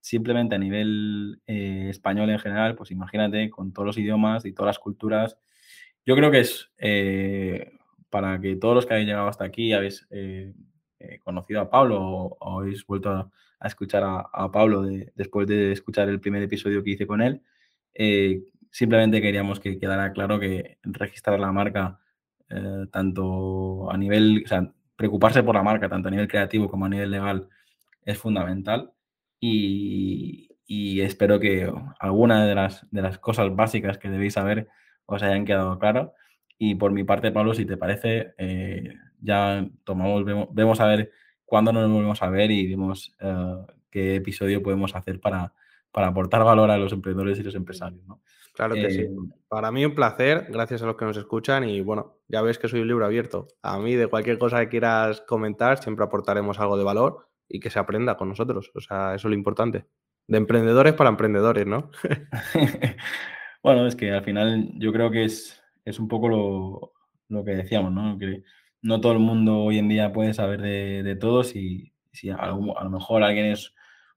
simplemente 0.05 0.53
a 0.53 0.59
nivel 0.59 1.41
eh, 1.47 1.87
español 1.89 2.29
en 2.29 2.37
general, 2.37 2.75
pues 2.75 2.91
imagínate 2.91 3.49
con 3.49 3.73
todos 3.73 3.87
los 3.87 3.97
idiomas 3.97 4.45
y 4.45 4.53
todas 4.53 4.67
las 4.67 4.77
culturas. 4.77 5.39
Yo 6.05 6.15
creo 6.15 6.29
que 6.29 6.41
es 6.41 6.69
eh, 6.77 7.71
para 8.11 8.39
que 8.39 8.55
todos 8.55 8.75
los 8.75 8.85
que 8.85 8.93
habéis 8.93 9.07
llegado 9.07 9.27
hasta 9.27 9.45
aquí 9.45 9.73
habéis 9.73 10.05
eh, 10.11 10.53
conocido 11.23 11.59
a 11.59 11.71
Pablo 11.71 11.99
o, 12.03 12.59
habéis 12.59 12.85
vuelto 12.85 13.09
a, 13.09 13.31
escuchar 13.67 14.03
a, 14.05 14.51
Pablo 14.51 14.83
después 15.15 15.47
de 15.47 15.71
escuchar 15.71 16.07
el 16.07 16.19
primer 16.19 16.43
episodio 16.43 16.83
que 16.83 16.91
hice 16.91 17.07
con 17.07 17.23
él. 17.23 17.41
simplemente 18.69 19.21
queríamos 19.23 19.59
que 19.59 19.79
quedara 19.79 20.13
claro 20.13 20.39
que 20.39 20.77
registrar 20.83 21.39
la 21.39 21.51
marca 21.51 21.99
tanto 22.91 23.91
a 23.91 23.97
nivel, 23.97 24.43
o 24.45 24.47
sea, 24.47 24.71
preocuparse 24.95 25.41
por 25.41 25.55
la 25.55 25.63
marca, 25.63 25.89
tanto 25.89 26.09
a 26.09 26.11
nivel 26.11 26.27
creativo 26.27 26.69
como 26.69 26.85
a 26.85 26.89
nivel 26.89 27.09
legal, 27.09 27.49
es 28.03 28.19
fundamental 28.19 28.94
y, 29.39 30.49
espero 31.01 31.39
que 31.39 31.71
alguna 31.99 32.45
de 32.45 32.55
las, 32.55 32.87
de 32.91 33.01
las 33.01 33.19
cosas 33.19 33.55
básicas 33.55 33.97
que 33.97 34.09
debéis 34.09 34.33
saber 34.33 34.67
os 35.05 35.21
hayan 35.23 35.45
quedado 35.45 35.77
claro. 35.77 36.13
Y 36.57 36.75
por 36.75 36.91
mi 36.91 37.03
parte, 37.03 37.31
Pablo, 37.31 37.53
si 37.53 37.65
te 37.65 37.77
parece, 37.77 38.33
eh, 38.37 38.93
ya 39.19 39.67
tomamos, 39.83 40.23
vemos, 40.51 40.79
a 40.79 40.87
ver 40.87 41.11
cuándo 41.43 41.73
nos 41.73 41.89
volvemos 41.91 42.21
a 42.23 42.29
ver 42.29 42.49
y 42.51 42.67
vemos 42.67 43.15
eh, 43.19 43.65
qué 43.91 44.15
episodio 44.15 44.63
podemos 44.63 44.95
hacer 44.95 45.19
para, 45.19 45.53
para 45.91 46.07
aportar 46.07 46.43
valor 46.43 46.71
a 46.71 46.77
los 46.77 46.93
emprendedores 46.93 47.39
y 47.39 47.43
los 47.43 47.55
empresarios. 47.55 48.03
Claro 48.53 48.75
que 48.75 48.89
sí. 48.89 49.01
Eh, 49.01 49.09
para 49.49 49.71
mí 49.71 49.85
un 49.85 49.95
placer, 49.95 50.47
gracias 50.49 50.81
a 50.81 50.85
los 50.85 50.95
que 50.95 51.05
nos 51.05 51.17
escuchan 51.17 51.67
y 51.69 51.81
bueno, 51.81 52.17
ya 52.27 52.41
ves 52.41 52.57
que 52.57 52.69
soy 52.69 52.81
un 52.81 52.87
libro 52.87 53.05
abierto. 53.05 53.47
A 53.61 53.77
mí 53.79 53.95
de 53.95 54.07
cualquier 54.07 54.37
cosa 54.37 54.59
que 54.61 54.69
quieras 54.69 55.21
comentar 55.21 55.81
siempre 55.81 56.05
aportaremos 56.05 56.59
algo 56.59 56.77
de 56.77 56.83
valor 56.85 57.27
y 57.47 57.59
que 57.59 57.69
se 57.69 57.79
aprenda 57.79 58.17
con 58.17 58.29
nosotros. 58.29 58.71
O 58.73 58.81
sea, 58.81 59.15
eso 59.15 59.27
es 59.27 59.29
lo 59.29 59.35
importante. 59.35 59.85
De 60.27 60.37
emprendedores 60.37 60.93
para 60.93 61.09
emprendedores, 61.09 61.65
¿no? 61.65 61.91
bueno, 63.63 63.87
es 63.87 63.95
que 63.95 64.11
al 64.11 64.23
final 64.23 64.71
yo 64.75 64.91
creo 64.91 65.11
que 65.11 65.25
es, 65.25 65.61
es 65.83 65.99
un 65.99 66.07
poco 66.07 66.93
lo, 67.29 67.45
que 67.45 67.51
decíamos, 67.51 67.91
¿no? 67.91 68.17
Que 68.17 68.43
no 68.81 69.01
todo 69.01 69.13
el 69.13 69.19
mundo 69.19 69.59
hoy 69.59 69.77
en 69.77 69.89
día 69.89 70.13
puede 70.13 70.33
saber 70.33 70.61
de, 70.61 71.15
todos 71.15 71.55
y 71.55 71.93
si 72.11 72.29
a 72.29 72.47
lo, 72.47 72.89
mejor 72.89 73.23
alguien 73.23 73.47
es 73.47 73.73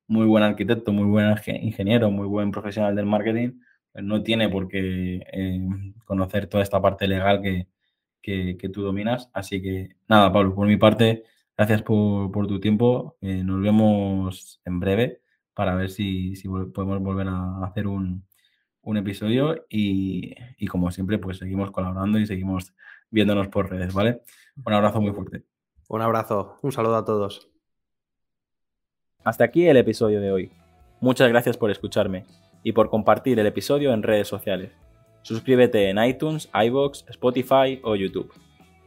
muy 0.07 0.27
buen 0.27 0.45
arquitecto, 0.45 0.93
muy 0.93 1.05
buen 1.05 1.35
ingeniero, 1.63 2.11
muy 2.11 2.27
buen 2.27 2.51
profesional 2.51 2.95
del 2.97 3.07
marketing, 3.07 3.61
pues 3.93 4.05
no 4.05 4.23
tiene 4.23 4.49
por 4.49 4.69
qué 4.69 5.23
eh, 5.33 5.69
conocer 6.05 6.47
toda 6.47 6.63
esta 6.63 6.81
parte 6.81 7.07
legal 7.07 7.43
que, 7.43 7.69
que, 8.23 8.69
tú 8.73 8.83
dominas. 8.83 9.31
Así 9.33 9.63
que 9.63 9.97
nada, 10.09 10.33
Pablo, 10.33 10.55
por 10.55 10.67
mi 10.67 10.77
parte, 10.77 11.25
gracias 11.59 11.83
por, 11.83 12.47
tu 12.47 12.61
tiempo. 12.61 13.19
Eh, 13.21 13.43
nos 13.45 13.61
vemos 13.61 14.61
en 14.65 14.81
breve 14.81 15.21
para 15.55 15.75
ver 15.75 15.91
si, 15.91 16.33
podemos 16.73 17.03
volver 17.03 17.27
a 17.29 17.65
hacer 17.65 17.87
un, 17.89 18.25
episodio 18.97 19.67
y, 19.69 20.35
y, 20.57 20.67
como 20.67 20.91
siempre, 20.91 21.19
pues 21.19 21.37
seguimos 21.37 21.71
colaborando 21.71 22.19
y 22.19 22.27
seguimos 22.27 22.73
viéndonos 23.11 23.49
por 23.49 23.69
redes, 23.71 23.93
¿vale? 23.93 24.23
Un 24.65 24.73
abrazo 24.73 25.03
muy 25.03 25.13
fuerte. 25.13 25.45
Un 25.89 26.01
abrazo, 26.01 26.57
un 26.63 26.73
saludo 26.73 26.97
a 26.97 27.05
todos. 27.05 27.51
Hasta 29.25 29.45
aquí 29.45 29.67
el 29.67 29.77
episodio 29.77 30.23
de 30.23 30.33
hoy. 30.33 30.53
Muchas 31.01 31.29
gracias 31.29 31.59
por 31.59 31.71
escucharme 31.71 32.25
y 32.63 32.73
por 32.73 32.89
compartir 32.89 33.39
el 33.39 33.47
episodio 33.47 33.93
en 33.93 34.03
redes 34.03 34.27
sociales. 34.27 34.73
Suscríbete 35.21 35.91
en 35.91 36.03
iTunes, 36.03 36.49
iBox, 36.55 37.05
Spotify 37.09 37.79
o 37.83 37.95
YouTube. 37.95 38.33